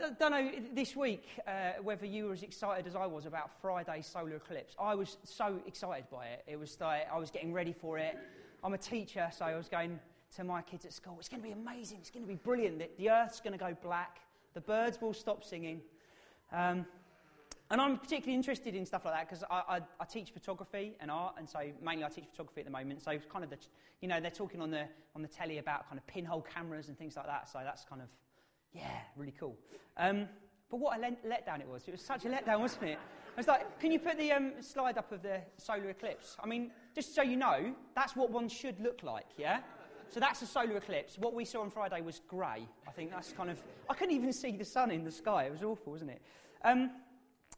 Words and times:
I 0.00 0.10
don't 0.18 0.30
know 0.30 0.50
this 0.74 0.96
week 0.96 1.28
uh, 1.46 1.72
whether 1.82 2.06
you 2.06 2.26
were 2.26 2.32
as 2.32 2.42
excited 2.42 2.86
as 2.86 2.94
I 2.94 3.04
was 3.04 3.26
about 3.26 3.50
Friday's 3.60 4.06
solar 4.06 4.36
eclipse. 4.36 4.74
I 4.80 4.94
was 4.94 5.18
so 5.24 5.60
excited 5.66 6.06
by 6.10 6.26
it. 6.28 6.44
It 6.46 6.58
was 6.58 6.78
like 6.80 7.08
I 7.12 7.18
was 7.18 7.30
getting 7.30 7.52
ready 7.52 7.74
for 7.74 7.98
it. 7.98 8.16
I'm 8.64 8.72
a 8.72 8.78
teacher, 8.78 9.28
so 9.36 9.44
I 9.44 9.54
was 9.54 9.68
going 9.68 10.00
to 10.36 10.44
my 10.44 10.62
kids 10.62 10.86
at 10.86 10.94
school. 10.94 11.16
It's 11.18 11.28
going 11.28 11.42
to 11.42 11.46
be 11.46 11.52
amazing. 11.52 11.98
It's 12.00 12.10
going 12.10 12.24
to 12.24 12.28
be 12.28 12.36
brilliant. 12.36 12.78
The, 12.78 12.88
the 12.96 13.10
earth's 13.10 13.40
going 13.40 13.52
to 13.52 13.58
go 13.58 13.76
black. 13.82 14.20
The 14.54 14.62
birds 14.62 14.98
will 15.00 15.12
stop 15.12 15.44
singing. 15.44 15.82
Um, 16.52 16.86
and 17.70 17.80
I'm 17.80 17.98
particularly 17.98 18.34
interested 18.34 18.74
in 18.74 18.86
stuff 18.86 19.04
like 19.04 19.14
that 19.14 19.28
because 19.28 19.44
I, 19.50 19.76
I, 19.76 19.80
I, 20.00 20.04
teach 20.04 20.30
photography 20.30 20.94
and 21.00 21.10
art, 21.10 21.34
and 21.38 21.48
so 21.48 21.60
mainly 21.82 22.04
I 22.04 22.08
teach 22.08 22.26
photography 22.30 22.60
at 22.60 22.66
the 22.66 22.72
moment. 22.72 23.02
So 23.02 23.10
it's 23.10 23.26
kind 23.26 23.44
of 23.44 23.50
the, 23.50 23.58
you 24.00 24.08
know, 24.08 24.20
they're 24.20 24.30
talking 24.30 24.60
on 24.60 24.70
the 24.70 24.84
on 25.14 25.22
the 25.22 25.28
telly 25.28 25.58
about 25.58 25.88
kind 25.88 25.98
of 25.98 26.06
pinhole 26.06 26.42
cameras 26.42 26.88
and 26.88 26.98
things 26.98 27.16
like 27.16 27.26
that. 27.26 27.48
So 27.50 27.60
that's 27.64 27.84
kind 27.84 28.00
of, 28.00 28.08
yeah, 28.72 29.00
really 29.16 29.34
cool. 29.38 29.56
Um, 29.96 30.28
but 30.70 30.78
what 30.78 30.98
a 30.98 31.02
letdown 31.02 31.60
it 31.60 31.68
was! 31.68 31.86
It 31.86 31.92
was 31.92 32.00
such 32.00 32.24
a 32.24 32.28
letdown, 32.28 32.60
wasn't 32.60 32.84
it? 32.84 32.98
I 33.34 33.40
was 33.40 33.46
like, 33.46 33.80
can 33.80 33.92
you 33.92 33.98
put 33.98 34.18
the 34.18 34.30
um, 34.32 34.52
slide 34.60 34.98
up 34.98 35.10
of 35.10 35.22
the 35.22 35.40
solar 35.56 35.88
eclipse? 35.88 36.36
I 36.42 36.46
mean, 36.46 36.70
just 36.94 37.14
so 37.14 37.22
you 37.22 37.36
know, 37.36 37.74
that's 37.94 38.14
what 38.14 38.30
one 38.30 38.48
should 38.48 38.78
look 38.78 39.02
like, 39.02 39.26
yeah. 39.38 39.60
So 40.10 40.20
that's 40.20 40.42
a 40.42 40.46
solar 40.46 40.76
eclipse. 40.76 41.16
What 41.16 41.32
we 41.32 41.46
saw 41.46 41.62
on 41.62 41.70
Friday 41.70 42.02
was 42.02 42.20
grey. 42.28 42.68
I 42.86 42.90
think 42.90 43.10
that's 43.10 43.32
kind 43.32 43.48
of. 43.48 43.62
I 43.88 43.94
couldn't 43.94 44.14
even 44.14 44.32
see 44.32 44.52
the 44.52 44.64
sun 44.64 44.90
in 44.90 45.04
the 45.04 45.10
sky. 45.10 45.44
It 45.44 45.52
was 45.52 45.62
awful, 45.62 45.92
wasn't 45.92 46.10
it? 46.10 46.22
Um, 46.62 46.90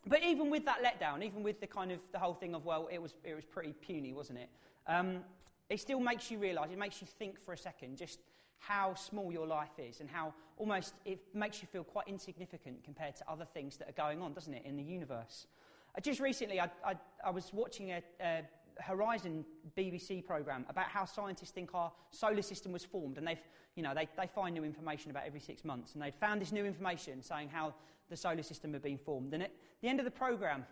but 0.07 0.23
even 0.23 0.51
with 0.51 0.65
that 0.67 0.79
letdown, 0.85 1.25
even 1.25 1.43
with 1.43 1.61
the 1.61 1.67
kind 1.67 1.91
of 1.91 1.99
the 2.13 2.19
whole 2.19 2.35
thing 2.35 2.55
of 2.55 2.65
well, 2.65 2.89
it 2.93 3.03
was 3.03 3.15
it 3.25 3.35
was 3.35 3.45
pretty 3.45 3.73
puny, 3.73 4.13
wasn't 4.13 4.39
it? 4.39 4.51
Um, 4.87 5.25
it 5.69 5.81
still 5.81 5.99
makes 5.99 6.31
you 6.31 6.39
realise. 6.39 6.71
It 6.71 6.79
makes 6.79 7.01
you 7.01 7.09
think 7.19 7.41
for 7.41 7.53
a 7.53 7.59
second 7.59 7.97
just 7.97 8.21
how 8.59 8.95
small 8.95 9.33
your 9.33 9.47
life 9.47 9.79
is 9.79 10.01
and 10.01 10.09
how 10.09 10.33
almost 10.57 10.95
it 11.05 11.21
makes 11.35 11.61
you 11.61 11.69
feel 11.69 11.85
quite 11.85 12.09
insignificant 12.09 12.83
compared 12.85 13.17
to 13.17 13.25
other 13.29 13.45
things 13.45 13.77
that 13.77 13.89
are 13.89 13.93
going 13.93 14.23
on, 14.23 14.33
doesn't 14.33 14.55
it, 14.55 14.63
in 14.65 14.77
the 14.77 14.83
universe? 14.83 15.47
Uh, 15.97 16.01
just 16.01 16.21
recently, 16.21 16.61
I, 16.61 16.71
I, 16.85 16.95
I 17.25 17.31
was 17.31 17.53
watching 17.53 17.93
a, 17.93 18.03
a 18.21 18.43
Horizon 18.81 19.45
BBC 19.77 20.25
program 20.25 20.67
about 20.69 20.87
how 20.87 21.05
scientists 21.05 21.51
think 21.51 21.71
our 21.75 21.93
solar 22.11 22.43
system 22.43 22.73
was 22.73 22.85
formed, 22.85 23.19
and 23.19 23.27
they've, 23.27 23.43
you 23.77 23.83
know, 23.83 23.95
they, 23.95 24.09
they 24.17 24.27
find 24.27 24.55
new 24.55 24.65
information 24.65 25.11
about 25.11 25.25
every 25.27 25.41
six 25.41 25.65
months, 25.65 25.95
and 25.95 26.03
they'd 26.03 26.15
found 26.15 26.41
this 26.41 26.53
new 26.53 26.65
information 26.65 27.23
saying 27.23 27.49
how 27.49 27.75
the 28.11 28.17
solar 28.17 28.43
system 28.43 28.73
had 28.73 28.83
been 28.83 28.99
formed. 28.99 29.35
And 29.35 29.43
at 29.43 29.53
the 29.81 29.89
end 29.89 29.99
of 29.99 30.05
the 30.05 30.11
program, 30.11 30.65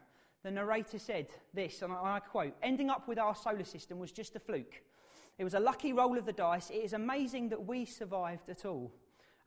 the 0.43 0.51
narrator 0.51 0.99
said 0.99 1.29
this, 1.55 1.83
and 1.83 1.93
I 1.93 2.19
quote, 2.21 2.55
ending 2.63 2.91
up 2.91 3.07
with 3.07 3.19
our 3.19 3.35
solar 3.35 3.65
system 3.65 3.99
was 3.99 4.11
just 4.11 4.35
a 4.35 4.41
fluke. 4.41 4.83
It 5.43 5.45
was 5.45 5.55
a 5.55 5.59
lucky 5.61 5.93
roll 5.93 6.17
of 6.17 6.25
the 6.25 6.33
dice. 6.33 6.71
It 6.71 6.85
is 6.85 6.93
amazing 6.93 7.49
that 7.49 7.67
we 7.67 7.85
survived 7.85 8.49
at 8.49 8.65
all. 8.65 8.93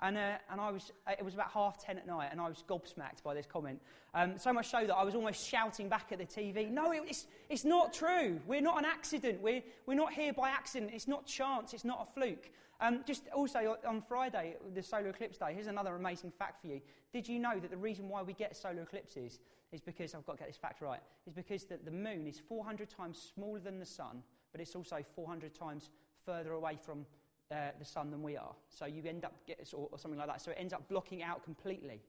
And, 0.02 0.17
uh, 0.17 0.33
and 0.52 0.59
I 0.59 0.69
was, 0.69 0.91
uh, 1.07 1.13
it 1.17 1.23
was 1.23 1.35
about 1.35 1.52
half 1.52 1.77
ten 1.77 1.97
at 1.97 2.05
night, 2.05 2.27
and 2.33 2.41
I 2.41 2.49
was 2.49 2.65
gobsmacked 2.67 3.23
by 3.23 3.33
this 3.33 3.45
comment. 3.45 3.81
Um, 4.13 4.37
so 4.37 4.52
much 4.52 4.69
so 4.69 4.85
that 4.85 4.93
I 4.93 5.05
was 5.05 5.15
almost 5.15 5.47
shouting 5.47 5.87
back 5.87 6.11
at 6.11 6.17
the 6.17 6.25
TV, 6.25 6.69
No, 6.69 6.91
it's, 6.91 7.27
it's 7.49 7.63
not 7.63 7.93
true. 7.93 8.41
We're 8.45 8.59
not 8.59 8.77
an 8.77 8.83
accident. 8.83 9.39
We're, 9.41 9.63
we're 9.85 9.95
not 9.95 10.11
here 10.11 10.33
by 10.33 10.49
accident. 10.49 10.91
It's 10.93 11.07
not 11.07 11.27
chance. 11.27 11.73
It's 11.73 11.85
not 11.85 12.05
a 12.09 12.13
fluke. 12.13 12.52
Um, 12.81 12.99
just 13.07 13.30
also 13.33 13.77
on 13.87 14.02
Friday, 14.02 14.57
the 14.73 14.83
solar 14.83 15.07
eclipse 15.07 15.37
day, 15.37 15.53
here's 15.53 15.67
another 15.67 15.95
amazing 15.95 16.31
fact 16.37 16.59
for 16.59 16.67
you. 16.67 16.81
Did 17.13 17.25
you 17.25 17.39
know 17.39 17.57
that 17.57 17.71
the 17.71 17.77
reason 17.77 18.09
why 18.09 18.21
we 18.21 18.33
get 18.33 18.57
solar 18.57 18.81
eclipses 18.81 19.39
is 19.71 19.80
because, 19.80 20.13
I've 20.13 20.25
got 20.25 20.33
to 20.33 20.39
get 20.39 20.49
this 20.49 20.57
fact 20.57 20.81
right, 20.81 20.99
is 21.25 21.31
because 21.31 21.63
that 21.67 21.85
the 21.85 21.91
moon 21.91 22.27
is 22.27 22.37
400 22.37 22.89
times 22.89 23.31
smaller 23.33 23.59
than 23.59 23.80
the 23.80 23.85
sun, 23.85 24.23
but 24.56 24.61
it's 24.61 24.73
also 24.73 25.03
400 25.17 25.53
times 25.53 25.89
further 26.25 26.53
away 26.53 26.78
from 26.81 27.06
uh, 27.52 27.56
the 27.78 27.84
sun 27.84 28.09
than 28.09 28.23
we 28.23 28.38
are. 28.38 28.56
So 28.70 28.86
you 28.86 29.03
end 29.06 29.25
up, 29.25 29.34
get, 29.45 29.70
or, 29.73 29.89
or 29.92 30.00
something 30.00 30.17
like 30.17 30.30
that. 30.30 30.42
So 30.42 30.52
it 30.52 30.58
ends 30.58 30.72
up 30.72 30.88
blocking 30.88 31.22
out 31.22 31.44
completely. 31.44 32.02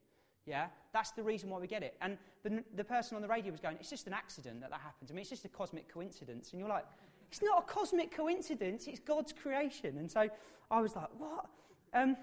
Yeah? 0.45 0.69
That's 0.93 1.11
the 1.11 1.25
reason 1.25 1.51
why 1.51 1.59
we 1.59 1.67
get 1.67 1.83
it. 1.83 1.97
And 2.01 2.17
the, 2.45 2.63
the 2.77 2.85
person 2.85 3.17
on 3.17 3.23
the 3.23 3.27
radio 3.27 3.51
was 3.51 3.61
going, 3.61 3.79
it's 3.81 3.91
just 3.91 4.07
an 4.07 4.13
accident 4.13 4.61
that 4.61 4.71
that 4.71 4.81
happens. 4.81 5.11
I 5.11 5.15
mean, 5.15 5.23
it's 5.23 5.31
just 5.31 5.45
a 5.45 5.49
cosmic 5.49 5.93
coincidence. 5.93 6.53
And 6.53 6.61
you're 6.61 6.69
like, 6.69 6.85
it's 7.29 7.43
not 7.43 7.65
a 7.65 7.67
cosmic 7.67 8.17
coincidence, 8.17 8.87
it's 8.87 9.01
God's 9.01 9.33
creation. 9.33 9.99
And 9.99 10.09
so 10.09 10.29
I 10.71 10.81
was 10.81 10.95
like, 10.95 11.09
what? 11.19 11.47
Um, 11.95 12.17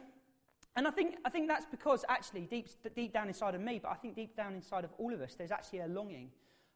and 0.78 0.88
I 0.88 0.92
think, 0.92 1.18
I 1.26 1.30
think 1.32 1.50
that's 1.50 1.66
because 1.66 2.06
actually, 2.08 2.46
deep, 2.46 2.70
deep 2.96 3.12
down 3.12 3.28
inside 3.28 3.56
of 3.56 3.62
me, 3.62 3.78
but 3.84 3.92
I 3.92 3.96
think 3.96 4.16
deep 4.16 4.38
down 4.38 4.54
inside 4.54 4.86
of 4.86 4.92
all 4.98 5.14
of 5.14 5.20
us, 5.20 5.36
there's 5.36 5.52
actually 5.52 5.80
a 5.80 5.88
longing, 5.88 6.30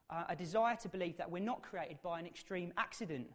uh, 0.10 0.24
a 0.30 0.36
desire 0.36 0.76
to 0.78 0.90
believe 0.90 1.18
that 1.18 1.30
we're 1.30 1.44
not 1.44 1.62
created 1.62 2.02
by 2.02 2.20
an 2.20 2.26
extreme 2.26 2.74
accident 2.78 3.28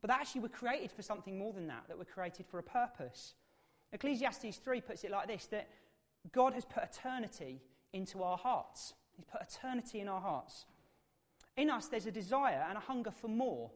but 0.00 0.08
that 0.08 0.20
actually 0.20 0.42
we're 0.42 0.48
created 0.48 0.90
for 0.90 1.02
something 1.02 1.36
more 1.36 1.52
than 1.52 1.66
that, 1.66 1.84
that 1.88 1.98
we're 1.98 2.04
created 2.04 2.46
for 2.46 2.58
a 2.58 2.62
purpose. 2.62 3.34
Ecclesiastes 3.92 4.56
3 4.56 4.80
puts 4.80 5.04
it 5.04 5.10
like 5.10 5.26
this 5.26 5.46
that 5.46 5.68
God 6.32 6.54
has 6.54 6.64
put 6.64 6.82
eternity 6.84 7.60
into 7.92 8.22
our 8.22 8.38
hearts. 8.38 8.94
He's 9.16 9.26
put 9.26 9.42
eternity 9.42 10.00
in 10.00 10.08
our 10.08 10.20
hearts. 10.20 10.64
In 11.56 11.68
us, 11.68 11.88
there's 11.88 12.06
a 12.06 12.12
desire 12.12 12.64
and 12.68 12.78
a 12.78 12.80
hunger 12.80 13.10
for 13.10 13.28
more. 13.28 13.70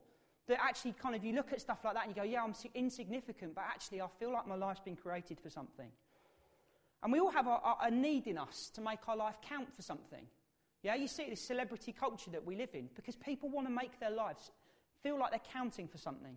That 0.47 0.59
actually, 0.63 0.93
kind 0.93 1.15
of, 1.15 1.25
you 1.25 1.33
look 1.33 1.53
at 1.53 1.61
stuff 1.61 1.79
like 1.85 1.95
that 1.95 2.07
and 2.07 2.15
you 2.15 2.23
go, 2.23 2.29
yeah, 2.29 2.43
I'm 2.43 2.55
insignificant, 2.75 3.55
but 3.55 3.65
actually, 3.67 4.03
I 4.03 4.07
feel 4.19 4.31
like 4.31 4.47
my 4.47 4.55
life's 4.55 4.81
been 4.81 4.97
created 4.97 5.41
for 5.41 5.49
something. 5.49 5.89
And 7.03 7.13
we 7.13 7.19
all 7.19 7.31
have 7.31 7.47
a, 7.47 7.59
a 7.83 7.91
need 7.91 8.27
in 8.27 8.39
us 8.39 8.71
to 8.75 8.83
make 8.83 9.09
our 9.09 9.17
life 9.17 9.37
count 9.47 9.75
for 9.75 9.83
something. 9.83 10.27
Yeah, 10.85 10.97
you 10.97 11.09
see 11.09 11.31
this 11.31 11.41
celebrity 11.41 11.93
culture 11.99 12.31
that 12.31 12.45
we 12.45 12.57
live 12.57 12.69
in 12.75 12.91
because 12.95 13.17
people 13.17 13.49
want 13.49 13.67
to 13.67 13.73
make 13.73 13.99
their 13.99 14.11
lives 14.11 14.51
feel 15.03 15.19
like 15.19 15.31
they're 15.31 15.41
counting 15.51 15.89
for 15.89 15.97
something. 15.97 16.37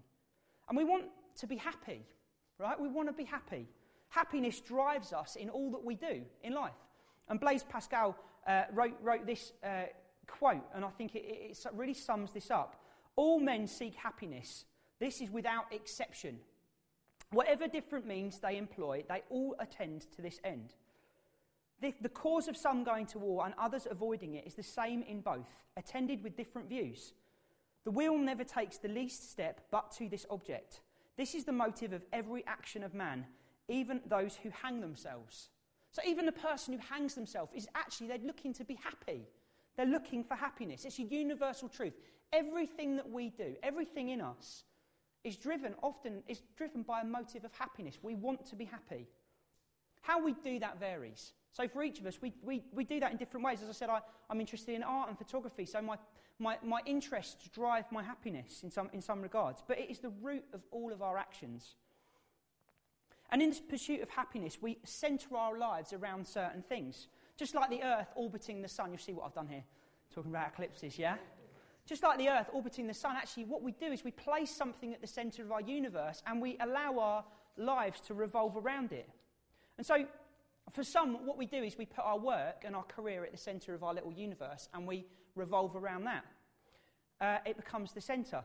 And 0.69 0.77
we 0.77 0.85
want 0.85 1.05
to 1.39 1.47
be 1.47 1.57
happy, 1.57 2.05
right? 2.57 2.79
We 2.79 2.87
want 2.87 3.09
to 3.09 3.13
be 3.13 3.25
happy. 3.25 3.67
Happiness 4.07 4.61
drives 4.61 5.11
us 5.11 5.35
in 5.35 5.49
all 5.49 5.69
that 5.71 5.83
we 5.83 5.95
do 5.95 6.21
in 6.43 6.53
life. 6.53 6.79
And 7.27 7.41
Blaise 7.41 7.65
Pascal 7.65 8.15
uh, 8.47 8.63
wrote, 8.71 8.95
wrote 9.01 9.25
this 9.25 9.51
uh, 9.61 9.83
quote, 10.27 10.63
and 10.73 10.85
I 10.85 10.89
think 10.91 11.15
it, 11.15 11.25
it 11.27 11.57
really 11.73 11.93
sums 11.93 12.31
this 12.31 12.49
up. 12.49 12.81
All 13.17 13.41
men 13.41 13.67
seek 13.67 13.95
happiness. 13.95 14.63
This 14.97 15.19
is 15.19 15.29
without 15.29 15.65
exception. 15.71 16.39
Whatever 17.31 17.67
different 17.67 18.07
means 18.07 18.39
they 18.39 18.57
employ, 18.57 19.03
they 19.09 19.23
all 19.29 19.55
attend 19.59 20.09
to 20.15 20.21
this 20.21 20.39
end. 20.45 20.75
The, 21.81 21.93
the, 22.01 22.09
cause 22.09 22.47
of 22.47 22.57
some 22.57 22.83
going 22.83 23.05
to 23.07 23.19
war 23.19 23.45
and 23.45 23.53
others 23.57 23.87
avoiding 23.89 24.33
it 24.33 24.47
is 24.47 24.55
the 24.55 24.63
same 24.63 25.03
in 25.03 25.21
both, 25.21 25.65
attended 25.75 26.23
with 26.23 26.35
different 26.35 26.69
views. 26.69 27.13
The 27.83 27.91
will 27.91 28.17
never 28.17 28.43
takes 28.43 28.77
the 28.77 28.87
least 28.87 29.31
step 29.31 29.61
but 29.69 29.91
to 29.93 30.09
this 30.09 30.25
object. 30.29 30.81
This 31.17 31.35
is 31.35 31.45
the 31.45 31.51
motive 31.51 31.93
of 31.93 32.03
every 32.11 32.43
action 32.47 32.83
of 32.83 32.93
man, 32.93 33.25
even 33.67 34.01
those 34.07 34.35
who 34.35 34.49
hang 34.49 34.81
themselves. 34.81 35.49
So, 35.91 36.01
even 36.05 36.25
the 36.25 36.31
person 36.31 36.73
who 36.73 36.79
hangs 36.79 37.15
themselves 37.15 37.51
is 37.55 37.67
actually, 37.75 38.07
they're 38.07 38.17
looking 38.19 38.53
to 38.53 38.63
be 38.63 38.75
happy. 38.75 39.27
They're 39.75 39.85
looking 39.85 40.23
for 40.23 40.35
happiness. 40.35 40.83
It's 40.83 40.99
a 40.99 41.03
universal 41.03 41.69
truth. 41.69 41.93
Everything 42.33 42.97
that 42.97 43.09
we 43.09 43.29
do, 43.29 43.55
everything 43.63 44.09
in 44.09 44.21
us, 44.21 44.63
is 45.23 45.37
driven, 45.37 45.75
often, 45.81 46.23
is 46.27 46.41
driven 46.55 46.83
by 46.83 47.01
a 47.01 47.05
motive 47.05 47.45
of 47.45 47.53
happiness. 47.53 47.99
We 48.01 48.15
want 48.15 48.45
to 48.47 48.55
be 48.55 48.65
happy. 48.65 49.07
How 50.01 50.23
we 50.23 50.33
do 50.33 50.59
that 50.59 50.79
varies. 50.79 51.33
So, 51.57 51.67
for 51.67 51.81
each 51.81 51.99
of 51.99 52.05
us, 52.05 52.19
we, 52.21 52.33
we, 52.43 52.61
we 52.71 52.83
do 52.83 52.99
that 52.99 53.11
in 53.11 53.17
different 53.17 53.43
ways. 53.43 53.63
As 53.63 53.69
I 53.69 53.71
said, 53.71 53.89
I, 53.89 54.01
I'm 54.29 54.39
interested 54.39 54.75
in 54.75 54.83
art 54.83 55.09
and 55.09 55.17
photography, 55.17 55.65
so 55.65 55.81
my, 55.81 55.97
my, 56.37 56.55
my 56.63 56.81
interests 56.85 57.49
drive 57.49 57.85
my 57.91 58.03
happiness 58.03 58.61
in 58.61 58.69
some, 58.69 58.91
in 58.93 59.01
some 59.01 59.23
regards. 59.23 59.63
But 59.67 59.79
it 59.79 59.89
is 59.89 59.97
the 59.97 60.11
root 60.21 60.43
of 60.53 60.61
all 60.69 60.93
of 60.93 61.01
our 61.01 61.17
actions. 61.17 61.73
And 63.31 63.41
in 63.41 63.49
this 63.49 63.59
pursuit 63.59 64.01
of 64.01 64.09
happiness, 64.11 64.59
we 64.61 64.77
center 64.83 65.35
our 65.35 65.57
lives 65.57 65.93
around 65.93 66.27
certain 66.27 66.61
things. 66.61 67.07
Just 67.37 67.55
like 67.55 67.71
the 67.71 67.81
Earth 67.81 68.09
orbiting 68.15 68.61
the 68.61 68.69
Sun. 68.69 68.91
You'll 68.91 68.99
see 68.99 69.13
what 69.13 69.25
I've 69.25 69.33
done 69.33 69.47
here, 69.47 69.63
talking 70.13 70.29
about 70.29 70.49
eclipses, 70.49 70.99
yeah? 70.99 71.15
Just 71.87 72.03
like 72.03 72.19
the 72.19 72.29
Earth 72.29 72.51
orbiting 72.53 72.85
the 72.85 72.93
Sun, 72.93 73.15
actually, 73.15 73.45
what 73.45 73.63
we 73.63 73.71
do 73.71 73.87
is 73.87 74.03
we 74.03 74.11
place 74.11 74.51
something 74.51 74.93
at 74.93 75.01
the 75.01 75.07
center 75.07 75.41
of 75.41 75.51
our 75.51 75.61
universe 75.61 76.21
and 76.27 76.39
we 76.39 76.55
allow 76.59 76.99
our 76.99 77.25
lives 77.57 77.99
to 78.01 78.13
revolve 78.13 78.55
around 78.55 78.91
it. 78.91 79.09
And 79.79 79.87
so, 79.87 80.05
for 80.71 80.83
some, 80.83 81.25
what 81.25 81.37
we 81.37 81.45
do 81.45 81.63
is 81.63 81.77
we 81.77 81.85
put 81.85 82.03
our 82.03 82.19
work 82.19 82.63
and 82.65 82.75
our 82.75 82.83
career 82.83 83.23
at 83.23 83.31
the 83.31 83.37
center 83.37 83.73
of 83.73 83.83
our 83.83 83.93
little 83.93 84.11
universe 84.11 84.67
and 84.73 84.87
we 84.87 85.05
revolve 85.35 85.75
around 85.75 86.05
that. 86.05 86.25
Uh, 87.19 87.37
it 87.45 87.57
becomes 87.57 87.93
the 87.93 88.01
center. 88.01 88.43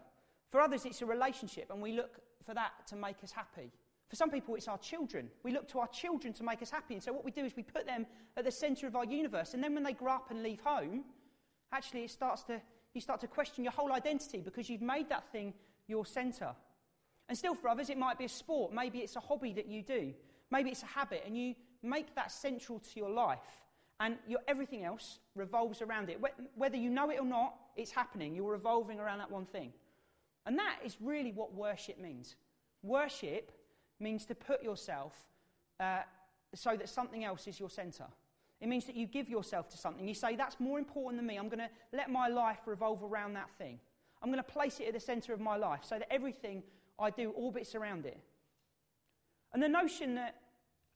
For 0.51 0.61
others, 0.61 0.85
it's 0.85 1.03
a 1.03 1.07
relationship 1.07 1.71
and 1.71 1.83
we 1.83 1.93
look 1.93 2.21
for 2.45 2.55
that 2.55 2.73
to 2.89 2.97
make 2.97 3.23
us 3.23 3.33
happy. 3.33 3.73
For 4.09 4.17
some 4.17 4.31
people, 4.31 4.55
it's 4.57 4.69
our 4.69 4.79
children. 4.79 5.31
We 5.43 5.53
look 5.53 5.69
to 5.69 5.79
our 5.79 5.89
children 5.89 6.35
to 6.35 6.45
make 6.45 6.61
us 6.61 6.71
happy. 6.71 6.95
And 6.95 7.03
so, 7.03 7.15
what 7.15 7.25
we 7.25 7.31
do 7.31 7.47
is 7.47 7.57
we 7.57 7.63
put 7.63 7.87
them 7.87 8.05
at 8.37 8.45
the 8.45 8.51
center 8.51 8.87
of 8.87 8.95
our 8.95 9.07
universe. 9.07 9.55
And 9.55 9.65
then, 9.65 9.73
when 9.73 9.85
they 9.85 9.95
grow 9.95 10.13
up 10.13 10.31
and 10.31 10.43
leave 10.43 10.61
home, 10.61 11.05
actually, 11.73 12.05
it 12.05 12.11
starts 12.11 12.43
to, 12.45 12.61
you 12.93 13.01
start 13.01 13.21
to 13.21 13.27
question 13.27 13.65
your 13.65 13.73
whole 13.73 13.91
identity 13.91 14.43
because 14.43 14.69
you've 14.69 14.83
made 14.83 15.09
that 15.09 15.33
thing 15.33 15.55
your 15.87 16.05
center. 16.05 16.55
And 17.31 17.39
still, 17.39 17.55
for 17.55 17.69
others, 17.69 17.89
it 17.89 17.97
might 17.97 18.19
be 18.19 18.27
a 18.27 18.29
sport. 18.29 18.75
Maybe 18.75 18.99
it's 18.99 19.17
a 19.17 19.21
hobby 19.21 19.55
that 19.55 19.67
you 19.67 19.83
do. 19.83 20.13
Maybe 20.51 20.69
it's 20.69 20.83
a 20.83 20.87
habit. 20.87 21.23
And 21.25 21.35
you 21.35 21.55
make 21.83 22.15
that 22.15 22.31
central 22.31 22.79
to 22.79 22.91
your 22.97 23.11
life, 23.11 23.65
and 24.01 24.17
your, 24.27 24.41
everything 24.49 24.85
else 24.85 25.19
revolves 25.35 25.83
around 25.83 26.11
it. 26.11 26.21
Whether 26.55 26.77
you 26.77 26.91
know 26.91 27.11
it 27.11 27.21
or 27.21 27.27
not, 27.27 27.55
it's 27.77 27.93
happening. 27.93 28.35
You're 28.35 28.51
revolving 28.51 28.99
around 28.99 29.19
that 29.19 29.31
one 29.31 29.47
thing. 29.47 29.73
And 30.45 30.59
that 30.59 30.79
is 30.85 30.97
really 31.01 31.33
what 31.33 31.55
worship 31.55 32.01
means. 32.01 32.37
Worship 32.83 33.53
means 34.01 34.27
to 34.27 34.35
put 34.35 34.63
yourself 34.63 35.15
uh, 35.79 36.01
so 36.55 36.77
that 36.77 36.89
something 36.89 37.25
else 37.25 37.47
is 37.47 37.61
your 37.61 37.71
center. 37.71 38.07
It 38.61 38.69
means 38.69 38.85
that 38.87 38.97
you 38.97 39.07
give 39.07 39.29
yourself 39.29 39.69
to 39.71 39.79
something. 39.79 40.07
You 40.07 40.15
say, 40.15 40.37
That's 40.37 40.59
more 40.61 40.79
important 40.79 41.19
than 41.19 41.27
me. 41.27 41.37
I'm 41.37 41.49
going 41.49 41.59
to 41.59 41.71
let 41.93 42.11
my 42.11 42.29
life 42.29 42.61
revolve 42.67 43.03
around 43.03 43.35
that 43.35 43.51
thing. 43.59 43.79
I'm 44.23 44.31
going 44.31 44.43
to 44.43 44.51
place 44.51 44.79
it 44.81 44.87
at 44.87 44.95
the 44.95 45.01
center 45.01 45.33
of 45.33 45.41
my 45.41 45.57
life 45.57 45.81
so 45.83 45.99
that 45.99 46.13
everything 46.13 46.63
I 46.99 47.11
do 47.11 47.31
orbits 47.31 47.75
around 47.75 48.07
it. 48.07 48.19
And 49.53 49.63
the 49.63 49.69
notion 49.69 50.15
that 50.15 50.37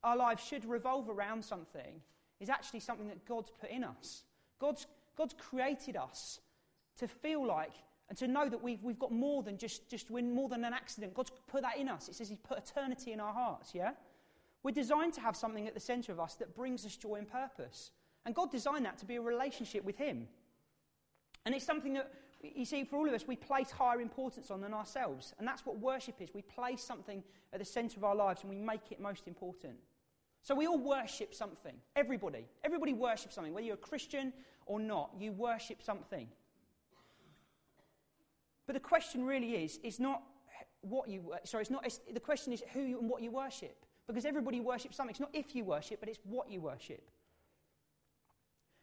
our 0.07 0.17
lives 0.17 0.43
should 0.43 0.65
revolve 0.65 1.11
around 1.11 1.45
something 1.45 2.01
is 2.39 2.49
actually 2.49 2.81
something 2.81 3.09
that 3.09 3.27
God's 3.27 3.51
put 3.61 3.71
in 3.71 3.83
us. 3.83 4.23
God's, 4.61 4.87
God's 5.17 5.35
created 5.35 5.97
us 5.97 6.41
to 6.99 7.09
feel 7.09 7.45
like 7.45 7.73
and 8.09 8.17
to 8.19 8.29
know 8.29 8.49
that 8.49 8.63
we've, 8.63 8.83
we've 8.85 8.99
got 8.99 9.11
more 9.11 9.43
than 9.43 9.59
just, 9.59 9.91
just 9.91 10.11
we're 10.11 10.23
more 10.23 10.49
than 10.49 10.65
an 10.65 10.73
accident. 10.73 11.13
God's 11.13 11.33
put 11.49 11.63
that 11.63 11.77
in 11.77 11.89
us. 11.89 12.09
It 12.09 12.15
says 12.15 12.29
He's 12.29 12.39
put 12.39 12.59
eternity 12.59 13.13
in 13.13 13.19
our 13.19 13.35
hearts, 13.35 13.75
yeah? 13.75 13.93
We're 14.63 14.71
designed 14.71 15.13
to 15.15 15.21
have 15.21 15.35
something 15.35 15.67
at 15.67 15.75
the 15.75 15.81
center 15.81 16.13
of 16.13 16.21
us 16.21 16.35
that 16.37 16.55
brings 16.55 16.87
us 16.87 16.97
joy 16.97 17.17
and 17.17 17.29
purpose. 17.29 17.91
And 18.25 18.35
God 18.35 18.53
designed 18.53 18.85
that 18.85 18.99
to 18.99 19.07
be 19.07 19.17
a 19.17 19.21
relationship 19.21 19.85
with 19.85 19.97
Him. 19.97 20.29
And 21.45 21.55
it's 21.55 21.65
something 21.65 21.95
that, 21.95 22.13
you 22.43 22.65
see, 22.65 22.85
for 22.85 22.97
all 22.97 23.09
of 23.09 23.15
us, 23.15 23.27
we 23.27 23.37
place 23.37 23.73
higher 23.73 24.01
importance 24.01 24.53
on 24.53 24.61
than 24.61 24.73
ourselves. 24.73 25.35
And 25.39 25.47
that's 25.47 25.67
what 25.67 25.79
worship 25.81 26.17
is. 26.21 26.33
We 26.33 26.43
place 26.43 26.83
something 26.83 27.25
at 27.53 27.59
the 27.59 27.65
center 27.65 27.97
of 27.99 28.05
our 28.05 28.15
lives 28.15 28.43
and 28.43 28.51
we 28.51 28.57
make 28.57 28.93
it 28.93 29.01
most 29.01 29.27
important. 29.27 29.75
So 30.47 30.55
we 30.55 30.69
all 30.69 30.79
worship 30.79 31.35
something. 31.35 31.75
Everybody. 31.97 32.47
Everybody 32.63 32.93
worships 32.93 33.35
something. 33.35 33.53
Whether 33.53 33.67
you're 33.67 33.75
a 33.75 33.79
Christian 33.79 34.33
or 34.67 34.79
not, 34.79 35.11
you 35.19 35.33
worship 35.33 35.83
something. 35.83 36.29
But 38.65 38.75
the 38.75 38.81
question 38.81 39.25
really 39.25 39.57
is, 39.65 39.81
is 39.83 39.99
not 39.99 40.23
what 40.83 41.09
you, 41.09 41.35
sorry, 41.43 41.63
it's 41.63 41.71
not, 41.73 41.85
it's, 41.85 41.99
the 42.15 42.21
question 42.21 42.53
is 42.53 42.63
who 42.73 42.81
you, 42.81 43.01
and 43.01 43.11
what 43.11 43.23
you 43.23 43.33
worship. 43.33 43.75
Because 44.07 44.25
everybody 44.25 44.61
worships 44.61 44.97
something. 44.97 45.11
It's 45.11 45.19
not 45.19 45.35
if 45.35 45.57
you 45.57 45.65
worship, 45.65 45.99
but 45.99 46.09
it's 46.09 46.21
what 46.23 46.49
you 46.49 46.61
worship. 46.61 47.03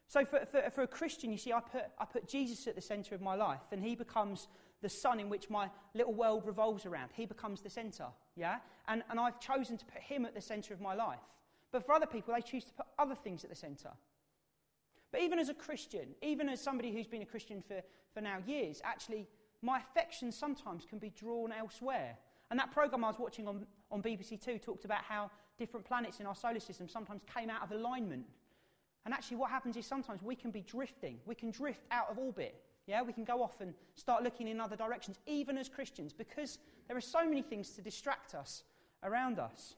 So 0.09 0.25
for, 0.25 0.45
for, 0.51 0.69
for 0.69 0.81
a 0.81 0.87
Christian, 0.87 1.31
you 1.31 1.37
see, 1.37 1.53
I 1.53 1.61
put, 1.61 1.83
I 1.97 2.03
put 2.03 2.27
Jesus 2.27 2.67
at 2.67 2.75
the 2.75 2.81
center 2.81 3.15
of 3.15 3.21
my 3.21 3.35
life, 3.35 3.61
and 3.71 3.81
he 3.81 3.95
becomes 3.95 4.49
the 4.81 4.89
sun 4.89 5.21
in 5.21 5.29
which 5.29 5.49
my 5.49 5.69
little 5.93 6.13
world 6.13 6.45
revolves 6.45 6.85
around. 6.85 7.11
He 7.13 7.25
becomes 7.25 7.61
the 7.61 7.69
center, 7.69 8.07
yeah? 8.35 8.57
And, 8.89 9.01
and 9.09 9.17
I've 9.17 9.39
chosen 9.39 9.77
to 9.77 9.85
put 9.85 10.01
him 10.01 10.25
at 10.25 10.35
the 10.35 10.41
center 10.41 10.73
of 10.73 10.81
my 10.81 10.93
life. 10.93 11.19
But 11.73 11.85
for 11.85 11.93
other 11.93 12.05
people, 12.05 12.33
they 12.33 12.41
choose 12.41 12.63
to 12.65 12.73
put 12.73 12.85
other 12.97 13.15
things 13.15 13.43
at 13.43 13.49
the 13.49 13.55
center. 13.55 13.89
But 15.11 15.21
even 15.21 15.39
as 15.39 15.49
a 15.49 15.53
Christian, 15.53 16.09
even 16.21 16.47
as 16.47 16.61
somebody 16.61 16.93
who's 16.93 17.07
been 17.07 17.23
a 17.23 17.25
Christian 17.25 17.61
for, 17.61 17.81
for 18.13 18.21
now 18.21 18.37
years, 18.45 18.79
actually, 18.85 19.27
my 19.61 19.79
affections 19.79 20.37
sometimes 20.37 20.85
can 20.85 20.99
be 20.99 21.09
drawn 21.09 21.51
elsewhere. 21.51 22.15
And 22.51 22.59
that 22.59 22.71
program 22.71 23.03
I 23.03 23.07
was 23.07 23.19
watching 23.19 23.47
on, 23.47 23.65
on 23.91 24.03
BBC 24.03 24.39
Two 24.39 24.59
talked 24.59 24.85
about 24.85 25.03
how 25.03 25.31
different 25.57 25.85
planets 25.85 26.19
in 26.19 26.27
our 26.27 26.35
solar 26.35 26.59
system 26.59 26.87
sometimes 26.87 27.21
came 27.33 27.49
out 27.49 27.63
of 27.63 27.71
alignment. 27.71 28.25
And 29.05 29.13
actually, 29.13 29.37
what 29.37 29.49
happens 29.49 29.75
is 29.75 29.85
sometimes 29.85 30.21
we 30.21 30.35
can 30.35 30.51
be 30.51 30.61
drifting. 30.61 31.17
We 31.25 31.35
can 31.35 31.49
drift 31.49 31.81
out 31.91 32.09
of 32.09 32.19
orbit. 32.19 32.55
Yeah, 32.85 33.01
we 33.01 33.13
can 33.13 33.23
go 33.23 33.41
off 33.41 33.61
and 33.61 33.73
start 33.95 34.23
looking 34.23 34.47
in 34.47 34.59
other 34.59 34.75
directions, 34.75 35.17
even 35.25 35.57
as 35.57 35.69
Christians, 35.69 36.13
because 36.13 36.59
there 36.87 36.97
are 36.97 37.01
so 37.01 37.27
many 37.27 37.41
things 37.41 37.71
to 37.71 37.81
distract 37.81 38.35
us 38.35 38.63
around 39.03 39.39
us. 39.39 39.75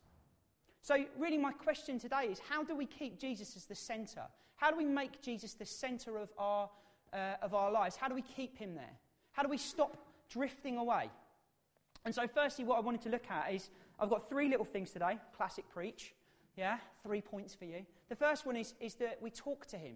So, 0.85 1.03
really, 1.17 1.39
my 1.39 1.51
question 1.51 1.97
today 1.97 2.27
is 2.29 2.39
how 2.47 2.63
do 2.63 2.75
we 2.75 2.85
keep 2.85 3.19
Jesus 3.19 3.55
as 3.57 3.65
the 3.65 3.73
center? 3.73 4.21
How 4.55 4.69
do 4.69 4.77
we 4.77 4.85
make 4.85 5.19
Jesus 5.19 5.53
the 5.55 5.65
center 5.65 6.19
of 6.19 6.29
our, 6.37 6.69
uh, 7.11 7.37
of 7.41 7.55
our 7.55 7.71
lives? 7.71 7.95
How 7.95 8.07
do 8.07 8.13
we 8.13 8.21
keep 8.21 8.55
him 8.55 8.75
there? 8.75 8.93
How 9.31 9.41
do 9.41 9.49
we 9.49 9.57
stop 9.57 9.97
drifting 10.29 10.77
away? 10.77 11.09
And 12.05 12.13
so, 12.13 12.27
firstly, 12.27 12.65
what 12.65 12.77
I 12.77 12.81
wanted 12.81 13.01
to 13.01 13.09
look 13.09 13.31
at 13.31 13.51
is 13.51 13.71
I've 13.99 14.11
got 14.11 14.29
three 14.29 14.47
little 14.47 14.63
things 14.63 14.91
today 14.91 15.17
classic 15.35 15.67
preach. 15.73 16.13
Yeah, 16.55 16.77
three 17.01 17.19
points 17.19 17.55
for 17.55 17.65
you. 17.65 17.83
The 18.09 18.15
first 18.15 18.45
one 18.45 18.55
is, 18.55 18.75
is 18.79 18.93
that 18.95 19.17
we 19.19 19.31
talk 19.31 19.65
to 19.69 19.79
him. 19.79 19.95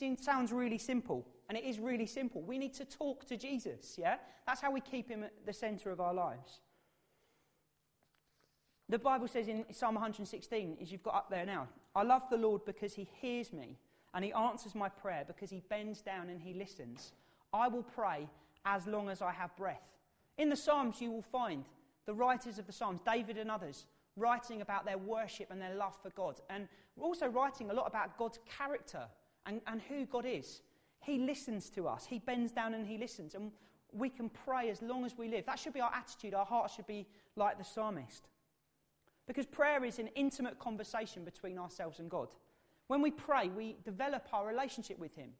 It 0.00 0.18
sounds 0.18 0.50
really 0.50 0.78
simple, 0.78 1.24
and 1.48 1.56
it 1.56 1.62
is 1.62 1.78
really 1.78 2.06
simple. 2.06 2.42
We 2.42 2.58
need 2.58 2.74
to 2.74 2.84
talk 2.84 3.24
to 3.26 3.36
Jesus, 3.36 3.94
yeah? 3.96 4.16
That's 4.48 4.60
how 4.60 4.72
we 4.72 4.80
keep 4.80 5.08
him 5.08 5.22
at 5.22 5.32
the 5.46 5.52
center 5.52 5.92
of 5.92 6.00
our 6.00 6.12
lives. 6.12 6.58
The 8.88 8.98
Bible 8.98 9.28
says 9.28 9.48
in 9.48 9.64
Psalm 9.72 9.94
116, 9.94 10.78
as 10.80 10.92
you've 10.92 11.02
got 11.02 11.14
up 11.14 11.30
there 11.30 11.46
now, 11.46 11.68
I 11.96 12.02
love 12.02 12.22
the 12.30 12.36
Lord 12.36 12.64
because 12.64 12.94
he 12.94 13.08
hears 13.20 13.52
me 13.52 13.78
and 14.12 14.24
he 14.24 14.32
answers 14.32 14.74
my 14.74 14.88
prayer 14.88 15.24
because 15.26 15.50
he 15.50 15.62
bends 15.68 16.02
down 16.02 16.28
and 16.28 16.40
he 16.40 16.52
listens. 16.52 17.12
I 17.52 17.68
will 17.68 17.82
pray 17.82 18.28
as 18.66 18.86
long 18.86 19.08
as 19.08 19.22
I 19.22 19.32
have 19.32 19.56
breath. 19.56 19.82
In 20.36 20.50
the 20.50 20.56
Psalms, 20.56 21.00
you 21.00 21.10
will 21.10 21.22
find 21.22 21.64
the 22.06 22.14
writers 22.14 22.58
of 22.58 22.66
the 22.66 22.72
Psalms, 22.72 23.00
David 23.06 23.38
and 23.38 23.50
others, 23.50 23.86
writing 24.16 24.60
about 24.60 24.84
their 24.84 24.98
worship 24.98 25.50
and 25.50 25.60
their 25.60 25.74
love 25.74 25.96
for 26.02 26.10
God. 26.10 26.40
And 26.50 26.68
also 27.00 27.26
writing 27.26 27.70
a 27.70 27.74
lot 27.74 27.86
about 27.86 28.18
God's 28.18 28.38
character 28.58 29.04
and, 29.46 29.60
and 29.66 29.80
who 29.82 30.04
God 30.06 30.26
is. 30.26 30.62
He 31.00 31.18
listens 31.18 31.70
to 31.70 31.88
us, 31.88 32.06
He 32.06 32.18
bends 32.18 32.52
down 32.52 32.74
and 32.74 32.86
He 32.86 32.98
listens. 32.98 33.34
And 33.34 33.50
we 33.92 34.08
can 34.08 34.28
pray 34.28 34.70
as 34.70 34.82
long 34.82 35.04
as 35.04 35.16
we 35.16 35.28
live. 35.28 35.46
That 35.46 35.58
should 35.58 35.74
be 35.74 35.80
our 35.80 35.92
attitude. 35.94 36.34
Our 36.34 36.44
heart 36.44 36.70
should 36.70 36.86
be 36.86 37.06
like 37.36 37.58
the 37.58 37.64
psalmist. 37.64 38.28
Because 39.26 39.46
prayer 39.46 39.84
is 39.84 39.98
an 39.98 40.08
intimate 40.14 40.58
conversation 40.58 41.24
between 41.24 41.58
ourselves 41.58 41.98
and 41.98 42.10
God. 42.10 42.28
When 42.88 43.00
we 43.00 43.10
pray, 43.10 43.48
we 43.48 43.76
develop 43.84 44.26
our 44.32 44.46
relationship 44.46 44.98
with 44.98 45.14
Him. 45.14 45.30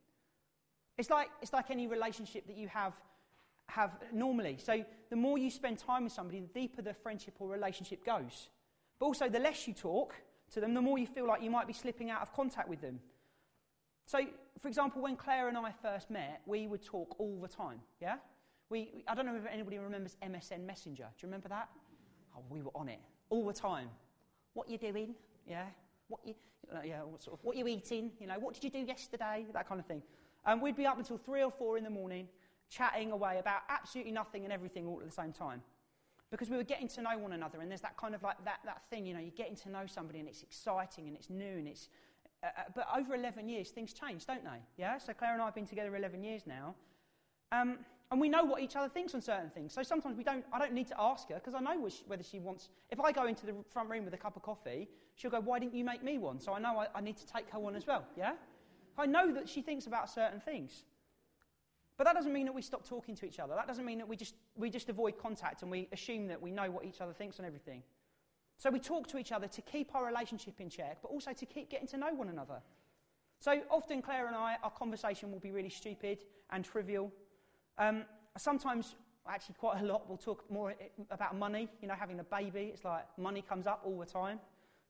It's 0.96 1.10
like, 1.10 1.28
it's 1.42 1.52
like 1.52 1.70
any 1.70 1.86
relationship 1.86 2.46
that 2.46 2.56
you 2.56 2.68
have 2.68 2.94
have 3.68 3.98
normally. 4.12 4.58
So 4.62 4.84
the 5.10 5.16
more 5.16 5.38
you 5.38 5.50
spend 5.50 5.78
time 5.78 6.04
with 6.04 6.12
somebody, 6.12 6.40
the 6.40 6.60
deeper 6.60 6.82
the 6.82 6.92
friendship 6.92 7.34
or 7.38 7.48
relationship 7.48 8.04
goes. 8.04 8.50
But 8.98 9.06
also, 9.06 9.28
the 9.28 9.38
less 9.38 9.66
you 9.66 9.74
talk 9.74 10.14
to 10.52 10.60
them, 10.60 10.74
the 10.74 10.82
more 10.82 10.98
you 10.98 11.06
feel 11.06 11.26
like 11.26 11.42
you 11.42 11.50
might 11.50 11.66
be 11.66 11.72
slipping 11.72 12.10
out 12.10 12.22
of 12.22 12.32
contact 12.32 12.68
with 12.68 12.80
them. 12.80 13.00
So, 14.06 14.20
for 14.60 14.68
example, 14.68 15.02
when 15.02 15.16
Claire 15.16 15.48
and 15.48 15.56
I 15.56 15.72
first 15.82 16.10
met, 16.10 16.42
we 16.46 16.66
would 16.66 16.84
talk 16.84 17.18
all 17.18 17.38
the 17.40 17.48
time. 17.48 17.80
Yeah? 18.00 18.16
We, 18.68 19.02
I 19.08 19.14
don't 19.14 19.26
know 19.26 19.34
if 19.34 19.46
anybody 19.50 19.78
remembers 19.78 20.16
MSN 20.22 20.64
Messenger. 20.66 21.04
Do 21.04 21.26
you 21.26 21.28
remember 21.28 21.48
that? 21.48 21.70
Oh, 22.36 22.42
we 22.50 22.60
were 22.62 22.70
on 22.74 22.88
it 22.88 23.00
all 23.34 23.44
the 23.44 23.52
time. 23.52 23.88
What 24.52 24.70
you're 24.70 24.78
doing? 24.78 25.14
Yeah? 25.48 25.64
What 26.06 26.20
you, 26.24 26.34
yeah, 26.84 27.02
what 27.02 27.20
sort 27.22 27.38
of, 27.38 27.44
what 27.44 27.56
you 27.56 27.66
eating? 27.66 28.12
You 28.20 28.28
know, 28.28 28.38
what 28.38 28.54
did 28.54 28.62
you 28.62 28.70
do 28.70 28.78
yesterday? 28.78 29.44
That 29.52 29.68
kind 29.68 29.80
of 29.80 29.86
thing. 29.86 30.02
And 30.46 30.62
we'd 30.62 30.76
be 30.76 30.86
up 30.86 30.98
until 30.98 31.18
three 31.18 31.42
or 31.42 31.50
four 31.50 31.76
in 31.76 31.82
the 31.82 31.90
morning 31.90 32.28
chatting 32.70 33.10
away 33.10 33.38
about 33.40 33.62
absolutely 33.68 34.12
nothing 34.12 34.44
and 34.44 34.52
everything 34.52 34.86
all 34.86 35.00
at 35.00 35.06
the 35.06 35.12
same 35.12 35.32
time. 35.32 35.62
Because 36.30 36.48
we 36.48 36.56
were 36.56 36.64
getting 36.64 36.88
to 36.88 37.02
know 37.02 37.18
one 37.18 37.32
another, 37.32 37.60
and 37.60 37.70
there's 37.70 37.80
that 37.80 37.96
kind 37.96 38.14
of 38.14 38.22
like 38.22 38.42
that, 38.44 38.60
that 38.64 38.82
thing, 38.88 39.04
you 39.04 39.14
know, 39.14 39.20
you're 39.20 39.30
getting 39.30 39.56
to 39.56 39.70
know 39.70 39.84
somebody 39.86 40.20
and 40.20 40.28
it's 40.28 40.42
exciting 40.42 41.08
and 41.08 41.16
it's 41.16 41.28
new 41.28 41.58
and 41.58 41.68
it's. 41.68 41.88
Uh, 42.42 42.46
uh 42.46 42.62
but 42.74 42.86
over 42.96 43.14
11 43.14 43.48
years, 43.48 43.70
things 43.70 43.92
change, 43.92 44.26
don't 44.26 44.44
they? 44.44 44.60
Yeah? 44.76 44.98
So 44.98 45.12
Claire 45.12 45.32
and 45.32 45.42
I 45.42 45.46
have 45.46 45.54
been 45.54 45.66
together 45.66 45.94
11 45.96 46.22
years 46.22 46.42
now. 46.46 46.74
Um, 47.50 47.78
and 48.14 48.20
we 48.20 48.28
know 48.28 48.44
what 48.44 48.62
each 48.62 48.76
other 48.76 48.88
thinks 48.88 49.12
on 49.12 49.20
certain 49.20 49.50
things. 49.50 49.72
So 49.72 49.82
sometimes 49.82 50.16
we 50.16 50.22
don't, 50.22 50.44
I 50.52 50.60
don't 50.60 50.72
need 50.72 50.86
to 50.86 50.94
ask 51.00 51.28
her 51.30 51.34
because 51.34 51.52
I 51.52 51.58
know 51.58 51.90
whether 52.06 52.22
she 52.22 52.38
wants. 52.38 52.68
If 52.88 53.00
I 53.00 53.10
go 53.10 53.26
into 53.26 53.44
the 53.44 53.54
front 53.72 53.90
room 53.90 54.04
with 54.04 54.14
a 54.14 54.16
cup 54.16 54.36
of 54.36 54.42
coffee, 54.42 54.88
she'll 55.16 55.32
go, 55.32 55.40
Why 55.40 55.58
didn't 55.58 55.74
you 55.74 55.84
make 55.84 56.04
me 56.04 56.18
one? 56.18 56.38
So 56.38 56.52
I 56.54 56.60
know 56.60 56.78
I, 56.78 56.86
I 56.94 57.00
need 57.00 57.16
to 57.16 57.26
take 57.26 57.50
her 57.50 57.58
one 57.58 57.74
as 57.74 57.88
well. 57.88 58.04
Yeah? 58.16 58.34
I 58.96 59.06
know 59.06 59.32
that 59.32 59.48
she 59.48 59.62
thinks 59.62 59.88
about 59.88 60.08
certain 60.08 60.38
things. 60.38 60.84
But 61.96 62.04
that 62.04 62.14
doesn't 62.14 62.32
mean 62.32 62.46
that 62.46 62.54
we 62.54 62.62
stop 62.62 62.88
talking 62.88 63.16
to 63.16 63.26
each 63.26 63.40
other. 63.40 63.56
That 63.56 63.66
doesn't 63.66 63.84
mean 63.84 63.98
that 63.98 64.08
we 64.08 64.14
just, 64.14 64.36
we 64.54 64.70
just 64.70 64.88
avoid 64.88 65.18
contact 65.18 65.62
and 65.62 65.70
we 65.72 65.88
assume 65.90 66.28
that 66.28 66.40
we 66.40 66.52
know 66.52 66.70
what 66.70 66.84
each 66.84 67.00
other 67.00 67.14
thinks 67.14 67.40
on 67.40 67.46
everything. 67.46 67.82
So 68.58 68.70
we 68.70 68.78
talk 68.78 69.08
to 69.08 69.18
each 69.18 69.32
other 69.32 69.48
to 69.48 69.60
keep 69.60 69.92
our 69.96 70.06
relationship 70.06 70.60
in 70.60 70.70
check, 70.70 70.98
but 71.02 71.08
also 71.08 71.32
to 71.32 71.46
keep 71.46 71.68
getting 71.68 71.88
to 71.88 71.96
know 71.96 72.14
one 72.14 72.28
another. 72.28 72.62
So 73.40 73.60
often, 73.72 74.02
Claire 74.02 74.28
and 74.28 74.36
I, 74.36 74.56
our 74.62 74.70
conversation 74.70 75.32
will 75.32 75.40
be 75.40 75.50
really 75.50 75.68
stupid 75.68 76.22
and 76.50 76.64
trivial. 76.64 77.12
Um, 77.78 78.04
sometimes, 78.38 78.94
actually, 79.28 79.56
quite 79.58 79.80
a 79.80 79.84
lot, 79.84 80.08
we'll 80.08 80.18
talk 80.18 80.44
more 80.50 80.74
about 81.10 81.36
money, 81.36 81.68
you 81.80 81.88
know, 81.88 81.94
having 81.94 82.20
a 82.20 82.24
baby. 82.24 82.70
It's 82.72 82.84
like 82.84 83.04
money 83.18 83.42
comes 83.42 83.66
up 83.66 83.82
all 83.84 83.98
the 83.98 84.06
time. 84.06 84.40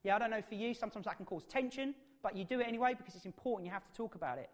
Yeah, 0.02 0.16
I 0.16 0.18
don't 0.18 0.30
know 0.30 0.42
for 0.42 0.54
you, 0.54 0.74
sometimes 0.74 1.06
that 1.06 1.16
can 1.16 1.24
cause 1.24 1.44
tension, 1.44 1.94
but 2.22 2.36
you 2.36 2.44
do 2.44 2.60
it 2.60 2.68
anyway 2.68 2.94
because 2.96 3.14
it's 3.14 3.24
important, 3.24 3.66
you 3.66 3.72
have 3.72 3.84
to 3.84 3.92
talk 3.92 4.14
about 4.14 4.38
it. 4.38 4.50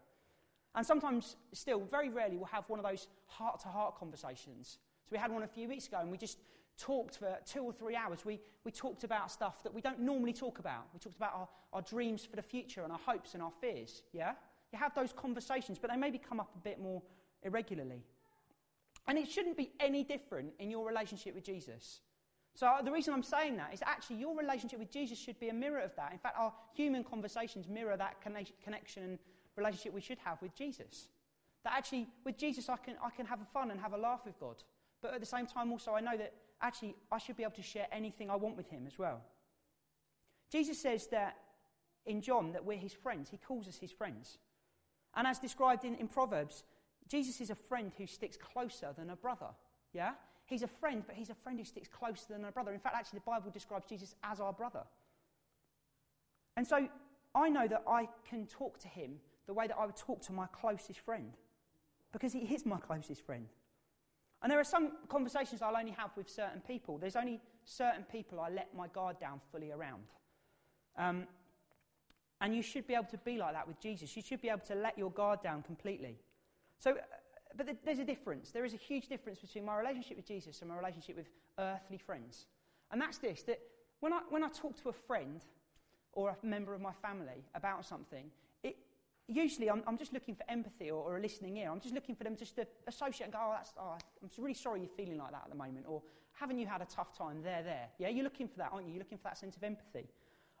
And 0.73 0.85
sometimes, 0.85 1.35
still, 1.51 1.81
very 1.81 2.09
rarely, 2.09 2.37
we'll 2.37 2.45
have 2.45 2.63
one 2.69 2.79
of 2.79 2.85
those 2.85 3.07
heart 3.27 3.59
to 3.61 3.67
heart 3.67 3.97
conversations. 3.99 4.77
So 5.03 5.09
we 5.11 5.17
had 5.17 5.29
one 5.31 5.43
a 5.43 5.47
few 5.47 5.67
weeks 5.67 5.87
ago 5.87 5.97
and 5.99 6.09
we 6.09 6.17
just 6.17 6.37
talked 6.77 7.17
for 7.17 7.37
two 7.45 7.61
or 7.61 7.73
three 7.73 7.95
hours. 7.95 8.23
We, 8.23 8.39
we 8.63 8.71
talked 8.71 9.03
about 9.03 9.29
stuff 9.29 9.61
that 9.63 9.73
we 9.73 9.81
don't 9.81 9.99
normally 9.99 10.31
talk 10.31 10.59
about. 10.59 10.85
We 10.93 10.99
talked 10.99 11.17
about 11.17 11.33
our, 11.33 11.47
our 11.73 11.81
dreams 11.81 12.25
for 12.25 12.37
the 12.37 12.41
future 12.41 12.83
and 12.83 12.91
our 12.93 12.99
hopes 13.05 13.33
and 13.33 13.43
our 13.43 13.51
fears. 13.51 14.03
Yeah? 14.13 14.33
You 14.71 14.79
have 14.79 14.95
those 14.95 15.11
conversations, 15.11 15.77
but 15.77 15.91
they 15.91 15.97
maybe 15.97 16.17
come 16.17 16.39
up 16.39 16.51
a 16.55 16.59
bit 16.59 16.79
more 16.79 17.01
irregularly. 17.43 18.05
And 19.07 19.17
it 19.17 19.29
shouldn't 19.29 19.57
be 19.57 19.71
any 19.79 20.03
different 20.03 20.53
in 20.59 20.69
your 20.69 20.85
relationship 20.85 21.35
with 21.35 21.43
Jesus. 21.43 22.01
So, 22.53 22.67
uh, 22.67 22.81
the 22.81 22.91
reason 22.91 23.13
I'm 23.13 23.23
saying 23.23 23.57
that 23.57 23.73
is 23.73 23.81
actually 23.85 24.17
your 24.17 24.37
relationship 24.37 24.79
with 24.79 24.91
Jesus 24.91 25.17
should 25.17 25.39
be 25.39 25.49
a 25.49 25.53
mirror 25.53 25.79
of 25.79 25.95
that. 25.95 26.11
In 26.11 26.19
fact, 26.19 26.37
our 26.37 26.53
human 26.73 27.03
conversations 27.03 27.67
mirror 27.67 27.95
that 27.97 28.21
connection 28.21 29.03
and 29.03 29.19
relationship 29.55 29.93
we 29.93 30.01
should 30.01 30.19
have 30.19 30.41
with 30.41 30.53
Jesus. 30.55 31.07
That 31.63 31.73
actually, 31.73 32.07
with 32.25 32.37
Jesus, 32.37 32.69
I 32.69 32.77
can, 32.77 32.95
I 33.03 33.09
can 33.09 33.25
have 33.25 33.39
fun 33.47 33.71
and 33.71 33.79
have 33.79 33.93
a 33.93 33.97
laugh 33.97 34.21
with 34.25 34.39
God. 34.39 34.63
But 35.01 35.13
at 35.13 35.19
the 35.19 35.25
same 35.25 35.45
time, 35.45 35.71
also, 35.71 35.93
I 35.93 36.01
know 36.01 36.17
that 36.17 36.33
actually 36.61 36.95
I 37.11 37.17
should 37.17 37.37
be 37.37 37.43
able 37.43 37.55
to 37.55 37.63
share 37.63 37.87
anything 37.91 38.29
I 38.29 38.35
want 38.35 38.57
with 38.57 38.69
Him 38.69 38.85
as 38.85 38.99
well. 38.99 39.21
Jesus 40.51 40.79
says 40.79 41.07
that 41.07 41.37
in 42.05 42.21
John 42.21 42.53
that 42.53 42.65
we're 42.65 42.77
his 42.77 42.93
friends. 42.93 43.29
He 43.29 43.37
calls 43.37 43.67
us 43.67 43.77
his 43.77 43.91
friends. 43.91 44.37
And 45.15 45.27
as 45.27 45.39
described 45.39 45.85
in, 45.85 45.95
in 45.95 46.07
Proverbs, 46.07 46.63
Jesus 47.07 47.41
is 47.41 47.49
a 47.49 47.55
friend 47.55 47.91
who 47.97 48.07
sticks 48.07 48.37
closer 48.37 48.93
than 48.97 49.09
a 49.09 49.15
brother. 49.15 49.47
Yeah? 49.93 50.11
He's 50.45 50.63
a 50.63 50.67
friend, 50.67 51.03
but 51.05 51.15
he's 51.15 51.29
a 51.29 51.35
friend 51.35 51.59
who 51.59 51.65
sticks 51.65 51.87
closer 51.87 52.25
than 52.29 52.45
a 52.45 52.51
brother. 52.51 52.71
In 52.73 52.79
fact, 52.79 52.95
actually, 52.95 53.19
the 53.19 53.31
Bible 53.31 53.51
describes 53.51 53.85
Jesus 53.87 54.15
as 54.23 54.39
our 54.39 54.53
brother. 54.53 54.83
And 56.57 56.67
so 56.67 56.87
I 57.33 57.49
know 57.49 57.67
that 57.67 57.83
I 57.87 58.07
can 58.29 58.45
talk 58.47 58.77
to 58.79 58.87
him 58.87 59.19
the 59.47 59.53
way 59.53 59.67
that 59.67 59.77
I 59.77 59.85
would 59.85 59.95
talk 59.95 60.21
to 60.23 60.33
my 60.33 60.47
closest 60.47 60.99
friend 60.99 61.33
because 62.11 62.33
he 62.33 62.39
is 62.39 62.65
my 62.65 62.77
closest 62.77 63.25
friend. 63.25 63.47
And 64.41 64.51
there 64.51 64.59
are 64.59 64.65
some 64.65 64.93
conversations 65.07 65.61
I'll 65.61 65.77
only 65.77 65.91
have 65.91 66.11
with 66.17 66.29
certain 66.29 66.61
people. 66.61 66.97
There's 66.97 67.15
only 67.15 67.39
certain 67.63 68.03
people 68.11 68.39
I 68.39 68.49
let 68.49 68.75
my 68.75 68.87
guard 68.87 69.19
down 69.19 69.39
fully 69.51 69.71
around. 69.71 70.03
Um, 70.97 71.27
and 72.41 72.55
you 72.55 72.63
should 72.63 72.87
be 72.87 72.95
able 72.95 73.05
to 73.05 73.19
be 73.19 73.37
like 73.37 73.53
that 73.53 73.67
with 73.67 73.79
Jesus. 73.79 74.15
You 74.15 74.23
should 74.23 74.41
be 74.41 74.49
able 74.49 74.65
to 74.67 74.75
let 74.75 74.97
your 74.97 75.11
guard 75.11 75.43
down 75.43 75.61
completely. 75.61 76.17
So, 76.81 76.91
uh, 76.91 76.95
but 77.55 77.67
there's 77.85 77.99
a 77.99 78.05
difference. 78.05 78.51
There 78.51 78.65
is 78.65 78.73
a 78.73 78.77
huge 78.77 79.07
difference 79.07 79.39
between 79.39 79.65
my 79.65 79.77
relationship 79.77 80.17
with 80.17 80.27
Jesus 80.27 80.61
and 80.61 80.69
my 80.69 80.77
relationship 80.77 81.15
with 81.15 81.27
earthly 81.59 81.97
friends. 81.97 82.47
And 82.91 82.99
that's 82.99 83.19
this 83.19 83.43
that 83.43 83.59
when 83.99 84.13
I, 84.13 84.21
when 84.29 84.43
I 84.43 84.49
talk 84.49 84.75
to 84.81 84.89
a 84.89 84.93
friend 84.93 85.41
or 86.13 86.29
a 86.29 86.45
member 86.45 86.73
of 86.73 86.81
my 86.81 86.91
family 86.91 87.45
about 87.53 87.85
something, 87.85 88.31
it, 88.63 88.77
usually 89.27 89.69
I'm, 89.69 89.83
I'm 89.85 89.97
just 89.97 90.11
looking 90.11 90.33
for 90.35 90.43
empathy 90.49 90.89
or, 90.89 91.03
or, 91.03 91.17
a 91.17 91.21
listening 91.21 91.57
ear. 91.57 91.69
I'm 91.71 91.79
just 91.79 91.93
looking 91.93 92.15
for 92.15 92.23
them 92.23 92.35
just 92.35 92.55
to 92.55 92.65
associate 92.87 93.25
and 93.25 93.33
go, 93.33 93.39
oh, 93.41 93.53
that's, 93.55 93.73
oh, 93.79 93.97
I'm 94.23 94.29
really 94.39 94.55
sorry 94.55 94.79
you're 94.79 94.89
feeling 94.89 95.19
like 95.19 95.31
that 95.31 95.43
at 95.45 95.49
the 95.49 95.57
moment. 95.57 95.85
Or 95.87 96.01
haven't 96.33 96.57
you 96.57 96.65
had 96.65 96.81
a 96.81 96.85
tough 96.85 97.15
time? 97.15 97.43
There, 97.43 97.61
there. 97.63 97.89
Yeah, 97.99 98.09
you're 98.09 98.23
looking 98.23 98.47
for 98.47 98.57
that, 98.57 98.69
aren't 98.73 98.87
you? 98.87 98.93
You're 98.93 99.03
looking 99.03 99.19
for 99.19 99.25
that 99.25 99.37
sense 99.37 99.55
of 99.55 99.63
empathy. 99.63 100.07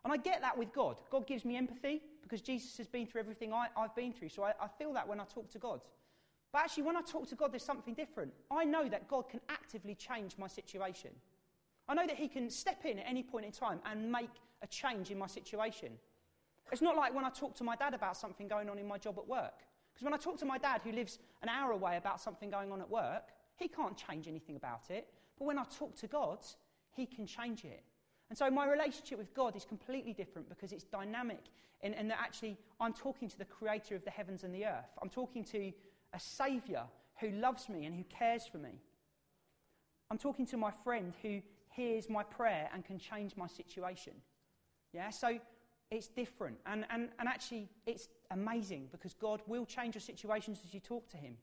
And 0.03 0.13
I 0.13 0.17
get 0.17 0.41
that 0.41 0.57
with 0.57 0.71
God. 0.71 1.01
God 1.09 1.25
gives 1.25 1.45
me 1.45 1.57
empathy 1.57 2.01
because 2.21 2.41
Jesus 2.41 2.77
has 2.77 2.87
been 2.87 3.05
through 3.07 3.21
everything 3.21 3.53
I, 3.53 3.67
have 3.75 3.95
been 3.95 4.13
through. 4.13 4.29
So 4.29 4.43
I, 4.43 4.53
I 4.61 4.67
feel 4.77 4.93
that 4.93 5.07
when 5.07 5.19
I 5.19 5.25
talk 5.25 5.49
to 5.51 5.59
God. 5.59 5.81
But 6.51 6.63
actually, 6.63 6.83
when 6.83 6.97
I 6.97 7.01
talk 7.01 7.27
to 7.29 7.35
God, 7.35 7.51
there's 7.51 7.63
something 7.63 7.93
different. 7.93 8.33
I 8.49 8.65
know 8.65 8.89
that 8.89 9.07
God 9.07 9.29
can 9.29 9.39
actively 9.49 9.95
change 9.95 10.37
my 10.37 10.47
situation. 10.47 11.11
I 11.87 11.93
know 11.93 12.05
that 12.05 12.17
He 12.17 12.27
can 12.27 12.49
step 12.49 12.85
in 12.85 12.99
at 12.99 13.05
any 13.07 13.23
point 13.23 13.45
in 13.45 13.51
time 13.51 13.79
and 13.89 14.11
make 14.11 14.29
a 14.61 14.67
change 14.67 15.11
in 15.11 15.17
my 15.17 15.27
situation. 15.27 15.93
It's 16.71 16.81
not 16.81 16.95
like 16.95 17.13
when 17.13 17.25
I 17.25 17.29
talk 17.29 17.55
to 17.55 17.63
my 17.63 17.75
dad 17.75 17.93
about 17.93 18.17
something 18.17 18.47
going 18.47 18.69
on 18.69 18.77
in 18.77 18.87
my 18.87 18.97
job 18.97 19.17
at 19.17 19.27
work. 19.27 19.65
Because 19.93 20.05
when 20.05 20.13
I 20.13 20.17
talk 20.17 20.37
to 20.37 20.45
my 20.45 20.57
dad, 20.57 20.81
who 20.83 20.91
lives 20.91 21.19
an 21.41 21.49
hour 21.49 21.71
away, 21.71 21.97
about 21.97 22.21
something 22.21 22.49
going 22.49 22.71
on 22.71 22.81
at 22.81 22.89
work, 22.89 23.29
he 23.57 23.67
can't 23.67 23.95
change 23.95 24.27
anything 24.27 24.55
about 24.55 24.89
it. 24.89 25.07
But 25.37 25.45
when 25.45 25.57
I 25.57 25.63
talk 25.77 25.95
to 25.97 26.07
God, 26.07 26.39
He 26.95 27.05
can 27.05 27.25
change 27.25 27.63
it. 27.63 27.83
And 28.29 28.37
so 28.37 28.49
my 28.49 28.65
relationship 28.65 29.17
with 29.17 29.33
God 29.33 29.55
is 29.55 29.65
completely 29.65 30.13
different 30.13 30.47
because 30.49 30.71
it's 30.71 30.85
dynamic 30.85 31.43
and, 31.83 32.09
that 32.09 32.19
actually 32.19 32.57
I'm 32.79 32.93
talking 32.93 33.27
to 33.27 33.37
the 33.37 33.45
creator 33.45 33.95
of 33.95 34.05
the 34.05 34.11
heavens 34.11 34.43
and 34.43 34.53
the 34.53 34.65
earth. 34.65 34.91
I'm 35.01 35.09
talking 35.09 35.43
to 35.45 35.71
a 36.13 36.19
savior 36.19 36.83
who 37.19 37.29
loves 37.31 37.69
me 37.69 37.85
and 37.85 37.95
who 37.95 38.03
cares 38.03 38.45
for 38.45 38.57
me. 38.57 38.81
I'm 40.09 40.17
talking 40.17 40.45
to 40.47 40.57
my 40.57 40.71
friend 40.71 41.13
who 41.21 41.41
hears 41.69 42.09
my 42.09 42.23
prayer 42.23 42.69
and 42.73 42.83
can 42.83 42.99
change 42.99 43.37
my 43.37 43.47
situation. 43.47 44.13
Yeah, 44.91 45.09
so 45.09 45.39
it's 45.89 46.07
different. 46.07 46.57
And, 46.65 46.85
and, 46.89 47.09
and 47.19 47.27
actually, 47.27 47.69
it's 47.85 48.09
amazing 48.29 48.89
because 48.91 49.13
God 49.13 49.41
will 49.47 49.65
change 49.65 49.95
your 49.95 50.01
situations 50.01 50.59
as 50.65 50.73
you 50.73 50.79
talk 50.79 51.07
to 51.09 51.17
Him. 51.17 51.37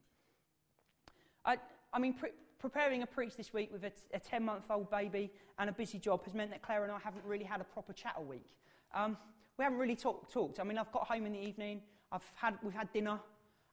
I, 1.44 1.56
I 1.92 1.98
mean, 1.98 2.14
pre- 2.14 2.30
preparing 2.58 3.02
a 3.02 3.06
preach 3.06 3.36
this 3.36 3.52
week 3.52 3.70
with 3.72 3.84
a 3.84 4.18
10 4.18 4.44
month 4.44 4.64
old 4.70 4.90
baby 4.90 5.30
and 5.58 5.70
a 5.70 5.72
busy 5.72 5.98
job 5.98 6.24
has 6.24 6.34
meant 6.34 6.50
that 6.50 6.62
Claire 6.62 6.82
and 6.82 6.92
I 6.92 6.98
haven't 6.98 7.24
really 7.24 7.44
had 7.44 7.60
a 7.60 7.64
proper 7.64 7.92
chat 7.92 8.14
all 8.18 8.24
week. 8.24 8.46
Um, 8.94 9.16
we 9.58 9.64
haven't 9.64 9.78
really 9.78 9.96
talk, 9.96 10.30
talked. 10.30 10.60
I 10.60 10.64
mean, 10.64 10.78
I've 10.78 10.92
got 10.92 11.06
home 11.06 11.26
in 11.26 11.32
the 11.32 11.40
evening, 11.40 11.82
I've 12.12 12.24
had, 12.34 12.54
we've 12.62 12.74
had 12.74 12.92
dinner, 12.92 13.18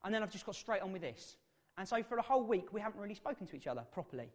and 0.06 0.14
then 0.14 0.24
I've 0.24 0.32
just 0.32 0.46
got 0.46 0.56
straight 0.56 0.82
on 0.82 0.94
with 0.94 1.02
this. 1.02 1.36
And 1.78 1.88
so 1.88 2.02
for 2.04 2.18
a 2.18 2.22
whole 2.22 2.44
week, 2.44 2.72
we 2.72 2.80
haven't 2.80 3.02
really 3.02 3.16
spoken 3.16 3.46
to 3.48 3.56
each 3.56 3.68
other 3.68 3.84
properly. 3.92 4.30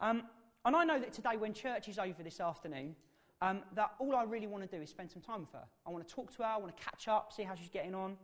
Um, 0.00 0.22
and 0.64 0.76
I 0.76 0.84
know 0.84 1.00
that 1.00 1.12
today, 1.12 1.36
when 1.36 1.52
church 1.52 1.88
is 1.88 1.98
over 1.98 2.22
this 2.22 2.40
afternoon, 2.40 2.94
um, 3.42 3.62
that 3.74 3.92
all 3.98 4.14
I 4.14 4.24
really 4.24 4.46
want 4.46 4.70
to 4.70 4.76
do 4.76 4.82
is 4.82 4.90
spend 4.90 5.10
some 5.10 5.22
time 5.22 5.40
with 5.40 5.52
her. 5.52 5.64
I 5.86 5.90
want 5.90 6.06
to 6.06 6.14
talk 6.14 6.30
to 6.36 6.42
her, 6.42 6.48
I 6.48 6.58
want 6.58 6.76
to 6.76 6.82
catch 6.82 7.08
up, 7.08 7.32
see 7.32 7.42
how 7.42 7.54
she's 7.54 7.70
getting 7.70 7.94
on. 7.94 8.16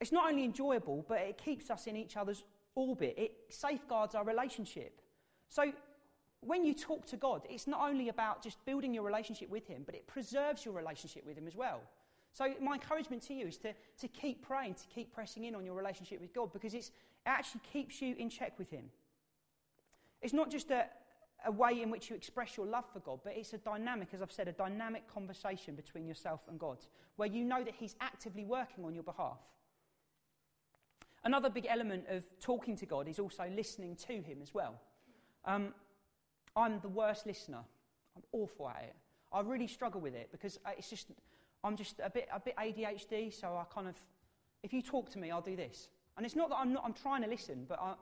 It's 0.00 0.12
not 0.12 0.30
only 0.30 0.44
enjoyable, 0.44 1.04
but 1.08 1.18
it 1.18 1.38
keeps 1.42 1.70
us 1.70 1.86
in 1.86 1.96
each 1.96 2.16
other's 2.16 2.44
orbit, 2.74 3.14
it 3.16 3.32
safeguards 3.48 4.14
our 4.14 4.24
relationship. 4.24 5.00
So 5.48 5.72
when 6.40 6.64
you 6.64 6.74
talk 6.74 7.06
to 7.06 7.16
God, 7.16 7.42
it's 7.48 7.66
not 7.66 7.80
only 7.88 8.08
about 8.10 8.42
just 8.42 8.62
building 8.64 8.92
your 8.92 9.02
relationship 9.02 9.50
with 9.50 9.66
Him, 9.66 9.82
but 9.84 9.94
it 9.94 10.06
preserves 10.06 10.64
your 10.64 10.74
relationship 10.74 11.26
with 11.26 11.36
Him 11.36 11.46
as 11.46 11.56
well. 11.56 11.80
So, 12.36 12.52
my 12.60 12.74
encouragement 12.74 13.22
to 13.28 13.34
you 13.34 13.46
is 13.46 13.56
to, 13.58 13.72
to 13.98 14.08
keep 14.08 14.46
praying, 14.46 14.74
to 14.74 14.86
keep 14.94 15.10
pressing 15.10 15.44
in 15.44 15.54
on 15.54 15.64
your 15.64 15.74
relationship 15.74 16.20
with 16.20 16.34
God, 16.34 16.52
because 16.52 16.74
it 16.74 16.90
actually 17.24 17.62
keeps 17.72 18.02
you 18.02 18.14
in 18.18 18.28
check 18.28 18.58
with 18.58 18.68
Him. 18.68 18.90
It's 20.20 20.34
not 20.34 20.50
just 20.50 20.70
a, 20.70 20.84
a 21.46 21.50
way 21.50 21.80
in 21.80 21.88
which 21.88 22.10
you 22.10 22.16
express 22.16 22.58
your 22.58 22.66
love 22.66 22.84
for 22.92 23.00
God, 23.00 23.20
but 23.24 23.32
it's 23.34 23.54
a 23.54 23.56
dynamic, 23.56 24.08
as 24.12 24.20
I've 24.20 24.30
said, 24.30 24.48
a 24.48 24.52
dynamic 24.52 25.10
conversation 25.10 25.76
between 25.76 26.06
yourself 26.06 26.40
and 26.50 26.60
God, 26.60 26.76
where 27.16 27.26
you 27.26 27.42
know 27.42 27.64
that 27.64 27.72
He's 27.78 27.96
actively 28.02 28.44
working 28.44 28.84
on 28.84 28.92
your 28.92 29.04
behalf. 29.04 29.38
Another 31.24 31.48
big 31.48 31.66
element 31.70 32.04
of 32.10 32.22
talking 32.38 32.76
to 32.76 32.84
God 32.84 33.08
is 33.08 33.18
also 33.18 33.50
listening 33.56 33.96
to 34.08 34.20
Him 34.20 34.42
as 34.42 34.52
well. 34.52 34.78
Um, 35.46 35.72
I'm 36.54 36.80
the 36.80 36.88
worst 36.88 37.26
listener. 37.26 37.62
I'm 38.14 38.24
awful 38.32 38.68
at 38.68 38.82
it. 38.82 38.96
I 39.32 39.40
really 39.40 39.68
struggle 39.68 40.02
with 40.02 40.14
it 40.14 40.28
because 40.32 40.58
it's 40.76 40.90
just, 40.90 41.06
I'm 41.66 41.76
just 41.76 42.00
a 42.02 42.10
bit, 42.10 42.28
a 42.32 42.40
bit 42.40 42.56
ADHD, 42.56 43.32
so 43.32 43.48
I 43.48 43.64
kind 43.72 43.88
of, 43.88 43.96
if 44.62 44.72
you 44.72 44.82
talk 44.82 45.10
to 45.10 45.18
me, 45.18 45.30
I'll 45.30 45.40
do 45.40 45.56
this. 45.56 45.88
And 46.16 46.24
it's 46.24 46.36
not 46.36 46.48
that 46.48 46.56
I'm, 46.56 46.72
not, 46.72 46.84
I'm 46.84 46.94
trying 46.94 47.22
to 47.22 47.28
listen, 47.28 47.66
but 47.68 47.78
I, 47.80 47.94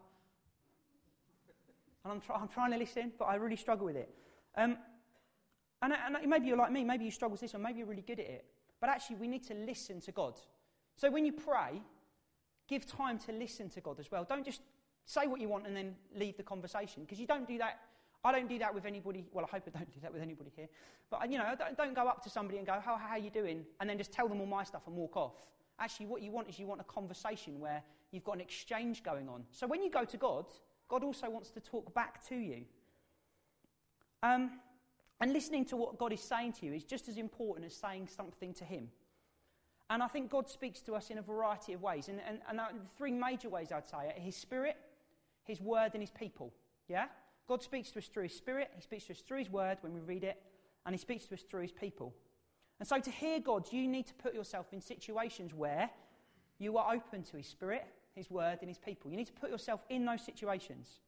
and 2.04 2.12
I'm, 2.12 2.20
try, 2.20 2.36
I'm 2.36 2.48
trying 2.48 2.72
to 2.72 2.78
listen, 2.78 3.12
but 3.18 3.24
I 3.24 3.36
really 3.36 3.56
struggle 3.56 3.86
with 3.86 3.96
it. 3.96 4.14
Um, 4.56 4.76
and, 5.82 5.92
and 5.92 6.30
maybe 6.30 6.46
you're 6.46 6.56
like 6.56 6.70
me, 6.70 6.84
maybe 6.84 7.04
you 7.04 7.10
struggle 7.10 7.32
with 7.32 7.40
this, 7.40 7.54
or 7.54 7.58
maybe 7.58 7.78
you're 7.78 7.88
really 7.88 8.02
good 8.02 8.20
at 8.20 8.26
it. 8.26 8.44
But 8.80 8.90
actually, 8.90 9.16
we 9.16 9.28
need 9.28 9.44
to 9.44 9.54
listen 9.54 10.00
to 10.02 10.12
God. 10.12 10.34
So 10.96 11.10
when 11.10 11.24
you 11.26 11.32
pray, 11.32 11.80
Give 12.66 12.86
time 12.86 13.18
to 13.20 13.32
listen 13.32 13.68
to 13.70 13.80
God 13.80 14.00
as 14.00 14.10
well. 14.10 14.24
Don't 14.24 14.44
just 14.44 14.62
say 15.04 15.26
what 15.26 15.40
you 15.40 15.48
want 15.48 15.66
and 15.66 15.76
then 15.76 15.94
leave 16.16 16.36
the 16.36 16.42
conversation 16.42 17.02
because 17.02 17.20
you 17.20 17.26
don't 17.26 17.46
do 17.46 17.58
that. 17.58 17.78
I 18.24 18.32
don't 18.32 18.48
do 18.48 18.58
that 18.58 18.74
with 18.74 18.86
anybody. 18.86 19.26
Well, 19.32 19.44
I 19.44 19.54
hope 19.54 19.64
I 19.66 19.78
don't 19.78 19.92
do 19.92 20.00
that 20.00 20.12
with 20.12 20.22
anybody 20.22 20.50
here. 20.56 20.68
But, 21.10 21.30
you 21.30 21.36
know, 21.36 21.54
don't, 21.58 21.76
don't 21.76 21.94
go 21.94 22.08
up 22.08 22.22
to 22.24 22.30
somebody 22.30 22.56
and 22.56 22.66
go, 22.66 22.80
how, 22.82 22.96
how 22.96 23.10
are 23.10 23.18
you 23.18 23.30
doing? 23.30 23.64
And 23.80 23.88
then 23.88 23.98
just 23.98 24.12
tell 24.12 24.28
them 24.28 24.40
all 24.40 24.46
my 24.46 24.64
stuff 24.64 24.82
and 24.86 24.96
walk 24.96 25.16
off. 25.16 25.34
Actually, 25.78 26.06
what 26.06 26.22
you 26.22 26.30
want 26.30 26.48
is 26.48 26.58
you 26.58 26.66
want 26.66 26.80
a 26.80 26.84
conversation 26.84 27.60
where 27.60 27.82
you've 28.12 28.24
got 28.24 28.36
an 28.36 28.40
exchange 28.40 29.02
going 29.02 29.28
on. 29.28 29.44
So 29.50 29.66
when 29.66 29.82
you 29.82 29.90
go 29.90 30.04
to 30.04 30.16
God, 30.16 30.46
God 30.88 31.04
also 31.04 31.28
wants 31.28 31.50
to 31.50 31.60
talk 31.60 31.92
back 31.94 32.26
to 32.28 32.36
you. 32.36 32.64
Um, 34.22 34.52
and 35.20 35.32
listening 35.32 35.66
to 35.66 35.76
what 35.76 35.98
God 35.98 36.12
is 36.12 36.20
saying 36.20 36.54
to 36.54 36.66
you 36.66 36.72
is 36.72 36.84
just 36.84 37.08
as 37.08 37.18
important 37.18 37.66
as 37.66 37.74
saying 37.74 38.08
something 38.08 38.54
to 38.54 38.64
Him. 38.64 38.88
And 39.90 40.02
I 40.02 40.08
think 40.08 40.30
God 40.30 40.48
speaks 40.48 40.80
to 40.82 40.94
us 40.94 41.10
in 41.10 41.18
a 41.18 41.22
variety 41.22 41.74
of 41.74 41.82
ways. 41.82 42.08
And, 42.08 42.20
and, 42.26 42.38
and 42.48 42.58
the 42.58 42.88
three 42.96 43.12
major 43.12 43.50
ways 43.50 43.70
I'd 43.70 43.86
say 43.86 44.12
are 44.16 44.20
His 44.20 44.34
Spirit, 44.34 44.76
His 45.44 45.60
Word, 45.60 45.90
and 45.92 46.02
His 46.02 46.10
people. 46.10 46.54
Yeah? 46.88 47.06
God 47.48 47.62
speaks 47.62 47.90
to 47.92 47.98
us 47.98 48.06
through 48.06 48.24
His 48.24 48.34
Spirit, 48.34 48.70
He 48.74 48.82
speaks 48.82 49.04
to 49.04 49.12
us 49.12 49.20
through 49.20 49.38
His 49.38 49.50
Word 49.50 49.78
when 49.80 49.92
we 49.94 50.00
read 50.00 50.24
it, 50.24 50.40
and 50.86 50.94
He 50.94 50.98
speaks 50.98 51.26
to 51.26 51.34
us 51.34 51.42
through 51.42 51.62
His 51.62 51.72
people. 51.72 52.14
And 52.80 52.88
so 52.88 52.98
to 52.98 53.10
hear 53.10 53.38
God, 53.40 53.66
you 53.70 53.86
need 53.86 54.06
to 54.06 54.14
put 54.14 54.34
yourself 54.34 54.66
in 54.72 54.80
situations 54.80 55.54
where 55.54 55.90
you 56.58 56.76
are 56.78 56.94
open 56.94 57.22
to 57.24 57.36
His 57.36 57.46
Spirit, 57.46 57.86
His 58.14 58.30
Word, 58.30 58.58
and 58.60 58.68
His 58.68 58.78
people. 58.78 59.10
You 59.10 59.16
need 59.16 59.26
to 59.26 59.32
put 59.32 59.50
yourself 59.50 59.84
in 59.90 60.04
those 60.04 60.24
situations. 60.24 61.00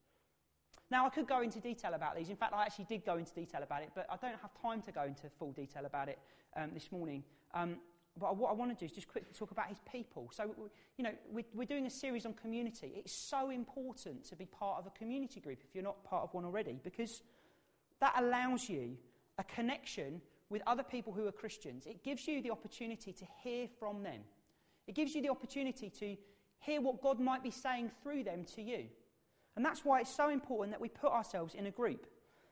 Now, 0.90 1.06
I 1.06 1.08
could 1.08 1.26
go 1.26 1.42
into 1.42 1.58
detail 1.58 1.94
about 1.94 2.16
these. 2.16 2.30
In 2.30 2.36
fact, 2.36 2.52
I 2.54 2.62
actually 2.62 2.84
did 2.84 3.04
go 3.04 3.16
into 3.16 3.32
detail 3.34 3.62
about 3.62 3.82
it, 3.82 3.90
but 3.94 4.06
I 4.08 4.16
don't 4.16 4.40
have 4.40 4.50
time 4.62 4.82
to 4.82 4.92
go 4.92 5.02
into 5.02 5.28
full 5.38 5.50
detail 5.50 5.84
about 5.84 6.08
it 6.08 6.18
um, 6.56 6.70
this 6.72 6.92
morning. 6.92 7.24
Um, 7.54 7.76
but 8.18 8.36
what 8.36 8.50
I 8.50 8.54
want 8.54 8.70
to 8.70 8.76
do 8.76 8.86
is 8.86 8.92
just 8.92 9.08
quickly 9.08 9.32
talk 9.36 9.50
about 9.50 9.68
his 9.68 9.78
people. 9.90 10.30
So, 10.32 10.54
you 10.96 11.04
know, 11.04 11.12
we're, 11.30 11.44
we're 11.54 11.66
doing 11.66 11.86
a 11.86 11.90
series 11.90 12.24
on 12.24 12.32
community. 12.32 12.92
It's 12.96 13.12
so 13.12 13.50
important 13.50 14.24
to 14.26 14.36
be 14.36 14.46
part 14.46 14.78
of 14.78 14.86
a 14.86 14.90
community 14.90 15.40
group 15.40 15.58
if 15.62 15.74
you're 15.74 15.84
not 15.84 16.02
part 16.04 16.22
of 16.24 16.32
one 16.32 16.44
already, 16.44 16.80
because 16.82 17.22
that 18.00 18.14
allows 18.16 18.68
you 18.68 18.96
a 19.38 19.44
connection 19.44 20.20
with 20.48 20.62
other 20.66 20.82
people 20.82 21.12
who 21.12 21.26
are 21.26 21.32
Christians. 21.32 21.86
It 21.86 22.02
gives 22.02 22.26
you 22.26 22.40
the 22.40 22.50
opportunity 22.50 23.12
to 23.12 23.24
hear 23.42 23.68
from 23.78 24.02
them, 24.02 24.20
it 24.86 24.94
gives 24.94 25.14
you 25.14 25.22
the 25.22 25.30
opportunity 25.30 25.90
to 25.90 26.16
hear 26.60 26.80
what 26.80 27.02
God 27.02 27.20
might 27.20 27.42
be 27.42 27.50
saying 27.50 27.90
through 28.02 28.24
them 28.24 28.44
to 28.54 28.62
you. 28.62 28.84
And 29.56 29.64
that's 29.64 29.84
why 29.84 30.00
it's 30.00 30.14
so 30.14 30.28
important 30.28 30.72
that 30.72 30.80
we 30.80 30.88
put 30.88 31.12
ourselves 31.12 31.54
in 31.54 31.66
a 31.66 31.70
group 31.70 32.06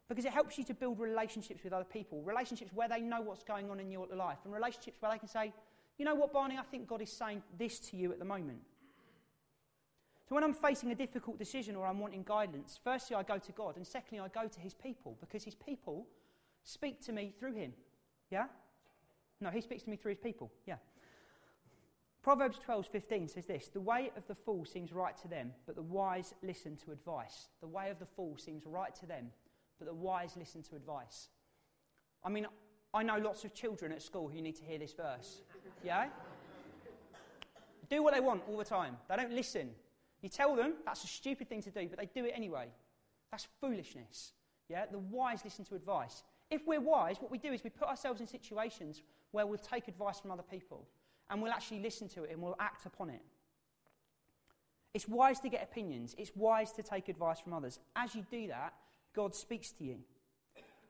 because 0.08 0.24
it 0.24 0.32
helps 0.32 0.58
you 0.58 0.64
to 0.64 0.74
build 0.74 0.98
relationships 0.98 1.64
with 1.64 1.72
other 1.72 1.84
people, 1.84 2.22
relationships 2.22 2.72
where 2.74 2.88
they 2.88 3.00
know 3.00 3.20
what's 3.20 3.42
going 3.42 3.70
on 3.70 3.80
in 3.80 3.90
your 3.90 4.06
life, 4.08 4.38
and 4.44 4.52
relationships 4.52 5.00
where 5.00 5.10
they 5.10 5.18
can 5.18 5.28
say, 5.28 5.52
you 5.98 6.04
know 6.04 6.14
what, 6.14 6.32
Barney, 6.32 6.58
I 6.58 6.62
think 6.62 6.86
God 6.86 7.00
is 7.00 7.12
saying 7.12 7.42
this 7.56 7.78
to 7.90 7.96
you 7.96 8.12
at 8.12 8.18
the 8.18 8.24
moment. 8.24 8.60
So 10.28 10.34
when 10.34 10.44
I'm 10.44 10.54
facing 10.54 10.90
a 10.90 10.94
difficult 10.94 11.38
decision 11.38 11.76
or 11.76 11.86
I'm 11.86 11.98
wanting 11.98 12.22
guidance, 12.24 12.78
firstly 12.82 13.16
I 13.16 13.22
go 13.22 13.38
to 13.38 13.52
God, 13.52 13.76
and 13.76 13.86
secondly 13.86 14.20
I 14.20 14.28
go 14.28 14.48
to 14.48 14.60
his 14.60 14.74
people, 14.74 15.16
because 15.20 15.44
his 15.44 15.54
people 15.54 16.06
speak 16.62 17.00
to 17.02 17.12
me 17.12 17.32
through 17.38 17.54
him. 17.54 17.74
Yeah? 18.30 18.46
No, 19.40 19.50
he 19.50 19.60
speaks 19.60 19.82
to 19.84 19.90
me 19.90 19.96
through 19.96 20.12
his 20.12 20.18
people. 20.18 20.50
Yeah. 20.66 20.76
Proverbs 22.22 22.58
12:15 22.58 23.28
says 23.28 23.44
this, 23.44 23.68
"The 23.68 23.82
way 23.82 24.10
of 24.16 24.26
the 24.26 24.34
fool 24.34 24.64
seems 24.64 24.94
right 24.94 25.14
to 25.18 25.28
them, 25.28 25.54
but 25.66 25.74
the 25.74 25.82
wise 25.82 26.32
listen 26.42 26.74
to 26.78 26.90
advice." 26.90 27.50
The 27.60 27.68
way 27.68 27.90
of 27.90 27.98
the 27.98 28.06
fool 28.06 28.38
seems 28.38 28.64
right 28.64 28.94
to 28.94 29.04
them, 29.04 29.30
but 29.78 29.86
the 29.86 29.94
wise 29.94 30.36
listen 30.36 30.62
to 30.64 30.76
advice. 30.76 31.28
I 32.24 32.28
mean, 32.28 32.46
I 32.92 33.02
know 33.02 33.18
lots 33.18 33.44
of 33.44 33.54
children 33.54 33.92
at 33.92 34.02
school 34.02 34.28
who 34.28 34.40
need 34.40 34.56
to 34.56 34.64
hear 34.64 34.78
this 34.78 34.92
verse. 34.92 35.40
Yeah? 35.84 36.06
do 37.90 38.02
what 38.02 38.14
they 38.14 38.20
want 38.20 38.42
all 38.48 38.56
the 38.56 38.64
time. 38.64 38.96
They 39.08 39.16
don't 39.16 39.32
listen. 39.32 39.70
You 40.22 40.28
tell 40.28 40.56
them 40.56 40.74
that's 40.86 41.04
a 41.04 41.06
stupid 41.06 41.48
thing 41.48 41.62
to 41.62 41.70
do, 41.70 41.86
but 41.88 41.98
they 41.98 42.06
do 42.06 42.26
it 42.26 42.32
anyway. 42.34 42.68
That's 43.30 43.46
foolishness. 43.60 44.32
Yeah? 44.68 44.86
The 44.90 44.98
wise 44.98 45.44
listen 45.44 45.64
to 45.66 45.74
advice. 45.74 46.22
If 46.50 46.66
we're 46.66 46.80
wise, 46.80 47.16
what 47.20 47.30
we 47.30 47.38
do 47.38 47.52
is 47.52 47.64
we 47.64 47.70
put 47.70 47.88
ourselves 47.88 48.20
in 48.20 48.26
situations 48.26 49.02
where 49.32 49.46
we'll 49.46 49.58
take 49.58 49.88
advice 49.88 50.20
from 50.20 50.30
other 50.30 50.42
people 50.42 50.86
and 51.28 51.42
we'll 51.42 51.52
actually 51.52 51.80
listen 51.80 52.08
to 52.10 52.24
it 52.24 52.30
and 52.30 52.40
we'll 52.40 52.56
act 52.60 52.86
upon 52.86 53.10
it. 53.10 53.22
It's 54.94 55.08
wise 55.08 55.40
to 55.40 55.48
get 55.48 55.62
opinions, 55.62 56.14
it's 56.16 56.30
wise 56.36 56.70
to 56.72 56.82
take 56.82 57.08
advice 57.08 57.40
from 57.40 57.52
others. 57.52 57.80
As 57.96 58.14
you 58.14 58.24
do 58.30 58.46
that, 58.48 58.74
God 59.14 59.34
speaks 59.34 59.70
to 59.72 59.84
you. 59.84 59.98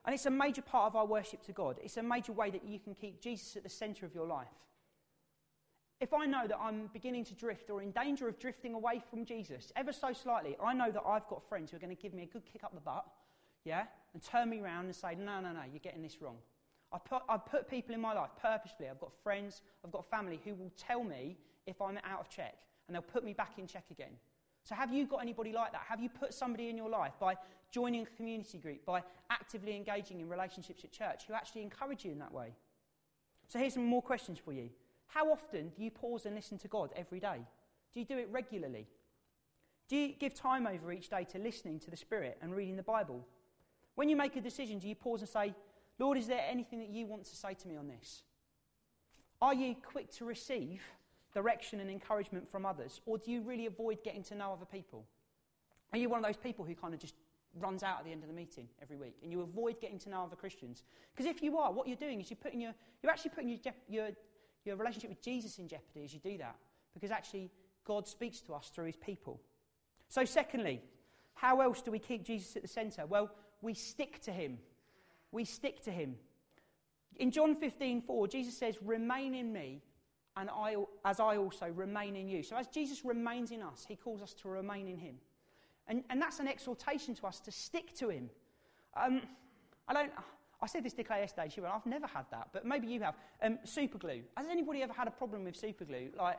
And 0.04 0.14
it's 0.14 0.26
a 0.26 0.30
major 0.30 0.62
part 0.62 0.86
of 0.86 0.96
our 0.96 1.06
worship 1.06 1.42
to 1.44 1.52
God. 1.52 1.78
It's 1.82 1.96
a 1.96 2.02
major 2.02 2.32
way 2.32 2.50
that 2.50 2.64
you 2.64 2.78
can 2.78 2.94
keep 2.94 3.22
Jesus 3.22 3.56
at 3.56 3.62
the 3.62 3.70
center 3.70 4.04
of 4.04 4.14
your 4.14 4.26
life. 4.26 4.48
If 6.00 6.12
I 6.12 6.26
know 6.26 6.46
that 6.46 6.58
I'm 6.60 6.90
beginning 6.92 7.24
to 7.26 7.34
drift 7.34 7.70
or 7.70 7.80
in 7.80 7.90
danger 7.92 8.28
of 8.28 8.38
drifting 8.38 8.74
away 8.74 9.00
from 9.08 9.24
Jesus, 9.24 9.72
ever 9.76 9.92
so 9.92 10.12
slightly, 10.12 10.56
I 10.62 10.74
know 10.74 10.90
that 10.90 11.02
I've 11.06 11.26
got 11.28 11.42
friends 11.48 11.70
who 11.70 11.78
are 11.78 11.80
going 11.80 11.96
to 11.96 12.02
give 12.02 12.12
me 12.12 12.24
a 12.24 12.26
good 12.26 12.42
kick 12.44 12.64
up 12.64 12.74
the 12.74 12.80
butt, 12.80 13.06
yeah, 13.64 13.84
and 14.12 14.22
turn 14.22 14.50
me 14.50 14.60
around 14.60 14.86
and 14.86 14.94
say, 14.94 15.14
no, 15.14 15.40
no, 15.40 15.52
no, 15.52 15.62
you're 15.70 15.78
getting 15.78 16.02
this 16.02 16.20
wrong. 16.20 16.36
I 16.92 16.98
put, 16.98 17.22
I 17.28 17.38
put 17.38 17.70
people 17.70 17.94
in 17.94 18.00
my 18.00 18.12
life 18.12 18.30
purposefully. 18.40 18.88
I've 18.90 19.00
got 19.00 19.12
friends, 19.22 19.62
I've 19.84 19.92
got 19.92 20.04
family 20.04 20.40
who 20.44 20.54
will 20.54 20.72
tell 20.76 21.02
me 21.02 21.38
if 21.66 21.80
I'm 21.80 21.98
out 22.04 22.20
of 22.20 22.28
check, 22.28 22.56
and 22.86 22.94
they'll 22.94 23.02
put 23.02 23.24
me 23.24 23.32
back 23.32 23.52
in 23.58 23.66
check 23.66 23.84
again. 23.90 24.12
So, 24.64 24.74
have 24.74 24.92
you 24.92 25.06
got 25.06 25.18
anybody 25.18 25.52
like 25.52 25.72
that? 25.72 25.82
Have 25.88 26.00
you 26.00 26.08
put 26.08 26.32
somebody 26.32 26.70
in 26.70 26.76
your 26.76 26.88
life 26.88 27.12
by 27.20 27.36
joining 27.70 28.02
a 28.02 28.16
community 28.16 28.58
group, 28.58 28.84
by 28.86 29.02
actively 29.30 29.76
engaging 29.76 30.20
in 30.20 30.28
relationships 30.28 30.84
at 30.84 30.90
church 30.90 31.24
who 31.28 31.34
actually 31.34 31.62
encourage 31.62 32.04
you 32.04 32.12
in 32.12 32.18
that 32.18 32.32
way? 32.32 32.54
So, 33.46 33.58
here's 33.58 33.74
some 33.74 33.84
more 33.84 34.02
questions 34.02 34.38
for 34.38 34.54
you. 34.54 34.70
How 35.06 35.30
often 35.30 35.70
do 35.76 35.84
you 35.84 35.90
pause 35.90 36.24
and 36.24 36.34
listen 36.34 36.58
to 36.58 36.68
God 36.68 36.90
every 36.96 37.20
day? 37.20 37.40
Do 37.92 38.00
you 38.00 38.06
do 38.06 38.18
it 38.18 38.28
regularly? 38.32 38.86
Do 39.86 39.96
you 39.96 40.14
give 40.18 40.34
time 40.34 40.66
over 40.66 40.90
each 40.92 41.10
day 41.10 41.24
to 41.32 41.38
listening 41.38 41.78
to 41.80 41.90
the 41.90 41.96
Spirit 41.96 42.38
and 42.40 42.56
reading 42.56 42.76
the 42.76 42.82
Bible? 42.82 43.26
When 43.96 44.08
you 44.08 44.16
make 44.16 44.34
a 44.34 44.40
decision, 44.40 44.78
do 44.78 44.88
you 44.88 44.94
pause 44.94 45.20
and 45.20 45.28
say, 45.28 45.54
Lord, 45.98 46.16
is 46.16 46.26
there 46.26 46.42
anything 46.50 46.78
that 46.80 46.88
you 46.88 47.06
want 47.06 47.24
to 47.26 47.36
say 47.36 47.52
to 47.54 47.68
me 47.68 47.76
on 47.76 47.86
this? 47.86 48.22
Are 49.42 49.54
you 49.54 49.76
quick 49.82 50.10
to 50.12 50.24
receive 50.24 50.82
direction 51.34 51.80
and 51.80 51.90
encouragement 51.90 52.50
from 52.50 52.64
others, 52.64 53.00
or 53.06 53.18
do 53.18 53.30
you 53.30 53.42
really 53.42 53.66
avoid 53.66 54.02
getting 54.04 54.22
to 54.24 54.34
know 54.34 54.52
other 54.52 54.64
people? 54.64 55.06
Are 55.92 55.98
you 55.98 56.08
one 56.08 56.18
of 56.18 56.24
those 56.24 56.36
people 56.36 56.64
who 56.64 56.74
kind 56.74 56.94
of 56.94 57.00
just 57.00 57.14
runs 57.60 57.82
out 57.82 57.98
at 57.98 58.04
the 58.04 58.12
end 58.12 58.22
of 58.22 58.28
the 58.28 58.34
meeting 58.34 58.68
every 58.82 58.96
week 58.96 59.14
and 59.22 59.30
you 59.30 59.40
avoid 59.42 59.80
getting 59.80 59.98
to 60.00 60.10
know 60.10 60.24
other 60.24 60.36
Christians? 60.36 60.82
Because 61.14 61.30
if 61.30 61.42
you 61.42 61.56
are, 61.58 61.72
what 61.72 61.86
you're 61.86 61.96
doing 61.96 62.20
is 62.20 62.30
you're, 62.30 62.38
putting 62.42 62.60
your, 62.60 62.74
you're 63.02 63.12
actually 63.12 63.30
putting 63.30 63.48
your, 63.48 63.58
your, 63.88 64.08
your 64.64 64.76
relationship 64.76 65.10
with 65.10 65.22
Jesus 65.22 65.58
in 65.58 65.68
jeopardy 65.68 66.04
as 66.04 66.12
you 66.12 66.20
do 66.20 66.38
that, 66.38 66.56
because 66.94 67.10
actually 67.10 67.50
God 67.84 68.08
speaks 68.08 68.40
to 68.42 68.54
us 68.54 68.70
through 68.74 68.86
his 68.86 68.96
people. 68.96 69.40
So, 70.08 70.24
secondly, 70.24 70.82
how 71.34 71.60
else 71.60 71.82
do 71.82 71.90
we 71.90 71.98
keep 71.98 72.24
Jesus 72.24 72.56
at 72.56 72.62
the 72.62 72.68
centre? 72.68 73.06
Well, 73.06 73.30
we 73.62 73.74
stick 73.74 74.20
to 74.22 74.32
him 74.32 74.58
we 75.34 75.44
stick 75.44 75.82
to 75.82 75.90
him. 75.90 76.14
In 77.16 77.30
John 77.30 77.54
15, 77.54 78.02
4, 78.02 78.28
Jesus 78.28 78.56
says, 78.56 78.78
Remain 78.80 79.34
in 79.34 79.52
me, 79.52 79.82
and 80.36 80.50
I, 80.50 80.76
as 81.04 81.20
I 81.20 81.36
also 81.36 81.68
remain 81.68 82.16
in 82.16 82.28
you. 82.28 82.42
So, 82.42 82.56
as 82.56 82.66
Jesus 82.66 83.04
remains 83.04 83.50
in 83.50 83.62
us, 83.62 83.84
he 83.86 83.96
calls 83.96 84.22
us 84.22 84.34
to 84.42 84.48
remain 84.48 84.88
in 84.88 84.98
him. 84.98 85.16
And, 85.86 86.02
and 86.10 86.20
that's 86.20 86.40
an 86.40 86.48
exhortation 86.48 87.14
to 87.16 87.26
us 87.26 87.40
to 87.40 87.52
stick 87.52 87.94
to 87.96 88.08
him. 88.08 88.30
Um, 88.96 89.22
I 89.86 89.94
don't. 89.94 90.12
I 90.62 90.66
said 90.66 90.82
this 90.82 90.94
to 90.94 91.04
Claire 91.04 91.20
yesterday. 91.20 91.50
She 91.54 91.60
went, 91.60 91.74
I've 91.74 91.84
never 91.84 92.06
had 92.06 92.24
that, 92.30 92.48
but 92.52 92.64
maybe 92.64 92.86
you 92.86 93.00
have. 93.00 93.16
Um, 93.42 93.58
super 93.64 93.98
glue. 93.98 94.22
Has 94.36 94.46
anybody 94.50 94.82
ever 94.82 94.94
had 94.94 95.08
a 95.08 95.10
problem 95.10 95.44
with 95.44 95.56
super 95.56 95.84
glue? 95.84 96.08
Like, 96.16 96.38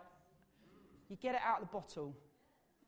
you 1.09 1.15
get 1.15 1.35
it 1.35 1.41
out 1.45 1.61
of 1.61 1.67
the 1.67 1.73
bottle 1.73 2.15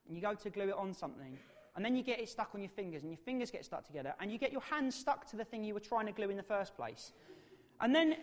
and 0.07 0.15
you 0.15 0.21
go 0.21 0.33
to 0.33 0.49
glue 0.49 0.69
it 0.69 0.75
on 0.75 0.93
something, 0.93 1.37
and 1.75 1.85
then 1.85 1.95
you 1.95 2.01
get 2.01 2.19
it 2.19 2.29
stuck 2.29 2.51
on 2.55 2.61
your 2.61 2.69
fingers, 2.69 3.03
and 3.03 3.11
your 3.11 3.19
fingers 3.19 3.51
get 3.51 3.63
stuck 3.65 3.85
together, 3.85 4.13
and 4.19 4.31
you 4.31 4.37
get 4.37 4.51
your 4.51 4.61
hands 4.61 4.95
stuck 4.95 5.29
to 5.29 5.35
the 5.35 5.43
thing 5.43 5.63
you 5.63 5.73
were 5.73 5.79
trying 5.79 6.05
to 6.05 6.11
glue 6.11 6.29
in 6.29 6.37
the 6.37 6.43
first 6.43 6.75
place. 6.75 7.11
And 7.81 7.93
then 7.93 8.15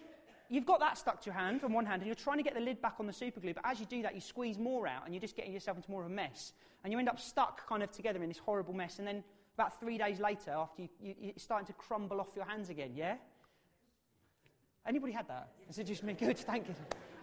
you've 0.49 0.67
got 0.67 0.81
that 0.81 0.99
stuck 0.99 1.21
to 1.23 1.27
your 1.27 1.35
hand 1.35 1.63
on 1.65 1.73
one 1.73 1.87
hand, 1.87 2.03
and 2.03 2.07
you're 2.07 2.15
trying 2.15 2.39
to 2.39 2.43
get 2.43 2.55
the 2.55 2.61
lid 2.61 2.81
back 2.81 2.95
on 3.01 3.07
the 3.07 3.13
super 3.13 3.41
glue, 3.41 3.55
but 3.55 3.65
as 3.67 3.81
you 3.81 3.87
do 3.87 4.03
that, 4.03 4.15
you 4.15 4.21
squeeze 4.21 4.59
more 4.59 4.87
out, 4.87 5.05
and 5.05 5.15
you're 5.15 5.21
just 5.21 5.37
getting 5.37 5.53
yourself 5.53 5.77
into 5.77 5.91
more 5.91 6.03
of 6.03 6.11
a 6.11 6.15
mess. 6.15 6.53
And 6.83 6.93
you 6.93 6.99
end 6.99 7.09
up 7.09 7.19
stuck 7.19 7.67
kind 7.69 7.83
of 7.83 7.91
together 7.91 8.23
in 8.23 8.29
this 8.29 8.39
horrible 8.39 8.75
mess, 8.75 8.99
and 8.99 9.07
then 9.09 9.25
about 9.55 9.79
three 9.81 9.99
days 9.99 10.21
later, 10.21 10.51
after 10.51 10.83
you, 10.83 10.89
you, 11.01 11.15
you're 11.21 11.33
starting 11.37 11.67
to 11.67 11.73
crumble 11.75 12.21
off 12.21 12.29
your 12.35 12.45
hands 12.45 12.71
again, 12.71 12.93
yeah? 12.95 13.17
Anybody 14.87 15.13
had 15.13 15.29
that? 15.29 15.49
Is 15.69 15.79
it 15.79 15.85
just 15.85 16.03
me? 16.03 16.13
Good, 16.19 16.39
thank 16.39 16.69
you. 16.69 16.75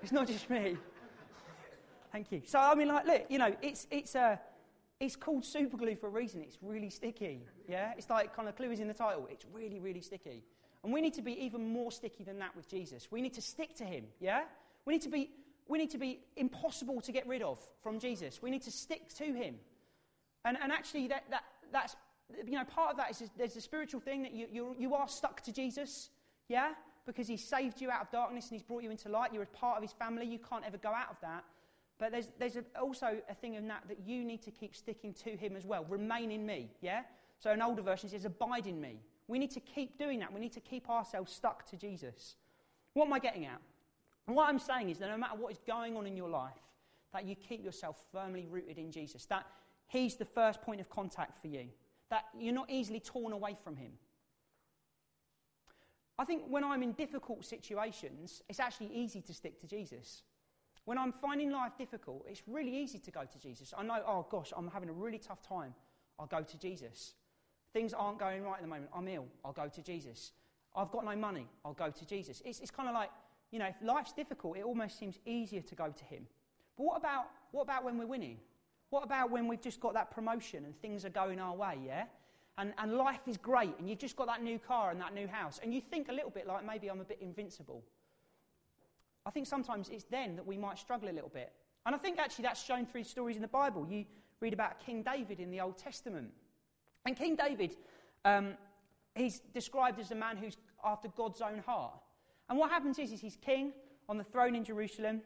It's 0.02 0.12
not 0.12 0.28
just 0.28 0.50
me. 0.50 0.78
Thank 2.12 2.32
you. 2.32 2.42
So, 2.46 2.60
I 2.60 2.76
mean, 2.76 2.88
like, 2.88 3.06
look, 3.06 3.26
you 3.30 3.38
know, 3.38 3.56
it's, 3.62 3.88
it's. 3.92 4.16
Uh, 4.16 4.38
it's 5.02 5.16
called 5.16 5.44
super 5.44 5.78
glue 5.78 5.96
for 5.96 6.08
a 6.08 6.12
reason. 6.12 6.44
It's 6.44 6.60
really 6.62 6.92
sticky. 6.92 7.42
Yeah? 7.68 7.94
It's 7.98 8.08
like 8.10 8.36
kind 8.36 8.48
of 8.48 8.56
clue 8.56 8.72
is 8.72 8.80
in 8.80 8.88
the 8.88 8.94
title. 8.94 9.28
It's 9.32 9.46
really, 9.52 9.80
really 9.80 10.00
sticky. 10.00 10.44
And 10.84 10.92
we 10.92 11.02
need 11.02 11.14
to 11.14 11.22
be 11.22 11.34
even 11.44 11.74
more 11.74 11.92
sticky 11.92 12.24
than 12.24 12.40
that 12.40 12.56
with 12.56 12.68
Jesus. 12.68 13.10
We 13.12 13.22
need 13.22 13.34
to 13.34 13.42
stick 13.42 13.76
to 13.76 13.84
him. 13.84 14.06
Yeah? 14.20 14.44
We 14.86 14.94
need 14.94 15.04
to 15.04 15.10
be, 15.10 15.30
we 15.68 15.78
need 15.78 15.92
to 15.92 15.98
be 15.98 16.20
impossible 16.36 17.02
to 17.02 17.12
get 17.12 17.28
rid 17.28 17.42
of 17.42 17.60
from 17.84 18.00
Jesus. 18.00 18.42
We 18.42 18.50
need 18.50 18.64
to 18.64 18.72
stick 18.72 19.14
to 19.16 19.26
him. 19.26 19.56
And, 20.44 20.58
and 20.62 20.72
actually, 20.72 21.08
that, 21.10 21.26
that, 21.30 21.44
that's, 21.72 21.96
you 22.46 22.54
know, 22.54 22.64
part 22.64 22.92
of 22.92 22.98
that 22.98 23.12
is 23.12 23.30
there's 23.38 23.56
a 23.56 23.62
spiritual 23.62 24.02
thing 24.02 24.24
that 24.24 24.34
you, 24.34 24.48
you, 24.52 24.76
you 24.80 24.96
are 24.96 25.08
stuck 25.08 25.42
to 25.42 25.54
Jesus. 25.54 26.10
Yeah? 26.48 26.72
Because 27.06 27.28
he 27.28 27.38
saved 27.38 27.80
you 27.80 27.92
out 27.92 28.02
of 28.02 28.12
darkness 28.12 28.46
and 28.46 28.54
he's 28.54 28.64
brought 28.64 28.82
you 28.82 28.90
into 28.90 29.10
light. 29.10 29.34
You're 29.34 29.44
a 29.44 29.48
part 29.48 29.78
of 29.78 29.84
his 29.84 29.92
family. 29.92 30.26
You 30.26 30.40
can't 30.40 30.64
ever 30.66 30.78
go 30.78 30.90
out 30.90 31.12
of 31.12 31.18
that. 31.22 31.44
But 32.00 32.12
there's, 32.12 32.32
there's 32.40 32.56
a, 32.56 32.64
also 32.82 33.18
a 33.30 33.36
thing 33.36 33.54
in 33.54 33.68
that 33.68 33.84
that 33.88 34.00
you 34.04 34.26
need 34.26 34.42
to 34.42 34.52
keep 34.52 34.76
sticking 34.76 35.14
to 35.26 35.38
him 35.38 35.56
as 35.56 35.66
well. 35.66 35.86
Remain 35.88 36.32
in 36.32 36.44
me, 36.44 36.72
yeah? 36.82 37.04
So 37.38 37.52
an 37.52 37.62
older 37.62 37.84
version 37.84 38.10
says, 38.10 38.26
abide 38.26 38.66
in 38.66 38.82
me. 38.82 39.00
We 39.32 39.40
need 39.40 39.52
to 39.52 39.62
keep 39.62 39.98
doing 39.98 40.20
that. 40.20 40.34
We 40.34 40.42
need 40.42 40.52
to 40.52 40.60
keep 40.60 40.90
ourselves 40.90 41.32
stuck 41.32 41.66
to 41.70 41.78
Jesus. 41.78 42.36
What 42.94 43.06
am 43.06 43.14
I 43.14 43.20
getting 43.20 43.46
at? 43.46 43.62
What 44.26 44.50
I'm 44.50 44.60
saying 44.60 44.90
is 44.90 44.98
that 44.98 45.10
no 45.10 45.18
matter 45.18 45.38
what 45.38 45.54
is 45.54 45.60
going 45.66 45.96
on 45.96 46.06
in 46.06 46.18
your 46.18 46.28
life, 46.28 46.52
that 47.14 47.26
you 47.26 47.36
keep 47.36 47.64
yourself 47.64 47.96
firmly 48.12 48.46
rooted 48.46 48.78
in 48.78 48.92
Jesus. 48.92 49.26
That 49.28 49.46
he's 49.88 50.18
the 50.18 50.26
first 50.26 50.62
point 50.62 50.82
of 50.82 50.90
contact 50.90 51.38
for 51.38 51.48
you. 51.48 51.68
That 52.10 52.26
you're 52.38 52.54
not 52.54 52.70
easily 52.70 53.00
torn 53.00 53.32
away 53.32 53.56
from 53.64 53.78
him. 53.78 53.94
I 56.20 56.26
think 56.26 56.44
when 56.50 56.66
I'm 56.66 56.84
in 56.84 56.92
difficult 56.92 57.46
situations, 57.46 58.42
it's 58.50 58.60
actually 58.60 58.92
easy 58.94 59.22
to 59.22 59.34
stick 59.34 59.62
to 59.62 59.66
Jesus. 59.66 60.24
When 60.84 60.98
I'm 60.98 61.14
finding 61.14 61.52
life 61.52 61.78
difficult, 61.78 62.26
it's 62.28 62.42
really 62.48 62.76
easy 62.76 63.00
to 63.00 63.12
go 63.12 63.22
to 63.24 63.40
Jesus. 63.40 63.74
I 63.78 63.84
know, 63.84 64.04
oh 64.06 64.28
gosh, 64.30 64.52
I'm 64.58 64.68
having 64.68 64.90
a 64.90 64.94
really 64.94 65.20
tough 65.20 65.42
time. 65.42 65.74
I'll 66.20 66.28
go 66.28 66.42
to 66.42 66.58
Jesus. 66.58 67.14
Things 67.74 67.94
aren't 67.94 68.20
going 68.20 68.44
right 68.44 68.56
at 68.56 68.62
the 68.62 68.68
moment. 68.68 68.90
I'm 68.94 69.08
ill. 69.08 69.26
I'll 69.46 69.54
go 69.54 69.68
to 69.68 69.82
Jesus. 69.82 70.32
I've 70.76 70.92
got 70.92 71.06
no 71.06 71.16
money. 71.16 71.48
I'll 71.66 71.74
go 71.74 71.90
to 71.90 72.06
Jesus. 72.06 72.42
It's, 72.46 72.60
it's 72.60 72.72
kind 72.72 72.90
of 72.90 72.96
like, 72.96 73.10
you 73.52 73.60
know, 73.60 73.66
if 73.66 73.76
life's 73.82 74.14
difficult, 74.14 74.58
it 74.58 74.64
almost 74.64 74.98
seems 74.98 75.20
easier 75.26 75.62
to 75.62 75.76
go 75.76 75.90
to 75.90 76.04
Him. 76.06 76.26
But 76.78 76.84
what 76.86 76.98
about, 76.98 77.26
what 77.52 77.64
about 77.64 77.84
when 77.84 77.98
we're 77.98 78.08
winning? 78.08 78.38
What 78.90 79.04
about 79.04 79.32
when 79.32 79.48
we've 79.48 79.62
just 79.62 79.80
got 79.80 79.94
that 79.94 80.12
promotion 80.12 80.66
and 80.66 80.80
things 80.82 81.06
are 81.06 81.10
going 81.10 81.40
our 81.40 81.56
way, 81.56 81.78
yeah? 81.86 82.06
And, 82.58 82.74
and 82.78 82.94
life 82.94 83.22
is 83.28 83.38
great 83.38 83.74
and 83.80 83.90
you've 83.90 84.00
just 84.00 84.18
got 84.18 84.28
that 84.28 84.44
new 84.44 84.60
car 84.60 84.92
and 84.92 85.00
that 85.00 85.14
new 85.14 85.28
house 85.28 85.60
and 85.64 85.74
you 85.74 85.80
think 85.80 86.10
a 86.10 86.14
little 86.14 86.30
bit 86.30 86.46
like 86.46 86.66
maybe 86.66 86.90
I'm 86.90 87.00
a 87.00 87.06
bit 87.06 87.20
invincible. 87.22 87.84
I 89.26 89.30
think 89.30 89.48
sometimes 89.48 89.90
it's 89.90 90.04
then 90.04 90.36
that 90.36 90.46
we 90.46 90.58
might 90.58 90.78
struggle 90.78 91.10
a 91.10 91.12
little 91.12 91.30
bit. 91.30 91.54
And 91.86 91.96
I 91.96 91.98
think 91.98 92.20
actually 92.20 92.44
that's 92.44 92.62
shown 92.64 92.86
through 92.86 93.06
stories 93.06 93.38
in 93.38 93.42
the 93.42 93.48
Bible. 93.48 93.88
You 93.90 94.06
read 94.42 94.54
about 94.54 94.80
King 94.80 95.04
David 95.04 95.40
in 95.40 95.52
the 95.52 95.62
Old 95.62 95.78
Testament. 95.78 96.32
And 97.06 97.16
King 97.16 97.36
David, 97.36 97.76
um, 98.26 98.54
he's 99.16 99.40
described 99.54 100.00
as 100.00 100.12
a 100.12 100.16
man 100.16 100.38
who's 100.38 100.58
after 100.84 101.08
God's 101.10 101.42
own 101.42 101.60
heart. 101.60 101.94
And 102.50 102.58
what 102.58 102.70
happens 102.70 103.00
is, 103.00 103.12
is 103.12 103.22
he's 103.22 103.38
king 103.38 103.74
on 104.10 104.18
the 104.18 104.24
throne 104.24 104.56
in 104.56 104.64
Jerusalem. 104.64 105.22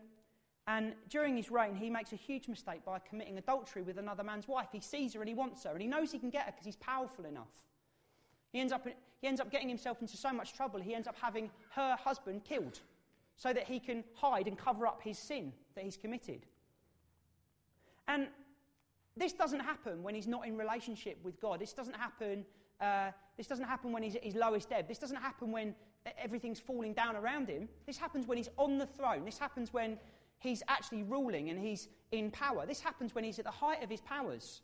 And 0.67 0.93
during 1.09 1.37
his 1.37 1.51
reign, 1.51 1.75
he 1.75 1.89
makes 1.89 2.11
a 2.11 2.15
huge 2.15 2.47
mistake 2.47 2.83
by 2.85 2.99
committing 2.99 3.37
adultery 3.37 3.83
with 3.83 3.97
another 3.97 4.23
man's 4.23 4.47
wife. 4.47 4.67
He 4.71 4.79
sees 4.79 5.13
her 5.13 5.19
and 5.19 5.29
he 5.29 5.35
wants 5.35 5.63
her, 5.63 5.71
and 5.71 5.81
he 5.81 5.87
knows 5.87 6.11
he 6.11 6.19
can 6.19 6.31
get 6.31 6.45
her 6.45 6.51
because 6.51 6.65
he's 6.65 6.75
powerful 6.77 7.25
enough. 7.25 7.51
He 8.51 8.59
ends, 8.59 8.71
up, 8.71 8.87
he 9.21 9.27
ends 9.27 9.41
up 9.41 9.51
getting 9.51 9.69
himself 9.69 10.01
into 10.01 10.17
so 10.17 10.31
much 10.31 10.53
trouble, 10.53 10.79
he 10.79 10.95
ends 10.95 11.07
up 11.07 11.15
having 11.21 11.51
her 11.71 11.95
husband 12.01 12.43
killed 12.45 12.79
so 13.37 13.53
that 13.53 13.65
he 13.65 13.79
can 13.79 14.03
hide 14.13 14.47
and 14.47 14.57
cover 14.57 14.87
up 14.87 15.01
his 15.03 15.19
sin 15.19 15.51
that 15.75 15.83
he's 15.83 15.97
committed. 15.97 16.45
And 18.07 18.27
this 19.17 19.33
doesn't 19.33 19.61
happen 19.61 20.03
when 20.03 20.15
he's 20.15 20.27
not 20.27 20.45
in 20.45 20.57
relationship 20.57 21.17
with 21.23 21.39
God. 21.39 21.59
This 21.59 21.73
doesn't 21.73 21.95
happen 21.95 22.45
uh, 22.81 23.11
this 23.37 23.47
doesn't 23.47 23.65
happen 23.65 23.91
when 23.91 24.03
he's 24.03 24.15
at 24.15 24.23
his 24.23 24.35
lowest 24.35 24.71
ebb. 24.71 24.87
This 24.87 24.99
doesn't 24.99 25.17
happen 25.17 25.51
when 25.51 25.75
everything's 26.17 26.59
falling 26.59 26.93
down 26.93 27.15
around 27.15 27.49
him. 27.49 27.67
This 27.85 27.97
happens 27.97 28.27
when 28.27 28.37
he's 28.37 28.49
on 28.57 28.77
the 28.77 28.85
throne. 28.85 29.25
This 29.25 29.37
happens 29.37 29.73
when 29.73 29.97
he's 30.39 30.63
actually 30.67 31.03
ruling 31.03 31.49
and 31.49 31.59
he's 31.59 31.87
in 32.11 32.31
power. 32.31 32.65
This 32.65 32.79
happens 32.79 33.15
when 33.15 33.23
he's 33.23 33.39
at 33.39 33.45
the 33.45 33.51
height 33.51 33.83
of 33.83 33.89
his 33.89 34.01
powers. 34.01 34.61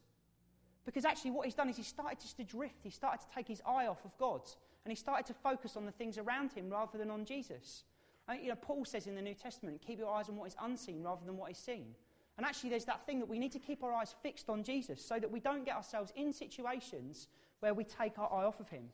Because 0.85 1.05
actually, 1.05 1.31
what 1.31 1.45
he's 1.45 1.55
done 1.55 1.69
is 1.69 1.77
he 1.77 1.83
started 1.83 2.19
just 2.19 2.37
to 2.37 2.43
drift. 2.43 2.83
He 2.83 2.89
started 2.89 3.21
to 3.21 3.35
take 3.35 3.47
his 3.47 3.61
eye 3.65 3.87
off 3.87 4.03
of 4.05 4.17
God. 4.17 4.41
And 4.83 4.91
he 4.91 4.95
started 4.95 5.25
to 5.27 5.33
focus 5.33 5.77
on 5.77 5.85
the 5.85 5.91
things 5.91 6.17
around 6.17 6.53
him 6.53 6.69
rather 6.69 6.97
than 6.97 7.11
on 7.11 7.23
Jesus. 7.23 7.83
And, 8.27 8.41
you 8.41 8.49
know, 8.49 8.55
Paul 8.55 8.85
says 8.85 9.05
in 9.05 9.15
the 9.15 9.21
New 9.21 9.35
Testament, 9.35 9.81
keep 9.85 9.99
your 9.99 10.09
eyes 10.09 10.27
on 10.27 10.37
what 10.37 10.47
is 10.47 10.55
unseen 10.61 11.03
rather 11.03 11.25
than 11.25 11.37
what 11.37 11.51
is 11.51 11.57
seen. 11.57 11.93
And 12.41 12.47
actually, 12.47 12.71
there's 12.71 12.85
that 12.85 13.05
thing 13.05 13.19
that 13.19 13.29
we 13.29 13.37
need 13.37 13.51
to 13.51 13.59
keep 13.59 13.83
our 13.83 13.93
eyes 13.93 14.15
fixed 14.23 14.49
on 14.49 14.63
Jesus 14.63 14.99
so 15.05 15.19
that 15.19 15.29
we 15.29 15.39
don't 15.39 15.63
get 15.63 15.75
ourselves 15.75 16.11
in 16.15 16.33
situations 16.33 17.27
where 17.59 17.75
we 17.75 17.83
take 17.83 18.17
our 18.17 18.33
eye 18.33 18.45
off 18.45 18.59
of 18.59 18.67
him. 18.67 18.85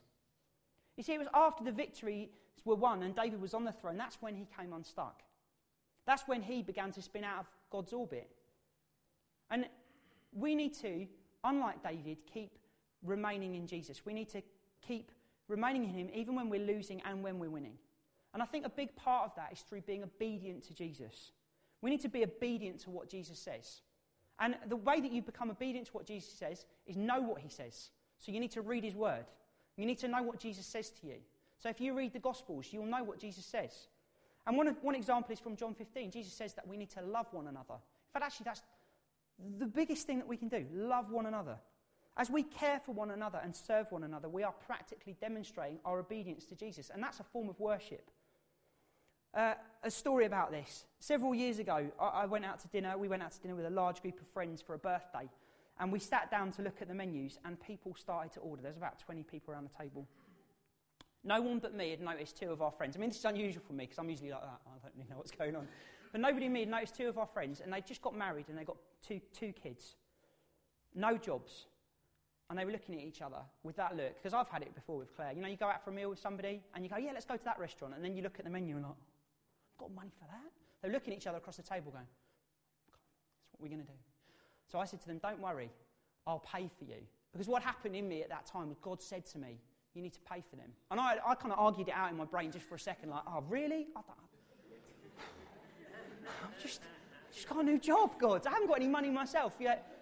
You 0.97 1.03
see, 1.03 1.13
it 1.13 1.17
was 1.17 1.29
after 1.33 1.63
the 1.63 1.71
victories 1.71 2.27
were 2.65 2.75
won 2.75 3.03
and 3.03 3.15
David 3.15 3.39
was 3.39 3.53
on 3.53 3.63
the 3.63 3.71
throne, 3.71 3.95
that's 3.95 4.21
when 4.21 4.35
he 4.35 4.45
came 4.59 4.73
unstuck. 4.73 5.23
That's 6.05 6.27
when 6.27 6.41
he 6.41 6.61
began 6.61 6.91
to 6.91 7.01
spin 7.01 7.23
out 7.23 7.39
of 7.39 7.45
God's 7.69 7.93
orbit. 7.93 8.29
And 9.49 9.69
we 10.33 10.53
need 10.53 10.73
to, 10.81 11.07
unlike 11.45 11.81
David, 11.81 12.17
keep 12.25 12.51
remaining 13.01 13.55
in 13.55 13.65
Jesus. 13.65 14.05
We 14.05 14.11
need 14.11 14.27
to 14.31 14.41
keep 14.85 15.09
remaining 15.47 15.85
in 15.85 15.91
him 15.91 16.09
even 16.13 16.35
when 16.35 16.49
we're 16.49 16.67
losing 16.67 17.01
and 17.05 17.23
when 17.23 17.39
we're 17.39 17.49
winning. 17.49 17.77
And 18.33 18.43
I 18.43 18.45
think 18.45 18.65
a 18.65 18.69
big 18.69 18.93
part 18.97 19.23
of 19.23 19.35
that 19.37 19.53
is 19.53 19.61
through 19.61 19.83
being 19.83 20.03
obedient 20.03 20.67
to 20.67 20.73
Jesus. 20.73 21.31
We 21.81 21.89
need 21.89 22.01
to 22.01 22.09
be 22.09 22.23
obedient 22.23 22.79
to 22.81 22.89
what 22.89 23.09
Jesus 23.09 23.39
says. 23.39 23.81
And 24.39 24.55
the 24.67 24.75
way 24.75 25.01
that 25.01 25.11
you 25.11 25.21
become 25.21 25.49
obedient 25.49 25.87
to 25.87 25.93
what 25.93 26.05
Jesus 26.05 26.31
says 26.31 26.65
is 26.85 26.95
know 26.95 27.21
what 27.21 27.41
he 27.41 27.49
says. 27.49 27.89
So 28.19 28.31
you 28.31 28.39
need 28.39 28.51
to 28.51 28.61
read 28.61 28.83
his 28.83 28.95
word. 28.95 29.25
You 29.75 29.85
need 29.85 29.99
to 29.99 30.07
know 30.07 30.23
what 30.23 30.39
Jesus 30.39 30.65
says 30.65 30.89
to 31.01 31.07
you. 31.07 31.17
So 31.59 31.69
if 31.69 31.81
you 31.81 31.95
read 31.95 32.13
the 32.13 32.19
Gospels, 32.19 32.67
you'll 32.71 32.85
know 32.85 33.03
what 33.03 33.19
Jesus 33.19 33.45
says. 33.45 33.87
And 34.45 34.55
one, 34.55 34.67
one 34.81 34.95
example 34.95 35.33
is 35.33 35.39
from 35.39 35.55
John 35.55 35.73
15. 35.73 36.11
Jesus 36.11 36.33
says 36.33 36.53
that 36.53 36.67
we 36.67 36.77
need 36.77 36.89
to 36.91 37.01
love 37.01 37.27
one 37.31 37.47
another. 37.47 37.73
In 37.75 38.13
fact, 38.13 38.25
actually, 38.25 38.45
that's 38.45 38.61
the 39.59 39.65
biggest 39.65 40.07
thing 40.07 40.19
that 40.19 40.27
we 40.27 40.37
can 40.37 40.47
do 40.47 40.65
love 40.73 41.11
one 41.11 41.25
another. 41.25 41.57
As 42.15 42.31
we 42.31 42.41
care 42.43 42.79
for 42.83 42.93
one 42.93 43.11
another 43.11 43.39
and 43.43 43.55
serve 43.55 43.91
one 43.91 44.03
another, 44.03 44.27
we 44.27 44.43
are 44.43 44.53
practically 44.65 45.15
demonstrating 45.21 45.79
our 45.85 45.99
obedience 45.99 46.45
to 46.45 46.55
Jesus. 46.55 46.89
And 46.91 47.03
that's 47.03 47.19
a 47.19 47.23
form 47.23 47.49
of 47.49 47.59
worship. 47.59 48.09
Uh, 49.37 49.53
a 49.83 49.91
story 49.91 50.25
about 50.25 50.49
this. 50.49 50.85
Several 50.99 51.35
years 51.35 51.59
ago, 51.59 51.91
I, 52.01 52.05
I 52.05 52.25
went 52.25 52.43
out 52.43 52.59
to 52.61 52.67
dinner. 52.69 52.97
We 52.97 53.07
went 53.07 53.21
out 53.21 53.31
to 53.33 53.39
dinner 53.39 53.55
with 53.55 53.67
a 53.67 53.69
large 53.69 54.01
group 54.01 54.19
of 54.19 54.27
friends 54.27 54.63
for 54.63 54.73
a 54.73 54.79
birthday. 54.79 55.29
And 55.79 55.91
we 55.91 55.99
sat 55.99 56.31
down 56.31 56.51
to 56.53 56.63
look 56.63 56.81
at 56.81 56.87
the 56.87 56.95
menus, 56.95 57.37
and 57.45 57.61
people 57.61 57.93
started 57.95 58.31
to 58.31 58.39
order. 58.39 58.63
There's 58.63 58.77
about 58.77 58.97
20 58.97 59.21
people 59.21 59.53
around 59.53 59.69
the 59.69 59.83
table. 59.83 60.07
No 61.23 61.39
one 61.39 61.59
but 61.59 61.75
me 61.75 61.91
had 61.91 62.01
noticed 62.01 62.35
two 62.35 62.49
of 62.49 62.63
our 62.63 62.71
friends. 62.71 62.97
I 62.97 62.99
mean, 62.99 63.09
this 63.09 63.19
is 63.19 63.25
unusual 63.25 63.61
for 63.67 63.73
me 63.73 63.83
because 63.85 63.99
I'm 63.99 64.09
usually 64.09 64.31
like 64.31 64.41
that. 64.41 64.59
I 64.65 64.79
don't 64.81 64.95
really 64.95 65.07
know 65.07 65.17
what's 65.17 65.29
going 65.29 65.55
on. 65.55 65.67
But 66.11 66.21
nobody 66.21 66.47
but 66.47 66.53
me 66.53 66.59
had 66.61 66.69
noticed 66.69 66.95
two 66.95 67.07
of 67.07 67.19
our 67.19 67.27
friends, 67.27 67.61
and 67.61 67.71
they 67.71 67.81
just 67.81 68.01
got 68.01 68.17
married 68.17 68.45
and 68.49 68.57
they 68.57 68.63
got 68.63 68.77
two, 69.07 69.21
two 69.37 69.53
kids. 69.53 69.97
No 70.95 71.15
jobs. 71.15 71.67
And 72.49 72.57
they 72.57 72.65
were 72.65 72.71
looking 72.71 72.95
at 72.95 73.01
each 73.01 73.21
other 73.21 73.41
with 73.61 73.75
that 73.75 73.95
look, 73.95 74.15
because 74.15 74.33
I've 74.33 74.49
had 74.49 74.63
it 74.63 74.73
before 74.73 74.97
with 74.97 75.15
Claire. 75.15 75.33
You 75.33 75.43
know, 75.43 75.47
you 75.47 75.57
go 75.57 75.67
out 75.67 75.83
for 75.83 75.91
a 75.91 75.93
meal 75.93 76.09
with 76.09 76.19
somebody 76.19 76.63
and 76.73 76.83
you 76.83 76.89
go, 76.89 76.97
yeah, 76.97 77.11
let's 77.13 77.25
go 77.25 77.37
to 77.37 77.43
that 77.43 77.59
restaurant. 77.59 77.93
And 77.93 78.03
then 78.03 78.15
you 78.15 78.23
look 78.23 78.39
at 78.39 78.45
the 78.45 78.51
menu 78.51 78.77
and 78.77 78.85
like, 78.85 78.95
got 79.77 79.93
money 79.93 80.11
for 80.17 80.25
that? 80.25 80.51
They're 80.81 80.91
looking 80.91 81.13
at 81.13 81.19
each 81.19 81.27
other 81.27 81.37
across 81.37 81.57
the 81.57 81.63
table 81.63 81.91
going, 81.91 82.05
that's 82.05 83.51
what 83.51 83.61
we're 83.61 83.73
going 83.73 83.85
to 83.85 83.91
do. 83.91 83.97
So 84.71 84.79
I 84.79 84.85
said 84.85 85.01
to 85.01 85.07
them, 85.07 85.19
don't 85.21 85.39
worry, 85.39 85.71
I'll 86.25 86.39
pay 86.39 86.69
for 86.77 86.85
you. 86.85 87.01
Because 87.31 87.47
what 87.47 87.61
happened 87.61 87.95
in 87.95 88.07
me 88.07 88.21
at 88.21 88.29
that 88.29 88.45
time 88.45 88.69
was 88.69 88.77
God 88.79 89.01
said 89.01 89.25
to 89.27 89.37
me, 89.37 89.59
you 89.93 90.01
need 90.01 90.13
to 90.13 90.19
pay 90.21 90.43
for 90.49 90.55
them. 90.55 90.69
And 90.91 90.99
I, 90.99 91.17
I 91.25 91.35
kind 91.35 91.51
of 91.51 91.59
argued 91.59 91.87
it 91.87 91.93
out 91.93 92.11
in 92.11 92.17
my 92.17 92.25
brain 92.25 92.51
just 92.51 92.67
for 92.67 92.75
a 92.75 92.79
second, 92.79 93.09
like, 93.09 93.23
oh, 93.27 93.43
really? 93.49 93.87
I 93.95 94.01
have 96.39 96.61
just, 96.61 96.81
just 97.33 97.49
got 97.49 97.59
a 97.59 97.63
new 97.63 97.79
job, 97.79 98.19
God. 98.19 98.45
I 98.45 98.51
haven't 98.51 98.67
got 98.67 98.77
any 98.77 98.87
money 98.87 99.09
myself 99.09 99.55
yet. 99.59 99.93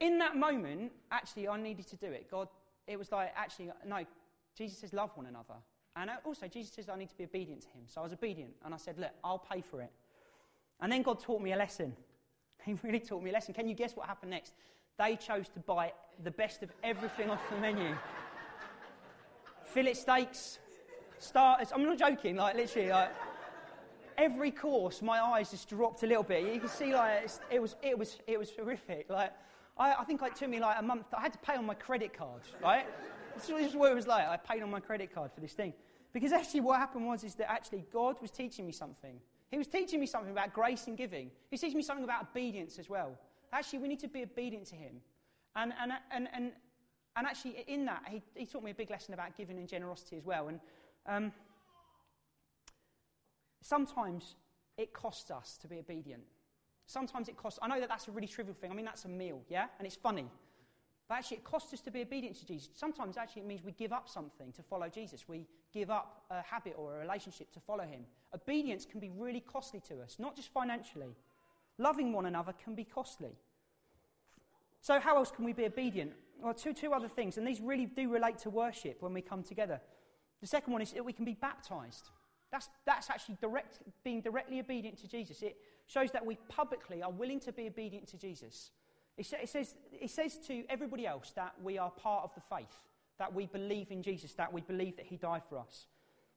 In 0.00 0.18
that 0.18 0.36
moment, 0.36 0.92
actually, 1.10 1.48
I 1.48 1.60
needed 1.60 1.86
to 1.88 1.96
do 1.96 2.06
it. 2.06 2.30
God, 2.30 2.48
it 2.86 2.98
was 2.98 3.10
like, 3.10 3.32
actually, 3.36 3.70
no, 3.86 4.04
Jesus 4.56 4.78
says, 4.78 4.92
love 4.92 5.10
one 5.14 5.26
another. 5.26 5.54
And 5.96 6.10
also, 6.24 6.48
Jesus 6.48 6.74
says 6.74 6.88
I 6.88 6.96
need 6.96 7.10
to 7.10 7.16
be 7.16 7.24
obedient 7.24 7.62
to 7.62 7.68
him. 7.68 7.82
So 7.86 8.00
I 8.00 8.04
was 8.04 8.12
obedient, 8.12 8.52
and 8.64 8.72
I 8.72 8.76
said, 8.78 8.98
look, 8.98 9.10
I'll 9.22 9.38
pay 9.38 9.60
for 9.60 9.82
it. 9.82 9.90
And 10.80 10.90
then 10.90 11.02
God 11.02 11.20
taught 11.20 11.40
me 11.40 11.52
a 11.52 11.56
lesson. 11.56 11.94
He 12.64 12.74
really 12.84 13.00
taught 13.00 13.24
me 13.24 13.30
a 13.30 13.32
lesson. 13.32 13.54
Can 13.54 13.66
you 13.66 13.74
guess 13.74 13.96
what 13.96 14.06
happened 14.06 14.30
next? 14.30 14.52
They 14.96 15.16
chose 15.16 15.48
to 15.48 15.58
buy 15.58 15.92
the 16.22 16.30
best 16.30 16.62
of 16.62 16.70
everything 16.84 17.28
off 17.28 17.40
the 17.50 17.56
menu 17.56 17.96
fillet 19.64 19.94
steaks, 19.94 20.60
starters. 21.18 21.72
I'm 21.74 21.82
not 21.82 21.98
joking, 21.98 22.36
like, 22.36 22.54
literally, 22.54 22.90
like, 22.90 23.10
every 24.16 24.52
course, 24.52 25.02
my 25.02 25.20
eyes 25.20 25.50
just 25.50 25.68
dropped 25.68 26.04
a 26.04 26.06
little 26.06 26.22
bit. 26.22 26.54
You 26.54 26.60
can 26.60 26.68
see, 26.68 26.94
like, 26.94 27.28
it 27.50 27.60
was, 27.60 27.74
it 27.82 27.98
was, 27.98 28.18
it 28.28 28.38
was 28.38 28.50
horrific. 28.50 29.10
Like, 29.10 29.32
I, 29.76 29.94
I 29.94 30.04
think 30.04 30.22
it 30.22 30.36
took 30.36 30.48
me 30.48 30.60
like 30.60 30.76
a 30.78 30.82
month. 30.82 31.06
I 31.16 31.20
had 31.20 31.32
to 31.32 31.38
pay 31.38 31.56
on 31.56 31.66
my 31.66 31.74
credit 31.74 32.16
card, 32.16 32.42
right? 32.62 32.86
This 33.36 33.48
is 33.48 33.76
what 33.76 33.92
it 33.92 33.94
was 33.94 34.06
like. 34.06 34.26
I 34.26 34.36
paid 34.36 34.62
on 34.62 34.70
my 34.70 34.80
credit 34.80 35.14
card 35.14 35.32
for 35.32 35.40
this 35.40 35.52
thing. 35.52 35.72
Because 36.12 36.32
actually, 36.32 36.60
what 36.60 36.78
happened 36.78 37.06
was 37.06 37.24
is 37.24 37.34
that 37.36 37.50
actually 37.50 37.84
God 37.92 38.16
was 38.20 38.30
teaching 38.30 38.66
me 38.66 38.72
something. 38.72 39.18
He 39.50 39.58
was 39.58 39.66
teaching 39.66 40.00
me 40.00 40.06
something 40.06 40.32
about 40.32 40.52
grace 40.52 40.86
and 40.86 40.96
giving. 40.96 41.30
He 41.50 41.56
teaching 41.56 41.76
me 41.76 41.82
something 41.82 42.04
about 42.04 42.28
obedience 42.30 42.78
as 42.78 42.88
well. 42.88 43.18
Actually, 43.52 43.80
we 43.80 43.88
need 43.88 44.00
to 44.00 44.08
be 44.08 44.22
obedient 44.22 44.66
to 44.66 44.76
Him. 44.76 45.00
And, 45.56 45.72
and, 45.80 45.92
and, 46.10 46.28
and, 46.34 46.52
and 47.16 47.26
actually, 47.26 47.64
in 47.66 47.84
that, 47.86 48.02
he, 48.08 48.22
he 48.34 48.46
taught 48.46 48.62
me 48.62 48.70
a 48.70 48.74
big 48.74 48.90
lesson 48.90 49.14
about 49.14 49.36
giving 49.36 49.58
and 49.58 49.68
generosity 49.68 50.16
as 50.16 50.24
well. 50.24 50.48
And 50.48 50.60
um, 51.06 51.32
sometimes 53.62 54.36
it 54.78 54.92
costs 54.92 55.30
us 55.30 55.58
to 55.60 55.68
be 55.68 55.78
obedient. 55.78 56.22
Sometimes 56.86 57.28
it 57.28 57.36
costs, 57.36 57.58
I 57.62 57.68
know 57.68 57.80
that 57.80 57.88
that's 57.88 58.08
a 58.08 58.10
really 58.10 58.26
trivial 58.26 58.54
thing. 58.54 58.70
I 58.70 58.74
mean, 58.74 58.84
that's 58.84 59.04
a 59.04 59.08
meal, 59.08 59.40
yeah? 59.48 59.66
And 59.78 59.86
it's 59.86 59.96
funny. 59.96 60.26
But 61.12 61.18
actually, 61.18 61.36
it 61.36 61.44
costs 61.44 61.74
us 61.74 61.82
to 61.82 61.90
be 61.90 62.00
obedient 62.00 62.36
to 62.36 62.46
Jesus. 62.46 62.70
Sometimes, 62.72 63.18
actually, 63.18 63.42
it 63.42 63.48
means 63.48 63.62
we 63.62 63.72
give 63.72 63.92
up 63.92 64.08
something 64.08 64.50
to 64.52 64.62
follow 64.62 64.88
Jesus. 64.88 65.28
We 65.28 65.46
give 65.70 65.90
up 65.90 66.22
a 66.30 66.40
habit 66.40 66.72
or 66.74 66.96
a 66.96 67.00
relationship 67.00 67.52
to 67.52 67.60
follow 67.60 67.84
him. 67.84 68.06
Obedience 68.34 68.86
can 68.90 68.98
be 68.98 69.10
really 69.10 69.40
costly 69.40 69.80
to 69.88 70.00
us, 70.00 70.16
not 70.18 70.34
just 70.34 70.50
financially. 70.54 71.14
Loving 71.76 72.14
one 72.14 72.24
another 72.24 72.54
can 72.54 72.74
be 72.74 72.84
costly. 72.84 73.36
So, 74.80 74.98
how 75.00 75.18
else 75.18 75.30
can 75.30 75.44
we 75.44 75.52
be 75.52 75.66
obedient? 75.66 76.12
Well, 76.40 76.54
two, 76.54 76.72
two 76.72 76.94
other 76.94 77.08
things, 77.08 77.36
and 77.36 77.46
these 77.46 77.60
really 77.60 77.84
do 77.84 78.08
relate 78.08 78.38
to 78.38 78.48
worship 78.48 79.02
when 79.02 79.12
we 79.12 79.20
come 79.20 79.42
together. 79.42 79.82
The 80.40 80.46
second 80.46 80.72
one 80.72 80.80
is 80.80 80.92
that 80.92 81.04
we 81.04 81.12
can 81.12 81.26
be 81.26 81.34
baptized. 81.34 82.08
That's, 82.50 82.70
that's 82.86 83.10
actually 83.10 83.36
direct, 83.38 83.80
being 84.02 84.22
directly 84.22 84.60
obedient 84.60 84.96
to 85.02 85.08
Jesus. 85.08 85.42
It 85.42 85.58
shows 85.86 86.10
that 86.12 86.24
we 86.24 86.38
publicly 86.48 87.02
are 87.02 87.12
willing 87.12 87.40
to 87.40 87.52
be 87.52 87.66
obedient 87.66 88.08
to 88.08 88.16
Jesus. 88.16 88.70
It, 89.16 89.26
says, 89.26 89.74
says 90.06 90.38
to 90.46 90.64
everybody 90.68 91.06
else 91.06 91.32
that 91.36 91.54
we 91.62 91.78
are 91.78 91.90
part 91.90 92.24
of 92.24 92.34
the 92.34 92.40
faith, 92.40 92.74
that 93.18 93.32
we 93.32 93.46
believe 93.46 93.90
in 93.90 94.02
Jesus, 94.02 94.32
that 94.34 94.52
we 94.52 94.62
believe 94.62 94.96
that 94.96 95.06
he 95.06 95.16
died 95.16 95.42
for 95.48 95.58
us. 95.58 95.86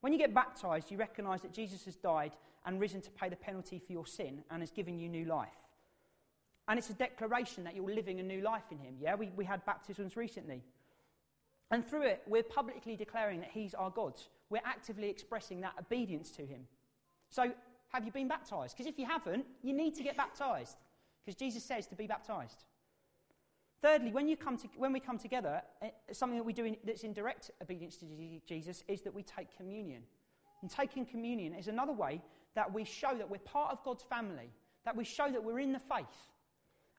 When 0.02 0.12
you 0.14 0.20
get 0.20 0.34
baptized, 0.34 0.92
you 0.92 0.98
recognize 0.98 1.42
that 1.42 1.54
Jesus 1.54 1.86
has 1.86 1.96
died 1.96 2.34
and 2.66 2.80
risen 2.80 3.02
to 3.02 3.10
pay 3.12 3.30
the 3.30 3.36
penalty 3.36 3.80
for 3.80 3.94
your 3.94 4.06
sin 4.06 4.44
and 4.52 4.62
has 4.62 4.72
given 4.72 5.00
you 5.00 5.08
new 5.08 5.26
life. 5.26 5.50
And 6.68 6.78
it's 6.78 6.90
a 6.90 6.94
declaration 6.94 7.64
that 7.64 7.76
you're 7.76 7.94
living 7.94 8.20
a 8.20 8.24
new 8.24 8.42
life 8.42 8.64
in 8.72 8.78
him. 8.80 8.96
Yeah, 9.00 9.16
we, 9.16 9.32
we 9.36 9.46
had 9.46 9.66
baptisms 9.66 10.18
recently. 10.18 10.64
And 11.72 11.88
through 11.88 12.04
it, 12.04 12.24
we're 12.28 12.44
publicly 12.44 12.96
declaring 12.96 13.40
that 13.40 13.52
he's 13.52 13.74
our 13.74 13.90
God 13.90 14.16
we're 14.50 14.62
actively 14.64 15.10
expressing 15.10 15.62
that 15.62 15.74
obedience 15.80 16.32
to 16.32 16.46
Him. 16.46 16.62
So, 17.30 17.52
have 17.92 18.06
you 18.06 18.12
been 18.12 18.28
baptized? 18.28 18.76
Because 18.76 18.92
if 18.92 19.00
you 19.00 19.06
haven't, 19.06 19.46
you 19.64 19.74
need 19.74 19.96
to 19.96 20.04
get 20.04 20.18
baptized. 20.18 20.78
Because 21.26 21.38
Jesus 21.38 21.64
says 21.64 21.88
to 21.88 21.96
be 21.96 22.08
baptized. 22.08 22.66
Thirdly, 23.82 24.12
when, 24.12 24.28
you 24.28 24.38
come 24.38 24.58
to, 24.58 24.68
when 24.78 24.94
we 24.94 25.00
come 25.00 25.18
together, 25.18 25.62
eh, 25.82 25.90
something 26.12 26.38
that 26.38 26.44
we 26.44 26.54
do 26.54 26.66
in, 26.66 26.78
that's 26.84 27.04
in 27.04 27.14
direct 27.14 27.52
obedience 27.62 27.98
to 27.98 28.06
Jesus 28.48 28.84
is 28.88 29.02
that 29.02 29.14
we 29.14 29.24
take 29.24 29.56
communion. 29.56 30.04
And 30.62 30.72
taking 30.72 31.06
communion 31.06 31.54
is 31.54 31.68
another 31.68 31.94
way 31.94 32.22
that 32.56 32.74
we 32.74 32.84
show 32.84 33.16
that 33.18 33.30
we're 33.30 33.38
part 33.40 33.72
of 33.72 33.84
God's 33.84 34.04
family, 34.04 34.50
that 34.86 34.96
we 34.96 35.04
show 35.04 35.32
that 35.32 35.44
we're 35.44 35.60
in 35.60 35.74
the 35.74 35.80
faith, 35.80 36.06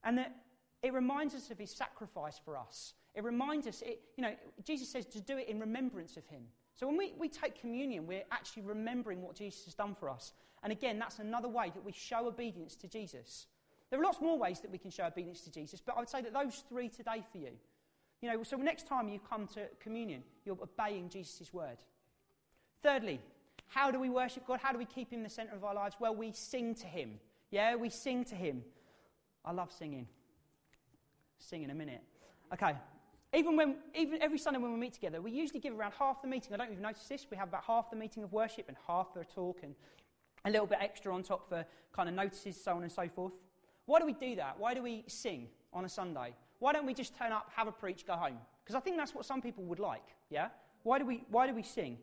and 0.04 0.18
that 0.18 0.36
it 0.82 0.92
reminds 0.92 1.34
us 1.34 1.50
of 1.50 1.58
his 1.58 1.70
sacrifice 1.70 2.38
for 2.44 2.56
us. 2.56 2.94
It 3.14 3.24
reminds 3.24 3.66
us, 3.66 3.82
it, 3.82 4.00
you 4.16 4.22
know, 4.22 4.34
Jesus 4.64 4.88
says 4.88 5.06
to 5.06 5.20
do 5.20 5.38
it 5.38 5.48
in 5.48 5.58
remembrance 5.58 6.16
of 6.16 6.26
him. 6.26 6.42
So 6.74 6.86
when 6.86 6.98
we, 6.98 7.14
we 7.18 7.28
take 7.28 7.58
communion, 7.58 8.06
we're 8.06 8.24
actually 8.30 8.62
remembering 8.62 9.22
what 9.22 9.34
Jesus 9.34 9.64
has 9.64 9.74
done 9.74 9.94
for 9.94 10.10
us. 10.10 10.34
And 10.62 10.70
again, 10.70 10.98
that's 10.98 11.18
another 11.18 11.48
way 11.48 11.72
that 11.74 11.82
we 11.82 11.92
show 11.92 12.28
obedience 12.28 12.76
to 12.76 12.88
Jesus. 12.88 13.46
There 13.90 14.00
are 14.00 14.02
lots 14.02 14.20
more 14.20 14.38
ways 14.38 14.60
that 14.60 14.70
we 14.70 14.78
can 14.78 14.90
show 14.90 15.04
obedience 15.04 15.40
to 15.42 15.50
Jesus, 15.50 15.80
but 15.84 15.96
I 15.96 16.00
would 16.00 16.08
say 16.08 16.22
that 16.22 16.32
those 16.32 16.64
three 16.68 16.88
today 16.88 17.24
for 17.30 17.38
you. 17.38 17.52
You 18.20 18.32
know, 18.32 18.42
so 18.42 18.56
next 18.56 18.88
time 18.88 19.08
you 19.08 19.20
come 19.20 19.46
to 19.48 19.66
communion, 19.80 20.22
you're 20.44 20.58
obeying 20.60 21.08
Jesus' 21.08 21.52
word. 21.52 21.78
Thirdly, 22.82 23.20
how 23.68 23.90
do 23.90 24.00
we 24.00 24.08
worship 24.08 24.46
God? 24.46 24.60
How 24.62 24.72
do 24.72 24.78
we 24.78 24.86
keep 24.86 25.12
Him 25.12 25.22
the 25.22 25.30
center 25.30 25.54
of 25.54 25.64
our 25.64 25.74
lives? 25.74 25.96
Well, 26.00 26.14
we 26.14 26.32
sing 26.32 26.74
to 26.76 26.86
Him. 26.86 27.20
Yeah, 27.50 27.76
we 27.76 27.90
sing 27.90 28.24
to 28.26 28.34
Him. 28.34 28.62
I 29.44 29.52
love 29.52 29.70
singing. 29.70 30.08
Sing 31.38 31.62
in 31.62 31.70
a 31.70 31.74
minute. 31.74 32.02
Okay, 32.52 32.74
Even, 33.34 33.56
when, 33.56 33.76
even 33.94 34.22
every 34.22 34.38
Sunday 34.38 34.58
when 34.58 34.72
we 34.72 34.78
meet 34.78 34.94
together, 34.94 35.20
we 35.20 35.30
usually 35.30 35.60
give 35.60 35.78
around 35.78 35.92
half 35.98 36.22
the 36.22 36.28
meeting. 36.28 36.54
I 36.54 36.56
don't 36.56 36.70
even 36.70 36.82
notice 36.82 37.06
this. 37.06 37.26
We 37.30 37.36
have 37.36 37.48
about 37.48 37.64
half 37.64 37.90
the 37.90 37.96
meeting 37.96 38.22
of 38.22 38.32
worship 38.32 38.66
and 38.68 38.76
half 38.86 39.12
the 39.14 39.24
talk 39.24 39.60
and 39.62 39.74
a 40.44 40.50
little 40.50 40.66
bit 40.66 40.78
extra 40.80 41.12
on 41.12 41.22
top 41.22 41.48
for 41.48 41.66
kind 41.92 42.08
of 42.08 42.14
notices, 42.14 42.62
so 42.62 42.72
on 42.72 42.82
and 42.82 42.90
so 42.90 43.08
forth. 43.08 43.32
Why 43.86 44.00
do 44.00 44.06
we 44.06 44.12
do 44.12 44.36
that? 44.36 44.58
Why 44.58 44.74
do 44.74 44.82
we 44.82 45.04
sing 45.06 45.48
on 45.72 45.84
a 45.84 45.88
Sunday? 45.88 46.34
Why 46.58 46.72
don't 46.72 46.86
we 46.86 46.94
just 46.94 47.16
turn 47.16 47.32
up, 47.32 47.50
have 47.54 47.68
a 47.68 47.72
preach, 47.72 48.06
go 48.06 48.14
home? 48.14 48.38
Because 48.62 48.74
I 48.74 48.80
think 48.80 48.96
that's 48.96 49.14
what 49.14 49.24
some 49.24 49.40
people 49.40 49.64
would 49.64 49.78
like, 49.78 50.04
yeah? 50.30 50.48
Why 50.82 50.98
do, 50.98 51.06
we, 51.06 51.24
why 51.30 51.46
do 51.46 51.54
we 51.54 51.62
sing? 51.62 51.98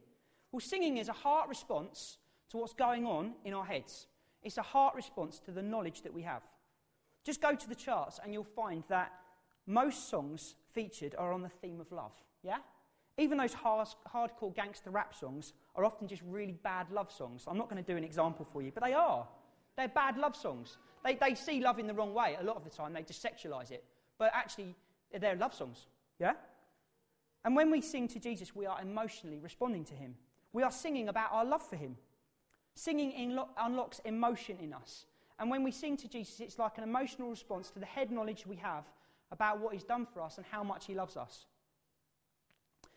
Well, 0.52 0.60
singing 0.60 0.98
is 0.98 1.10
a 1.10 1.14
heart 1.14 1.50
response 1.50 2.18
to 2.50 2.58
what's 2.58 2.74
going 2.74 3.06
on 3.06 3.34
in 3.44 3.54
our 3.54 3.66
heads. 3.66 4.08
It's 4.44 4.58
a 4.58 4.62
heart 4.62 4.96
response 4.96 5.40
to 5.46 5.52
the 5.52 5.62
knowledge 5.62 6.02
that 6.04 6.14
we 6.14 6.22
have. 6.24 6.42
Just 7.24 7.42
go 7.42 7.56
to 7.56 7.70
the 7.70 7.76
charts 7.76 8.20
and 8.24 8.34
you'll 8.34 8.44
find 8.44 8.84
that 8.90 9.12
most 9.66 10.10
songs 10.10 10.56
featured 10.74 11.16
are 11.18 11.32
on 11.34 11.42
the 11.42 11.50
theme 11.50 11.80
of 11.80 11.92
love, 11.92 12.12
yeah? 12.44 12.58
Even 13.18 13.38
those 13.38 13.54
hard, 13.54 13.88
hardcore 14.14 14.54
gangster 14.56 14.90
rap 14.90 15.14
songs 15.16 15.54
are 15.76 15.86
often 15.86 16.08
just 16.08 16.22
really 16.28 16.58
bad 16.64 16.92
love 16.92 17.12
songs. 17.12 17.46
I'm 17.48 17.58
not 17.58 17.70
going 17.70 17.84
to 17.84 17.92
do 17.92 17.98
an 17.98 18.04
example 18.04 18.46
for 18.46 18.62
you, 18.62 18.72
but 18.74 18.84
they 18.84 18.94
are. 18.94 19.28
They're 19.78 19.88
bad 19.88 20.18
love 20.18 20.36
songs. 20.36 20.78
They, 21.04 21.16
they 21.16 21.36
see 21.36 21.60
love 21.60 21.80
in 21.80 21.88
the 21.88 21.94
wrong 21.94 22.14
way 22.14 22.38
a 22.40 22.44
lot 22.44 22.56
of 22.56 22.64
the 22.64 22.70
time. 22.70 22.94
They 22.94 23.04
just 23.04 23.24
sexualize 23.24 23.72
it. 23.72 23.84
But 24.18 24.32
actually, 24.34 24.76
they're 25.20 25.36
love 25.36 25.54
songs. 25.54 25.88
Yeah? 26.20 26.34
And 27.44 27.56
when 27.56 27.72
we 27.72 27.82
sing 27.82 28.08
to 28.10 28.20
Jesus, 28.20 28.56
we 28.56 28.66
are 28.66 28.82
emotionally 28.82 29.40
responding 29.40 29.84
to 29.86 29.94
him. 29.94 30.16
We 30.54 30.64
are 30.64 30.72
singing 30.72 31.10
about 31.10 31.32
our 31.32 31.44
love 31.44 31.68
for 31.68 31.76
him. 31.76 31.98
Singing 32.76 33.38
unlocks 33.58 34.00
emotion 34.06 34.58
in 34.62 34.74
us. 34.74 35.06
And 35.40 35.50
when 35.50 35.64
we 35.64 35.72
sing 35.72 35.98
to 35.98 36.08
Jesus, 36.08 36.40
it's 36.40 36.58
like 36.58 36.78
an 36.78 36.84
emotional 36.84 37.30
response 37.30 37.70
to 37.72 37.80
the 37.80 37.86
head 37.86 38.12
knowledge 38.12 38.46
we 38.48 38.56
have 38.58 38.86
about 39.32 39.60
what 39.60 39.74
he's 39.74 39.84
done 39.84 40.06
for 40.06 40.22
us 40.22 40.38
and 40.38 40.46
how 40.50 40.64
much 40.64 40.86
he 40.86 40.94
loves 40.94 41.18
us. 41.18 41.46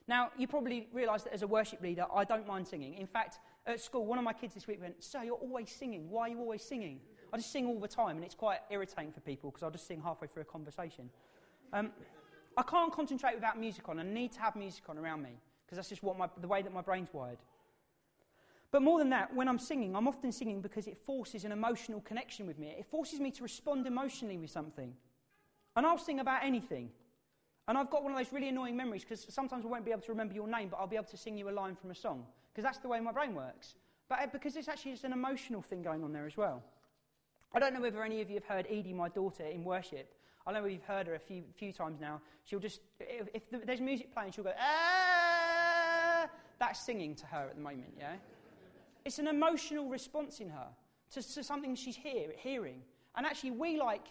Now, 0.08 0.30
you 0.38 0.46
probably 0.46 0.86
realise 0.92 1.22
that 1.22 1.32
as 1.32 1.42
a 1.42 1.46
worship 1.46 1.82
leader, 1.82 2.06
I 2.14 2.24
don't 2.24 2.46
mind 2.46 2.68
singing. 2.68 2.94
In 2.94 3.06
fact, 3.06 3.40
at 3.66 3.80
school, 3.80 4.06
one 4.06 4.18
of 4.18 4.24
my 4.24 4.32
kids 4.32 4.54
this 4.54 4.68
week 4.68 4.80
went, 4.80 5.02
Sir, 5.02 5.24
you're 5.24 5.34
always 5.34 5.70
singing. 5.70 6.08
Why 6.08 6.22
are 6.22 6.28
you 6.28 6.38
always 6.38 6.62
singing? 6.62 7.00
I 7.32 7.36
just 7.36 7.52
sing 7.52 7.66
all 7.66 7.80
the 7.80 7.88
time, 7.88 8.16
and 8.16 8.24
it's 8.24 8.34
quite 8.34 8.58
irritating 8.70 9.12
for 9.12 9.20
people 9.20 9.50
because 9.50 9.62
I'll 9.62 9.70
just 9.70 9.86
sing 9.86 10.00
halfway 10.00 10.28
through 10.28 10.42
a 10.42 10.46
conversation. 10.46 11.10
Um, 11.72 11.90
I 12.56 12.62
can't 12.62 12.92
concentrate 12.92 13.34
without 13.34 13.58
music 13.58 13.88
on. 13.88 13.98
I 13.98 14.02
need 14.02 14.32
to 14.32 14.40
have 14.40 14.56
music 14.56 14.84
on 14.88 14.96
around 14.96 15.22
me 15.22 15.32
because 15.64 15.76
that's 15.76 15.88
just 15.88 16.02
what 16.02 16.16
my, 16.16 16.28
the 16.40 16.48
way 16.48 16.62
that 16.62 16.72
my 16.72 16.80
brain's 16.80 17.12
wired. 17.12 17.38
But 18.70 18.82
more 18.82 18.98
than 18.98 19.10
that, 19.10 19.34
when 19.34 19.48
I'm 19.48 19.58
singing, 19.58 19.94
I'm 19.94 20.08
often 20.08 20.32
singing 20.32 20.60
because 20.60 20.86
it 20.86 20.96
forces 20.96 21.44
an 21.44 21.52
emotional 21.52 22.00
connection 22.00 22.46
with 22.46 22.58
me. 22.58 22.74
It 22.78 22.86
forces 22.86 23.20
me 23.20 23.30
to 23.32 23.42
respond 23.42 23.86
emotionally 23.86 24.38
with 24.38 24.50
something. 24.50 24.94
And 25.76 25.86
I'll 25.86 25.98
sing 25.98 26.20
about 26.20 26.42
anything. 26.42 26.90
And 27.68 27.76
I've 27.76 27.90
got 27.90 28.02
one 28.02 28.12
of 28.12 28.18
those 28.18 28.32
really 28.32 28.48
annoying 28.48 28.76
memories 28.76 29.02
because 29.02 29.26
sometimes 29.28 29.64
I 29.64 29.68
won't 29.68 29.84
be 29.84 29.90
able 29.90 30.02
to 30.02 30.12
remember 30.12 30.34
your 30.34 30.48
name, 30.48 30.68
but 30.68 30.78
I'll 30.78 30.86
be 30.86 30.96
able 30.96 31.06
to 31.06 31.16
sing 31.16 31.36
you 31.36 31.48
a 31.48 31.50
line 31.50 31.74
from 31.74 31.90
a 31.90 31.94
song 31.94 32.24
because 32.52 32.64
that's 32.64 32.78
the 32.78 32.88
way 32.88 33.00
my 33.00 33.12
brain 33.12 33.34
works. 33.34 33.74
But 34.08 34.20
uh, 34.20 34.26
because 34.32 34.56
it's 34.56 34.68
actually 34.68 34.92
just 34.92 35.04
an 35.04 35.12
emotional 35.12 35.62
thing 35.62 35.82
going 35.82 36.04
on 36.04 36.12
there 36.12 36.26
as 36.26 36.36
well. 36.36 36.62
I 37.54 37.58
don't 37.58 37.74
know 37.74 37.80
whether 37.80 38.02
any 38.02 38.20
of 38.20 38.28
you 38.28 38.34
have 38.36 38.44
heard 38.44 38.66
Edie, 38.68 38.92
my 38.92 39.08
daughter, 39.08 39.44
in 39.44 39.64
worship. 39.64 40.12
I 40.46 40.52
know 40.52 40.64
you've 40.64 40.84
heard 40.84 41.06
her 41.06 41.14
a 41.14 41.18
few, 41.18 41.42
few 41.56 41.72
times 41.72 42.00
now. 42.00 42.20
She'll 42.44 42.60
just, 42.60 42.80
if, 43.00 43.28
if 43.34 43.66
there's 43.66 43.80
music 43.80 44.12
playing, 44.12 44.32
she'll 44.32 44.44
go, 44.44 44.52
ah! 44.60 46.28
That's 46.58 46.80
singing 46.80 47.14
to 47.16 47.26
her 47.26 47.48
at 47.50 47.56
the 47.56 47.62
moment, 47.62 47.94
yeah? 47.98 48.14
It's 49.04 49.18
an 49.18 49.26
emotional 49.26 49.88
response 49.88 50.40
in 50.40 50.50
her 50.50 50.68
to, 51.12 51.34
to 51.34 51.44
something 51.44 51.74
she's 51.74 51.96
hear, 51.96 52.32
hearing. 52.36 52.82
And 53.16 53.26
actually, 53.26 53.52
we 53.52 53.78
like 53.78 54.06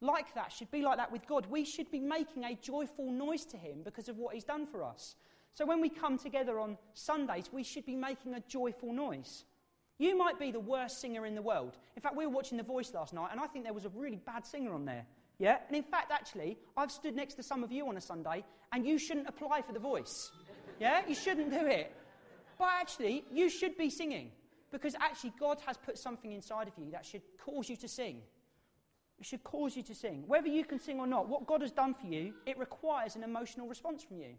like 0.00 0.32
that 0.34 0.52
should 0.52 0.70
be 0.70 0.82
like 0.82 0.96
that 0.96 1.10
with 1.10 1.26
God. 1.26 1.46
We 1.46 1.64
should 1.64 1.90
be 1.90 1.98
making 2.00 2.44
a 2.44 2.54
joyful 2.54 3.10
noise 3.10 3.44
to 3.46 3.56
Him 3.56 3.82
because 3.84 4.08
of 4.08 4.16
what 4.16 4.34
He's 4.34 4.44
done 4.44 4.66
for 4.66 4.84
us. 4.84 5.16
So 5.54 5.66
when 5.66 5.80
we 5.80 5.88
come 5.88 6.18
together 6.18 6.60
on 6.60 6.78
Sundays, 6.94 7.50
we 7.52 7.64
should 7.64 7.84
be 7.84 7.96
making 7.96 8.34
a 8.34 8.40
joyful 8.40 8.92
noise. 8.92 9.44
You 9.98 10.16
might 10.16 10.38
be 10.38 10.52
the 10.52 10.60
worst 10.60 11.00
singer 11.00 11.26
in 11.26 11.34
the 11.34 11.42
world. 11.42 11.76
In 11.96 12.02
fact, 12.02 12.16
we 12.16 12.24
were 12.26 12.32
watching 12.32 12.56
The 12.56 12.64
Voice 12.64 12.92
last 12.94 13.12
night, 13.12 13.30
and 13.32 13.40
I 13.40 13.46
think 13.48 13.64
there 13.64 13.74
was 13.74 13.84
a 13.84 13.90
really 13.90 14.20
bad 14.24 14.46
singer 14.46 14.72
on 14.72 14.84
there. 14.84 15.04
Yeah? 15.38 15.58
And 15.66 15.76
in 15.76 15.82
fact, 15.82 16.12
actually, 16.12 16.58
I've 16.76 16.92
stood 16.92 17.16
next 17.16 17.34
to 17.34 17.42
some 17.42 17.64
of 17.64 17.72
you 17.72 17.88
on 17.88 17.96
a 17.96 18.00
Sunday, 18.00 18.44
and 18.72 18.86
you 18.86 18.98
shouldn't 18.98 19.28
apply 19.28 19.62
for 19.62 19.72
The 19.72 19.80
Voice. 19.80 20.30
Yeah? 20.78 21.02
You 21.06 21.14
shouldn't 21.14 21.50
do 21.50 21.66
it. 21.66 21.92
But 22.58 22.68
actually, 22.80 23.24
you 23.32 23.50
should 23.50 23.76
be 23.76 23.90
singing 23.90 24.30
because 24.70 24.94
actually, 25.00 25.32
God 25.40 25.58
has 25.66 25.76
put 25.76 25.98
something 25.98 26.32
inside 26.32 26.68
of 26.68 26.74
you 26.76 26.90
that 26.92 27.04
should 27.04 27.22
cause 27.42 27.68
you 27.68 27.76
to 27.76 27.88
sing. 27.88 28.20
It 29.18 29.26
should 29.26 29.42
cause 29.42 29.76
you 29.76 29.82
to 29.84 29.94
sing. 29.94 30.24
Whether 30.26 30.48
you 30.48 30.64
can 30.64 30.78
sing 30.78 31.00
or 31.00 31.06
not, 31.06 31.28
what 31.28 31.46
God 31.46 31.62
has 31.62 31.72
done 31.72 31.94
for 31.94 32.06
you, 32.06 32.34
it 32.46 32.58
requires 32.58 33.16
an 33.16 33.24
emotional 33.24 33.66
response 33.66 34.04
from 34.04 34.18
you. 34.18 34.34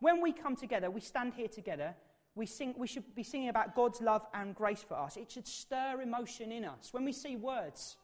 When 0.00 0.20
we 0.20 0.32
come 0.32 0.56
together, 0.56 0.90
we 0.90 1.00
stand 1.00 1.34
here 1.34 1.48
together, 1.48 1.94
we, 2.34 2.46
sing, 2.46 2.74
we 2.78 2.86
should 2.86 3.14
be 3.14 3.22
singing 3.22 3.48
about 3.48 3.74
God's 3.74 4.00
love 4.00 4.26
and 4.32 4.54
grace 4.54 4.82
for 4.82 4.94
us. 4.94 5.16
It 5.16 5.30
should 5.30 5.46
stir 5.46 6.00
emotion 6.02 6.50
in 6.50 6.64
us. 6.64 6.92
When 6.92 7.04
we 7.04 7.12
see 7.12 7.36
words, 7.36 7.96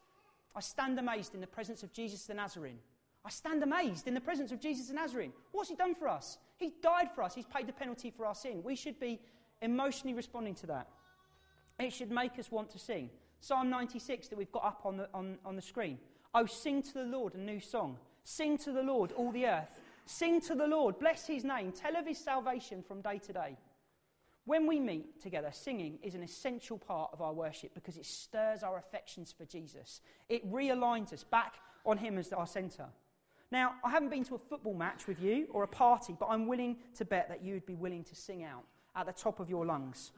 I 0.55 0.59
stand 0.59 0.99
amazed 0.99 1.33
in 1.33 1.41
the 1.41 1.47
presence 1.47 1.83
of 1.83 1.91
Jesus 1.91 2.25
the 2.25 2.33
Nazarene. 2.33 2.79
I 3.25 3.29
stand 3.29 3.63
amazed 3.63 4.07
in 4.07 4.13
the 4.13 4.21
presence 4.21 4.51
of 4.51 4.59
Jesus 4.59 4.87
the 4.87 4.93
Nazarene. 4.93 5.33
What's 5.51 5.69
he 5.69 5.75
done 5.75 5.95
for 5.95 6.07
us? 6.07 6.37
He 6.57 6.73
died 6.81 7.09
for 7.13 7.23
us. 7.23 7.33
He's 7.33 7.45
paid 7.45 7.67
the 7.67 7.73
penalty 7.73 8.11
for 8.11 8.25
our 8.25 8.35
sin. 8.35 8.61
We 8.63 8.75
should 8.75 8.99
be 8.99 9.19
emotionally 9.61 10.13
responding 10.13 10.55
to 10.55 10.67
that. 10.67 10.87
It 11.79 11.93
should 11.93 12.11
make 12.11 12.37
us 12.37 12.51
want 12.51 12.69
to 12.71 12.79
sing. 12.79 13.09
Psalm 13.39 13.69
96 13.69 14.27
that 14.27 14.37
we've 14.37 14.51
got 14.51 14.65
up 14.65 14.81
on 14.85 14.97
the, 14.97 15.09
on, 15.13 15.37
on 15.45 15.55
the 15.55 15.61
screen. 15.61 15.97
Oh, 16.35 16.45
sing 16.45 16.83
to 16.83 16.93
the 16.93 17.03
Lord 17.03 17.33
a 17.35 17.39
new 17.39 17.59
song. 17.59 17.97
Sing 18.23 18.57
to 18.59 18.71
the 18.71 18.83
Lord, 18.83 19.11
all 19.13 19.31
the 19.31 19.47
earth. 19.47 19.79
Sing 20.05 20.41
to 20.41 20.55
the 20.55 20.67
Lord, 20.67 20.99
bless 20.99 21.25
his 21.27 21.43
name, 21.43 21.71
tell 21.71 21.95
of 21.95 22.05
his 22.05 22.17
salvation 22.17 22.83
from 22.83 23.01
day 23.01 23.19
to 23.19 23.33
day. 23.33 23.57
When 24.49 24.65
we 24.65 24.79
meet 24.79 25.21
together, 25.21 25.51
singing 25.51 25.99
is 26.01 26.15
an 26.15 26.23
essential 26.23 26.79
part 26.79 27.11
of 27.13 27.21
our 27.21 27.33
worship 27.33 27.75
because 27.75 27.97
it 27.97 28.05
stirs 28.07 28.63
our 28.63 28.79
affections 28.79 29.31
for 29.31 29.45
Jesus. 29.45 30.01
It 30.27 30.51
realigns 30.51 31.13
us 31.13 31.23
back 31.23 31.57
on 31.85 31.99
him 31.99 32.17
as 32.17 32.33
our 32.33 32.47
centre. 32.47 32.87
Now, 33.51 33.73
I 33.85 33.91
haven't 33.91 34.09
been 34.09 34.23
to 34.23 34.33
a 34.33 34.39
football 34.39 34.73
match 34.73 35.05
with 35.05 35.21
you 35.21 35.45
or 35.51 35.61
a 35.61 35.67
party, 35.67 36.15
but 36.19 36.29
I'm 36.31 36.47
willing 36.47 36.77
to 36.95 37.05
bet 37.05 37.29
that 37.29 37.43
you 37.43 37.53
would 37.53 37.67
be 37.67 37.75
willing 37.75 38.03
to 38.05 38.15
sing 38.15 38.43
out 38.43 38.63
at 38.95 39.05
the 39.05 39.11
top 39.11 39.39
of 39.39 39.51
your 39.51 39.67
lungs. 39.67 40.13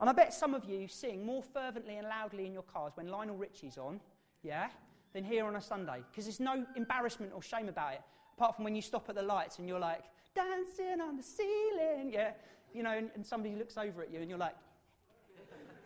And 0.00 0.10
I 0.10 0.12
bet 0.12 0.34
some 0.34 0.52
of 0.52 0.66
you 0.66 0.86
sing 0.86 1.24
more 1.24 1.42
fervently 1.42 1.96
and 1.96 2.06
loudly 2.06 2.44
in 2.44 2.52
your 2.52 2.62
cars 2.62 2.92
when 2.94 3.08
Lionel 3.08 3.38
Richie's 3.38 3.78
on, 3.78 4.00
yeah, 4.42 4.68
than 5.14 5.24
here 5.24 5.46
on 5.46 5.56
a 5.56 5.62
Sunday. 5.62 6.02
Because 6.10 6.26
there's 6.26 6.40
no 6.40 6.66
embarrassment 6.76 7.32
or 7.34 7.40
shame 7.40 7.70
about 7.70 7.94
it, 7.94 8.02
apart 8.36 8.54
from 8.54 8.66
when 8.66 8.76
you 8.76 8.82
stop 8.82 9.08
at 9.08 9.14
the 9.14 9.22
lights 9.22 9.60
and 9.60 9.66
you're 9.66 9.80
like, 9.80 10.02
dancing 10.34 11.00
on 11.00 11.16
the 11.16 11.22
ceiling, 11.22 12.10
yeah, 12.12 12.32
you 12.76 12.82
know, 12.82 12.90
and, 12.90 13.10
and 13.14 13.24
somebody 13.24 13.54
looks 13.54 13.76
over 13.76 14.02
at 14.02 14.12
you 14.12 14.20
and 14.20 14.28
you're 14.28 14.38
like, 14.38 14.54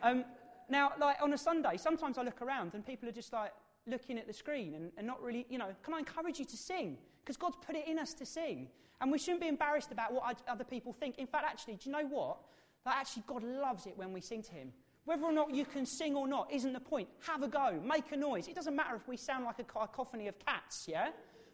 um, 0.02 0.24
now, 0.68 0.92
like 0.98 1.16
on 1.22 1.32
a 1.32 1.38
Sunday, 1.38 1.76
sometimes 1.76 2.18
I 2.18 2.22
look 2.22 2.42
around 2.42 2.74
and 2.74 2.84
people 2.84 3.08
are 3.08 3.12
just 3.12 3.32
like 3.32 3.52
looking 3.86 4.18
at 4.18 4.26
the 4.26 4.32
screen 4.32 4.74
and, 4.74 4.92
and 4.96 5.06
not 5.06 5.22
really, 5.22 5.46
you 5.48 5.58
know, 5.58 5.68
can 5.82 5.94
I 5.94 5.98
encourage 5.98 6.38
you 6.38 6.44
to 6.44 6.56
sing? 6.56 6.96
Because 7.22 7.36
God's 7.36 7.56
put 7.64 7.76
it 7.76 7.86
in 7.86 7.98
us 7.98 8.14
to 8.14 8.26
sing. 8.26 8.68
And 9.00 9.10
we 9.10 9.18
shouldn't 9.18 9.40
be 9.40 9.48
embarrassed 9.48 9.92
about 9.92 10.12
what 10.12 10.42
other 10.48 10.64
people 10.64 10.92
think. 10.92 11.18
In 11.18 11.26
fact, 11.26 11.44
actually, 11.46 11.74
do 11.74 11.88
you 11.88 11.92
know 11.92 12.06
what? 12.06 12.38
That 12.84 12.96
actually 12.96 13.24
God 13.26 13.42
loves 13.42 13.86
it 13.86 13.96
when 13.96 14.12
we 14.12 14.20
sing 14.20 14.42
to 14.42 14.52
Him. 14.52 14.72
Whether 15.04 15.24
or 15.24 15.32
not 15.32 15.54
you 15.54 15.64
can 15.64 15.86
sing 15.86 16.14
or 16.14 16.28
not 16.28 16.52
isn't 16.52 16.72
the 16.72 16.80
point. 16.80 17.08
Have 17.26 17.42
a 17.42 17.48
go, 17.48 17.80
make 17.84 18.12
a 18.12 18.16
noise. 18.16 18.46
It 18.46 18.54
doesn't 18.54 18.76
matter 18.76 18.94
if 18.94 19.08
we 19.08 19.16
sound 19.16 19.44
like 19.44 19.58
a 19.58 19.64
cacophony 19.64 20.28
of 20.28 20.38
cats, 20.38 20.86
yeah? 20.86 21.08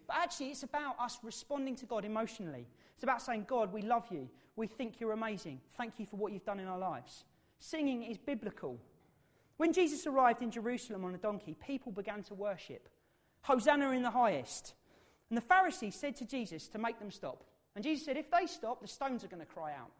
But 0.07 0.16
actually, 0.16 0.49
it's 0.49 0.62
about 0.62 0.99
us 1.01 1.18
responding 1.22 1.77
to 1.77 1.87
God 1.87 2.05
emotionally. 2.05 2.66
It's 2.94 3.03
about 3.03 3.22
saying, 3.22 3.46
God, 3.49 3.72
we 3.72 3.83
love 3.83 4.05
you. 4.11 4.29
We 4.57 4.66
think 4.66 5.01
you're 5.01 5.12
amazing. 5.12 5.61
Thank 5.77 5.99
you 5.99 6.07
for 6.07 6.16
what 6.16 6.33
you've 6.33 6.45
done 6.45 6.61
in 6.61 6.66
our 6.66 6.79
lives. 6.79 7.25
Singing 7.59 8.03
is 8.03 8.19
biblical. 8.19 8.81
When 9.59 9.73
Jesus 9.73 10.07
arrived 10.07 10.42
in 10.42 10.51
Jerusalem 10.51 11.05
on 11.05 11.14
a 11.14 11.19
donkey, 11.19 11.55
people 11.55 11.92
began 11.92 12.23
to 12.25 12.35
worship. 12.35 12.88
Hosanna 13.42 13.90
in 13.90 14.03
the 14.03 14.11
highest. 14.11 14.75
And 15.31 15.37
the 15.37 15.42
Pharisees 15.42 15.95
said 15.95 16.16
to 16.16 16.25
Jesus 16.25 16.69
to 16.69 16.79
make 16.79 16.99
them 16.99 17.11
stop. 17.11 17.45
And 17.75 17.85
Jesus 17.85 18.07
said, 18.07 18.16
if 18.16 18.31
they 18.31 18.47
stop, 18.47 18.81
the 18.81 18.88
stones 18.88 19.25
are 19.25 19.29
going 19.29 19.40
to 19.40 19.47
cry 19.47 19.73
out. 19.73 19.92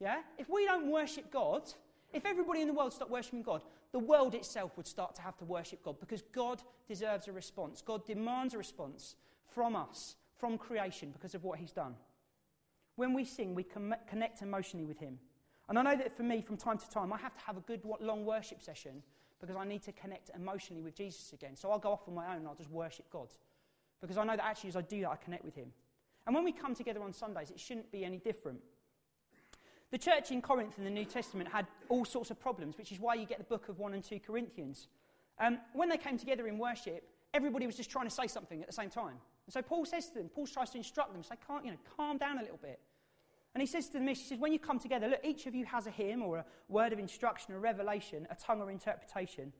Yeah? 0.00 0.20
If 0.38 0.48
we 0.48 0.64
don't 0.66 0.90
worship 0.90 1.30
God, 1.30 1.62
if 2.12 2.26
everybody 2.26 2.60
in 2.60 2.68
the 2.68 2.74
world 2.74 2.92
stopped 2.92 3.10
worshiping 3.10 3.42
God, 3.42 3.62
the 3.92 3.98
world 3.98 4.34
itself 4.34 4.76
would 4.76 4.86
start 4.86 5.14
to 5.16 5.22
have 5.22 5.36
to 5.38 5.44
worship 5.44 5.82
God 5.82 6.00
because 6.00 6.22
God 6.32 6.62
deserves 6.88 7.28
a 7.28 7.32
response. 7.32 7.82
God 7.82 8.04
demands 8.04 8.54
a 8.54 8.58
response 8.58 9.14
from 9.54 9.76
us, 9.76 10.16
from 10.36 10.58
creation, 10.58 11.10
because 11.12 11.34
of 11.34 11.44
what 11.44 11.58
He's 11.58 11.72
done. 11.72 11.94
When 12.96 13.12
we 13.12 13.24
sing, 13.24 13.54
we 13.54 13.64
connect 14.08 14.42
emotionally 14.42 14.86
with 14.86 14.98
Him. 14.98 15.18
And 15.68 15.78
I 15.78 15.82
know 15.82 15.96
that 15.96 16.16
for 16.16 16.22
me, 16.22 16.40
from 16.40 16.56
time 16.56 16.78
to 16.78 16.90
time, 16.90 17.12
I 17.12 17.18
have 17.18 17.34
to 17.34 17.40
have 17.44 17.56
a 17.56 17.60
good 17.60 17.82
long 18.00 18.24
worship 18.24 18.62
session 18.62 19.02
because 19.40 19.56
I 19.56 19.64
need 19.64 19.82
to 19.82 19.92
connect 19.92 20.30
emotionally 20.34 20.82
with 20.82 20.94
Jesus 20.94 21.32
again. 21.32 21.56
So 21.56 21.70
I'll 21.70 21.78
go 21.78 21.92
off 21.92 22.08
on 22.08 22.14
my 22.14 22.26
own 22.28 22.38
and 22.38 22.48
I'll 22.48 22.54
just 22.54 22.70
worship 22.70 23.10
God. 23.10 23.28
Because 24.00 24.16
I 24.16 24.24
know 24.24 24.36
that 24.36 24.44
actually, 24.44 24.68
as 24.68 24.76
I 24.76 24.82
do 24.82 25.00
that, 25.02 25.10
I 25.10 25.16
connect 25.16 25.44
with 25.44 25.54
Him. 25.54 25.72
And 26.26 26.34
when 26.34 26.44
we 26.44 26.52
come 26.52 26.74
together 26.74 27.02
on 27.02 27.12
Sundays, 27.12 27.50
it 27.50 27.60
shouldn't 27.60 27.90
be 27.92 28.04
any 28.04 28.18
different. 28.18 28.60
The 29.90 29.98
church 29.98 30.30
in 30.30 30.42
Corinth 30.42 30.78
in 30.78 30.84
the 30.84 30.90
New 30.90 31.04
Testament 31.04 31.50
had 31.50 31.66
all 31.88 32.04
sorts 32.04 32.30
of 32.30 32.40
problems, 32.40 32.76
which 32.76 32.90
is 32.90 32.98
why 32.98 33.14
you 33.14 33.26
get 33.26 33.38
the 33.38 33.44
book 33.44 33.68
of 33.68 33.78
1 33.78 33.94
and 33.94 34.02
2 34.02 34.20
Corinthians. 34.20 34.88
Um, 35.38 35.58
when 35.74 35.88
they 35.88 35.96
came 35.96 36.18
together 36.18 36.48
in 36.48 36.58
worship, 36.58 37.08
everybody 37.32 37.66
was 37.66 37.76
just 37.76 37.90
trying 37.90 38.06
to 38.06 38.14
say 38.14 38.26
something 38.26 38.60
at 38.60 38.66
the 38.66 38.72
same 38.72 38.90
time. 38.90 39.16
And 39.46 39.52
so 39.52 39.62
Paul 39.62 39.84
says 39.84 40.08
to 40.08 40.14
them, 40.14 40.28
Paul 40.28 40.46
tries 40.46 40.70
to 40.70 40.78
instruct 40.78 41.12
them, 41.12 41.22
say, 41.22 41.36
can't, 41.46 41.64
you 41.64 41.70
know, 41.70 41.78
calm 41.96 42.18
down 42.18 42.38
a 42.38 42.42
little 42.42 42.58
bit. 42.60 42.80
And 43.54 43.62
he 43.62 43.66
says 43.66 43.86
to 43.86 43.94
them 43.94 44.06
he 44.06 44.14
says, 44.14 44.38
when 44.38 44.52
you 44.52 44.58
come 44.58 44.78
together, 44.78 45.08
look, 45.08 45.20
each 45.24 45.46
of 45.46 45.54
you 45.54 45.64
has 45.64 45.86
a 45.86 45.90
hymn 45.90 46.20
or 46.20 46.38
a 46.38 46.44
word 46.68 46.92
of 46.92 46.98
instruction, 46.98 47.54
a 47.54 47.58
revelation, 47.58 48.26
a 48.30 48.34
tongue 48.34 48.60
or 48.60 48.70
interpretation. 48.70 49.52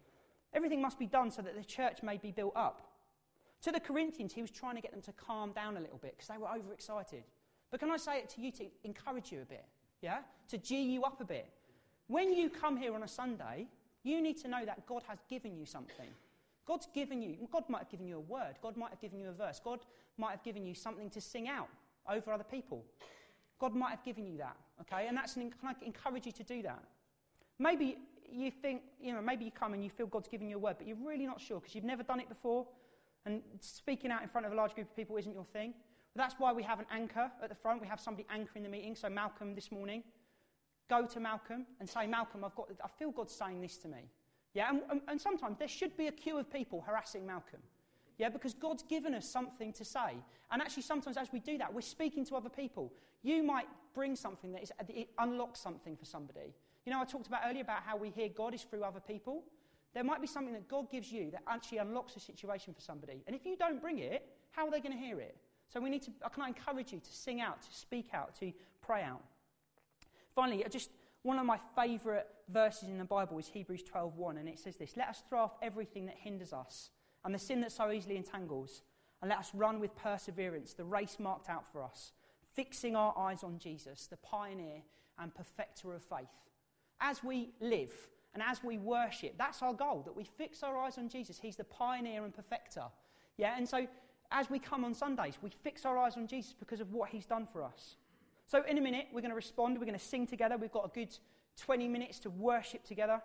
Everything 0.53 0.83
must 0.83 0.99
be 0.99 1.07
done 1.07 1.31
so 1.31 1.40
that 1.42 1.57
the 1.57 1.64
church 1.64 2.03
may 2.03 2.16
be 2.16 2.31
built 2.31 2.53
up. 2.57 2.83
To 3.62 3.72
the 3.72 3.81
Corinthians, 3.81 4.33
he 4.33 4.42
was 4.42 4.51
trying 4.51 4.77
to 4.77 4.83
get 4.83 4.92
them 4.92 5.01
to 5.03 5.12
calm 5.12 5.53
down 5.53 5.77
a 5.77 5.81
little 5.81 5.99
bit 5.99 6.14
because 6.16 6.29
they 6.29 6.37
were 6.37 6.49
overexcited. 6.49 7.22
But 7.70 7.81
can 7.81 7.90
I 7.90 7.96
say 7.96 8.18
it 8.18 8.29
to 8.31 8.40
you 8.40 8.53
to 8.53 8.66
encourage 8.85 9.33
you 9.33 9.42
a 9.42 9.44
bit? 9.44 9.64
Yeah? 10.03 10.18
To 10.49 10.59
G 10.59 10.83
you 10.83 11.05
up 11.05 11.20
a 11.20 11.25
bit. 11.25 11.49
When 12.07 12.33
you 12.33 12.51
come 12.51 12.77
here 12.77 12.94
on 12.94 13.03
a 13.03 13.09
Sunday, 13.09 13.66
you 14.03 14.20
need 14.20 14.37
to 14.42 14.49
know 14.49 14.64
that 14.64 14.87
God 14.87 15.03
has 15.09 15.18
given 15.29 15.57
you 15.57 15.66
something. 15.66 16.09
God's 16.66 16.88
given 16.94 17.22
you, 17.22 17.37
God 17.52 17.64
might 17.68 17.81
have 17.81 17.90
given 17.90 18.07
you 18.07 18.16
a 18.16 18.20
word, 18.20 18.57
God 18.62 18.76
might 18.76 18.90
have 18.90 19.00
given 19.00 19.20
you 19.20 19.29
a 19.29 19.33
verse, 19.33 19.61
God 19.62 19.81
might 20.18 20.33
have 20.33 20.42
given 20.42 20.66
you 20.66 20.74
something 20.74 21.11
to 21.11 21.20
sing 21.20 21.48
out 21.48 21.68
over 22.11 22.33
other 22.33 22.44
people. 22.44 22.85
God 23.59 23.74
might 23.74 23.90
have 23.90 24.05
given 24.05 24.26
you 24.26 24.37
that, 24.38 24.57
okay? 24.83 25.07
And 25.09 25.16
that's 25.16 25.37
an, 25.37 25.50
can 25.50 25.68
I 25.68 25.85
encourage 25.85 26.26
you 26.26 26.33
to 26.33 26.44
do 26.44 26.62
that? 26.62 26.83
Maybe 27.59 27.98
you 28.31 28.50
think, 28.50 28.83
you 29.00 29.14
know, 29.14 29.22
maybe 29.22 29.44
you 29.44 29.50
come 29.50 29.72
and 29.72 29.83
you 29.83 29.90
feel 29.90 30.07
God's 30.07 30.29
given 30.29 30.48
you 30.48 30.57
a 30.57 30.59
word, 30.59 30.76
but 30.79 30.87
you're 30.87 30.96
really 31.05 31.26
not 31.26 31.40
sure 31.40 31.61
because 31.61 31.74
you've 31.74 31.85
never 31.85 32.02
done 32.02 32.20
it 32.20 32.29
before, 32.29 32.66
and 33.24 33.42
speaking 33.61 34.11
out 34.11 34.22
in 34.22 34.29
front 34.29 34.46
of 34.46 34.52
a 34.52 34.57
large 34.57 34.74
group 34.74 34.88
of 34.88 34.96
people 34.96 35.16
isn't 35.16 35.33
your 35.33 35.44
thing. 35.44 35.74
That's 36.16 36.37
why 36.38 36.52
we 36.52 36.62
have 36.62 36.81
an 36.81 36.87
anchor 36.90 37.31
at 37.42 37.48
the 37.48 37.55
front. 37.55 37.81
We 37.81 37.87
have 37.88 38.00
somebody 38.00 38.26
anchoring 38.31 38.64
the 38.64 38.70
meeting. 38.70 38.94
So, 38.94 39.11
Malcolm 39.11 39.55
this 39.55 39.70
morning, 39.70 40.02
go 40.88 41.07
to 41.07 41.20
Malcolm 41.20 41.66
and 41.79 41.88
say, 41.88 42.07
Malcolm, 42.07 42.44
I've 42.44 42.55
got, 42.55 42.70
I 42.83 42.88
feel 42.98 43.11
God 43.11 43.31
saying 43.31 43.61
this 43.61 43.76
to 43.79 43.88
me. 43.88 44.09
Yeah, 44.56 44.70
and, 44.70 45.02
and, 45.06 45.20
sometimes 45.20 45.58
there 45.58 45.68
should 45.68 45.94
be 45.98 46.06
a 46.06 46.12
queue 46.12 46.38
of 46.38 46.50
people 46.50 46.80
harassing 46.80 47.26
Malcolm. 47.26 47.60
Yeah, 48.16 48.30
because 48.30 48.54
God's 48.54 48.82
given 48.82 49.12
us 49.14 49.28
something 49.28 49.70
to 49.74 49.84
say. 49.84 50.16
And 50.50 50.62
actually, 50.62 50.84
sometimes 50.84 51.18
as 51.18 51.30
we 51.30 51.40
do 51.40 51.58
that, 51.58 51.74
we're 51.74 51.82
speaking 51.82 52.24
to 52.24 52.36
other 52.36 52.48
people. 52.48 52.90
You 53.22 53.42
might 53.42 53.66
bring 53.92 54.16
something 54.16 54.52
that 54.52 54.62
is, 54.62 54.72
it 54.88 55.10
unlocks 55.18 55.60
something 55.60 55.94
for 55.94 56.06
somebody. 56.06 56.54
You 56.86 56.92
know, 56.92 57.02
I 57.02 57.04
talked 57.04 57.26
about 57.26 57.42
earlier 57.46 57.60
about 57.60 57.82
how 57.84 57.98
we 57.98 58.08
hear 58.08 58.30
God 58.30 58.54
is 58.54 58.62
through 58.62 58.82
other 58.82 58.98
people. 58.98 59.44
There 59.92 60.04
might 60.04 60.22
be 60.22 60.26
something 60.26 60.54
that 60.54 60.68
God 60.68 60.90
gives 60.90 61.12
you 61.12 61.30
that 61.32 61.42
actually 61.46 61.78
unlocks 61.78 62.16
a 62.16 62.20
situation 62.20 62.72
for 62.72 62.80
somebody. 62.80 63.22
And 63.26 63.36
if 63.36 63.44
you 63.44 63.58
don't 63.58 63.78
bring 63.78 63.98
it, 63.98 64.26
how 64.52 64.64
are 64.64 64.70
they 64.70 64.80
going 64.80 64.96
to 64.96 65.04
hear 65.04 65.20
it? 65.20 65.36
So 65.68 65.80
we 65.80 65.90
need 65.90 66.02
to, 66.04 66.12
uh, 66.24 66.30
can 66.30 66.44
I 66.44 66.48
encourage 66.48 66.94
you 66.94 67.00
to 67.00 67.12
sing 67.12 67.42
out, 67.42 67.60
to 67.60 67.74
speak 67.74 68.14
out, 68.14 68.34
to 68.40 68.54
pray 68.80 69.02
out? 69.02 69.22
Finally, 70.34 70.64
I 70.64 70.68
just 70.68 70.88
one 71.26 71.40
of 71.40 71.44
my 71.44 71.58
favourite 71.74 72.26
verses 72.48 72.88
in 72.88 72.98
the 72.98 73.04
Bible 73.04 73.36
is 73.38 73.48
Hebrews 73.48 73.82
12:1, 73.82 74.38
and 74.38 74.48
it 74.48 74.60
says 74.60 74.76
this: 74.76 74.96
"Let 74.96 75.08
us 75.08 75.22
throw 75.28 75.40
off 75.40 75.58
everything 75.60 76.06
that 76.06 76.16
hinders 76.16 76.52
us 76.52 76.90
and 77.24 77.34
the 77.34 77.38
sin 77.38 77.60
that 77.62 77.72
so 77.72 77.90
easily 77.90 78.16
entangles, 78.16 78.82
and 79.20 79.28
let 79.28 79.38
us 79.38 79.52
run 79.52 79.80
with 79.80 79.96
perseverance 79.96 80.74
the 80.74 80.84
race 80.84 81.18
marked 81.18 81.50
out 81.50 81.66
for 81.66 81.82
us, 81.82 82.12
fixing 82.52 82.94
our 82.94 83.16
eyes 83.18 83.42
on 83.42 83.58
Jesus, 83.58 84.06
the 84.06 84.16
pioneer 84.18 84.84
and 85.18 85.34
perfecter 85.34 85.92
of 85.92 86.04
faith." 86.04 86.48
As 87.00 87.24
we 87.24 87.52
live 87.58 88.08
and 88.32 88.42
as 88.42 88.62
we 88.62 88.78
worship, 88.78 89.36
that's 89.36 89.62
our 89.62 89.74
goal, 89.74 90.02
that 90.02 90.14
we 90.14 90.24
fix 90.24 90.62
our 90.62 90.78
eyes 90.78 90.96
on 90.96 91.08
Jesus. 91.08 91.40
He's 91.40 91.56
the 91.56 91.64
pioneer 91.64 92.24
and 92.24 92.32
perfecter. 92.32 92.92
Yeah, 93.36 93.56
and 93.56 93.68
so 93.68 93.88
as 94.30 94.48
we 94.48 94.60
come 94.60 94.84
on 94.84 94.94
Sundays, 94.94 95.42
we 95.42 95.50
fix 95.50 95.84
our 95.84 95.98
eyes 95.98 96.16
on 96.16 96.28
Jesus 96.28 96.54
because 96.54 96.80
of 96.80 96.92
what 96.92 97.10
he's 97.10 97.26
done 97.26 97.46
for 97.46 97.64
us. 97.64 97.96
So, 98.46 98.62
in 98.68 98.78
a 98.78 98.80
minute, 98.80 99.09
we're 99.12 99.20
going 99.20 99.30
to 99.30 99.37
respond. 99.37 99.78
We're 99.78 99.87
going 99.87 99.98
to 99.98 100.04
sing 100.04 100.26
together. 100.26 100.56
We've 100.56 100.72
got 100.72 100.85
a 100.85 100.94
good 100.94 101.16
20 101.61 101.88
minutes 101.88 102.18
to 102.20 102.30
worship 102.30 102.85
together. 102.85 103.20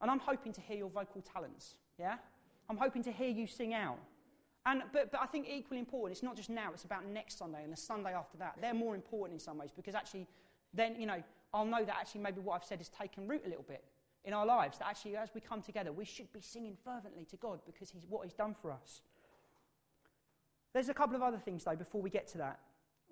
And 0.00 0.10
I'm 0.10 0.18
hoping 0.18 0.52
to 0.54 0.60
hear 0.60 0.78
your 0.78 0.88
vocal 0.88 1.20
talents. 1.20 1.74
Yeah? 1.98 2.16
I'm 2.68 2.78
hoping 2.78 3.02
to 3.04 3.12
hear 3.12 3.28
you 3.28 3.46
sing 3.46 3.74
out. 3.74 3.98
And, 4.66 4.82
but, 4.92 5.10
but 5.10 5.20
I 5.20 5.26
think 5.26 5.46
equally 5.48 5.78
important, 5.78 6.12
it's 6.12 6.22
not 6.22 6.36
just 6.36 6.50
now, 6.50 6.70
it's 6.72 6.84
about 6.84 7.06
next 7.06 7.38
Sunday 7.38 7.64
and 7.64 7.72
the 7.72 7.76
Sunday 7.76 8.14
after 8.14 8.38
that. 8.38 8.56
They're 8.60 8.74
more 8.74 8.94
important 8.94 9.40
in 9.40 9.44
some 9.44 9.58
ways 9.58 9.70
because 9.74 9.94
actually, 9.94 10.26
then, 10.72 10.96
you 10.98 11.06
know, 11.06 11.22
I'll 11.52 11.64
know 11.64 11.84
that 11.84 11.96
actually 11.98 12.20
maybe 12.20 12.40
what 12.40 12.54
I've 12.54 12.64
said 12.64 12.78
has 12.78 12.88
taken 12.88 13.26
root 13.26 13.42
a 13.44 13.48
little 13.48 13.64
bit 13.66 13.84
in 14.24 14.32
our 14.32 14.46
lives. 14.46 14.78
That 14.78 14.88
actually, 14.88 15.16
as 15.16 15.30
we 15.34 15.40
come 15.40 15.62
together, 15.62 15.92
we 15.92 16.04
should 16.04 16.32
be 16.32 16.40
singing 16.40 16.76
fervently 16.84 17.24
to 17.26 17.36
God 17.36 17.60
because 17.66 17.90
He's 17.90 18.06
what 18.08 18.24
He's 18.24 18.34
done 18.34 18.54
for 18.60 18.70
us. 18.70 19.00
There's 20.72 20.88
a 20.88 20.94
couple 20.94 21.16
of 21.16 21.22
other 21.22 21.38
things, 21.38 21.64
though, 21.64 21.74
before 21.74 22.00
we 22.00 22.10
get 22.10 22.28
to 22.28 22.38
that. 22.38 22.60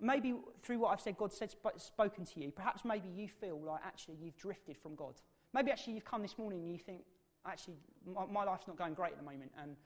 Maybe 0.00 0.34
through 0.62 0.78
what 0.78 0.92
I've 0.92 1.00
said, 1.00 1.16
God 1.16 1.32
said, 1.32 1.52
spoken 1.76 2.24
to 2.24 2.40
you. 2.40 2.50
Perhaps 2.50 2.84
maybe 2.84 3.08
you 3.08 3.28
feel 3.28 3.60
like 3.60 3.80
actually 3.84 4.16
you've 4.22 4.36
drifted 4.36 4.76
from 4.76 4.94
God. 4.94 5.14
Maybe 5.52 5.70
actually 5.70 5.94
you've 5.94 6.04
come 6.04 6.22
this 6.22 6.38
morning 6.38 6.60
and 6.60 6.70
you 6.70 6.78
think, 6.78 7.02
actually, 7.46 7.74
my, 8.06 8.26
my 8.26 8.44
life's 8.44 8.66
not 8.66 8.76
going 8.76 8.94
great 8.94 9.12
at 9.12 9.18
the 9.18 9.24
moment, 9.24 9.50
and 9.60 9.76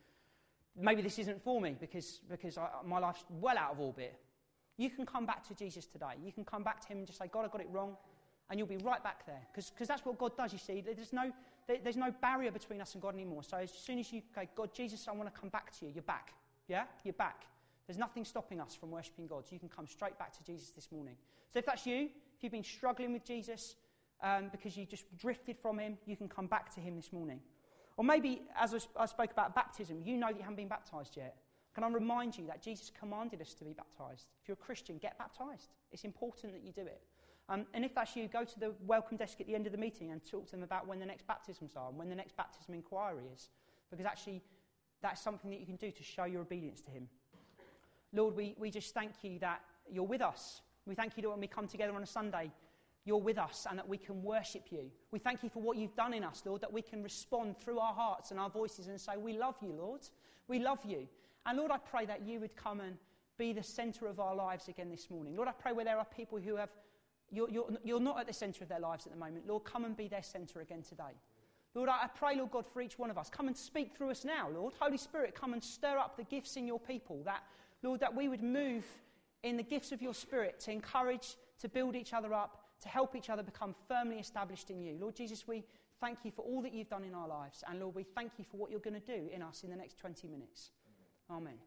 maybe 0.76 1.02
this 1.02 1.18
isn't 1.18 1.42
for 1.42 1.60
me 1.60 1.76
because, 1.78 2.20
because 2.28 2.58
I, 2.58 2.68
my 2.84 2.98
life's 2.98 3.24
well 3.30 3.56
out 3.56 3.72
of 3.72 3.80
orbit. 3.80 4.14
You 4.78 4.90
can 4.90 5.06
come 5.06 5.26
back 5.26 5.46
to 5.48 5.54
Jesus 5.54 5.86
today. 5.86 6.14
You 6.24 6.32
can 6.32 6.44
come 6.44 6.62
back 6.62 6.80
to 6.80 6.88
Him 6.88 6.98
and 6.98 7.06
just 7.06 7.18
say, 7.18 7.26
God, 7.30 7.44
I 7.44 7.48
got 7.48 7.60
it 7.60 7.68
wrong. 7.70 7.96
And 8.50 8.58
you'll 8.58 8.68
be 8.68 8.78
right 8.78 9.02
back 9.02 9.24
there. 9.26 9.40
Because 9.54 9.88
that's 9.88 10.04
what 10.04 10.18
God 10.18 10.36
does, 10.36 10.52
you 10.52 10.58
see. 10.58 10.80
There's 10.80 11.12
no, 11.12 11.30
there, 11.66 11.78
there's 11.82 11.96
no 11.96 12.12
barrier 12.20 12.50
between 12.50 12.80
us 12.80 12.94
and 12.94 13.02
God 13.02 13.14
anymore. 13.14 13.42
So 13.44 13.58
as 13.58 13.70
soon 13.70 13.98
as 13.98 14.12
you 14.12 14.22
go, 14.34 14.42
God, 14.54 14.74
Jesus, 14.74 15.06
I 15.08 15.12
want 15.12 15.32
to 15.32 15.40
come 15.40 15.48
back 15.48 15.76
to 15.78 15.86
you, 15.86 15.92
you're 15.94 16.02
back. 16.02 16.32
Yeah? 16.68 16.84
You're 17.04 17.14
back. 17.14 17.44
There's 17.86 17.98
nothing 17.98 18.24
stopping 18.24 18.60
us 18.60 18.74
from 18.74 18.90
worshipping 18.90 19.26
God. 19.26 19.46
So 19.46 19.54
you 19.54 19.58
can 19.58 19.68
come 19.68 19.86
straight 19.86 20.18
back 20.18 20.36
to 20.38 20.44
Jesus 20.44 20.70
this 20.70 20.90
morning. 20.92 21.16
So 21.52 21.58
if 21.58 21.66
that's 21.66 21.86
you, 21.86 22.08
if 22.36 22.42
you've 22.42 22.52
been 22.52 22.64
struggling 22.64 23.12
with 23.12 23.24
Jesus 23.24 23.76
um, 24.22 24.48
because 24.52 24.76
you 24.76 24.86
just 24.86 25.04
drifted 25.18 25.58
from 25.58 25.78
him, 25.78 25.98
you 26.06 26.16
can 26.16 26.28
come 26.28 26.46
back 26.46 26.72
to 26.74 26.80
him 26.80 26.96
this 26.96 27.12
morning. 27.12 27.40
Or 27.96 28.04
maybe, 28.04 28.42
as 28.56 28.74
I, 28.74 29.02
I 29.02 29.06
spoke 29.06 29.32
about 29.32 29.54
baptism, 29.54 30.00
you 30.02 30.16
know 30.16 30.28
that 30.28 30.36
you 30.36 30.42
haven't 30.42 30.56
been 30.56 30.68
baptized 30.68 31.16
yet. 31.16 31.36
Can 31.74 31.84
I 31.84 31.88
remind 31.88 32.36
you 32.36 32.46
that 32.46 32.62
Jesus 32.62 32.90
commanded 32.98 33.40
us 33.40 33.54
to 33.54 33.64
be 33.64 33.72
baptized? 33.72 34.26
If 34.42 34.48
you're 34.48 34.58
a 34.60 34.64
Christian, 34.64 34.98
get 34.98 35.18
baptized. 35.18 35.68
It's 35.90 36.04
important 36.04 36.52
that 36.52 36.62
you 36.62 36.72
do 36.72 36.82
it. 36.82 37.02
Um, 37.48 37.66
and 37.74 37.84
if 37.84 37.94
that's 37.94 38.14
you, 38.14 38.28
go 38.28 38.44
to 38.44 38.60
the 38.60 38.72
welcome 38.86 39.16
desk 39.16 39.40
at 39.40 39.46
the 39.46 39.54
end 39.54 39.66
of 39.66 39.72
the 39.72 39.78
meeting 39.78 40.10
and 40.10 40.20
talk 40.24 40.46
to 40.46 40.52
them 40.52 40.62
about 40.62 40.86
when 40.86 41.00
the 41.00 41.06
next 41.06 41.26
baptisms 41.26 41.72
are 41.76 41.88
and 41.88 41.98
when 41.98 42.08
the 42.08 42.14
next 42.14 42.36
baptism 42.36 42.74
inquiry 42.74 43.24
is. 43.34 43.48
Because 43.90 44.06
actually, 44.06 44.42
that's 45.02 45.20
something 45.20 45.50
that 45.50 45.60
you 45.60 45.66
can 45.66 45.76
do 45.76 45.90
to 45.90 46.02
show 46.02 46.24
your 46.24 46.42
obedience 46.42 46.80
to 46.82 46.90
Him. 46.90 47.08
Lord, 48.12 48.36
we, 48.36 48.54
we 48.58 48.70
just 48.70 48.94
thank 48.94 49.12
you 49.22 49.38
that 49.40 49.60
you're 49.90 50.04
with 50.04 50.22
us. 50.22 50.60
We 50.86 50.94
thank 50.94 51.16
you 51.16 51.22
that 51.22 51.30
when 51.30 51.40
we 51.40 51.46
come 51.46 51.66
together 51.66 51.94
on 51.94 52.02
a 52.02 52.06
Sunday, 52.06 52.50
you're 53.04 53.20
with 53.20 53.38
us 53.38 53.66
and 53.68 53.78
that 53.78 53.88
we 53.88 53.98
can 53.98 54.22
worship 54.22 54.66
you. 54.70 54.90
We 55.10 55.18
thank 55.18 55.42
you 55.42 55.48
for 55.48 55.60
what 55.60 55.76
you've 55.76 55.96
done 55.96 56.14
in 56.14 56.22
us, 56.22 56.42
Lord, 56.44 56.60
that 56.60 56.72
we 56.72 56.82
can 56.82 57.02
respond 57.02 57.56
through 57.58 57.78
our 57.78 57.94
hearts 57.94 58.30
and 58.30 58.38
our 58.38 58.50
voices 58.50 58.86
and 58.86 59.00
say, 59.00 59.12
We 59.16 59.32
love 59.36 59.56
you, 59.60 59.72
Lord. 59.72 60.02
We 60.46 60.58
love 60.58 60.80
you. 60.84 61.08
And 61.46 61.58
Lord, 61.58 61.70
I 61.70 61.78
pray 61.78 62.06
that 62.06 62.22
you 62.22 62.38
would 62.40 62.54
come 62.56 62.80
and 62.80 62.96
be 63.38 63.52
the 63.52 63.62
center 63.62 64.06
of 64.06 64.20
our 64.20 64.34
lives 64.34 64.68
again 64.68 64.90
this 64.90 65.10
morning. 65.10 65.34
Lord, 65.34 65.48
I 65.48 65.52
pray 65.52 65.72
where 65.72 65.84
there 65.84 65.98
are 65.98 66.04
people 66.04 66.38
who 66.38 66.56
have, 66.56 66.70
you're, 67.30 67.50
you're, 67.50 67.68
you're 67.82 68.00
not 68.00 68.20
at 68.20 68.26
the 68.26 68.32
center 68.32 68.62
of 68.62 68.68
their 68.68 68.78
lives 68.78 69.06
at 69.06 69.12
the 69.12 69.18
moment. 69.18 69.48
Lord, 69.48 69.64
come 69.64 69.84
and 69.84 69.96
be 69.96 70.06
their 70.06 70.22
center 70.22 70.60
again 70.60 70.82
today. 70.82 71.14
Lord, 71.74 71.88
I 71.88 72.06
pray, 72.14 72.36
Lord 72.36 72.50
God, 72.50 72.66
for 72.66 72.82
each 72.82 72.98
one 72.98 73.10
of 73.10 73.16
us. 73.16 73.30
Come 73.30 73.48
and 73.48 73.56
speak 73.56 73.96
through 73.96 74.10
us 74.10 74.24
now, 74.24 74.48
Lord. 74.54 74.74
Holy 74.78 74.98
Spirit, 74.98 75.34
come 75.34 75.54
and 75.54 75.64
stir 75.64 75.96
up 75.98 76.16
the 76.16 76.24
gifts 76.24 76.56
in 76.56 76.66
your 76.66 76.78
people 76.78 77.22
that 77.24 77.42
Lord, 77.82 78.00
that 78.00 78.14
we 78.14 78.28
would 78.28 78.42
move 78.42 78.84
in 79.42 79.56
the 79.56 79.62
gifts 79.62 79.92
of 79.92 80.00
your 80.00 80.14
Spirit 80.14 80.60
to 80.60 80.70
encourage, 80.70 81.36
to 81.60 81.68
build 81.68 81.96
each 81.96 82.12
other 82.12 82.32
up, 82.32 82.58
to 82.82 82.88
help 82.88 83.16
each 83.16 83.30
other 83.30 83.42
become 83.42 83.74
firmly 83.88 84.18
established 84.18 84.70
in 84.70 84.80
you. 84.80 84.96
Lord 85.00 85.16
Jesus, 85.16 85.46
we 85.46 85.64
thank 86.00 86.18
you 86.24 86.30
for 86.30 86.42
all 86.42 86.62
that 86.62 86.72
you've 86.72 86.88
done 86.88 87.04
in 87.04 87.14
our 87.14 87.28
lives. 87.28 87.62
And 87.68 87.80
Lord, 87.80 87.94
we 87.94 88.02
thank 88.02 88.32
you 88.38 88.44
for 88.50 88.56
what 88.56 88.70
you're 88.70 88.80
going 88.80 89.00
to 89.00 89.06
do 89.06 89.28
in 89.32 89.42
us 89.42 89.62
in 89.64 89.70
the 89.70 89.76
next 89.76 89.98
20 89.98 90.28
minutes. 90.28 90.70
Amen. 91.30 91.58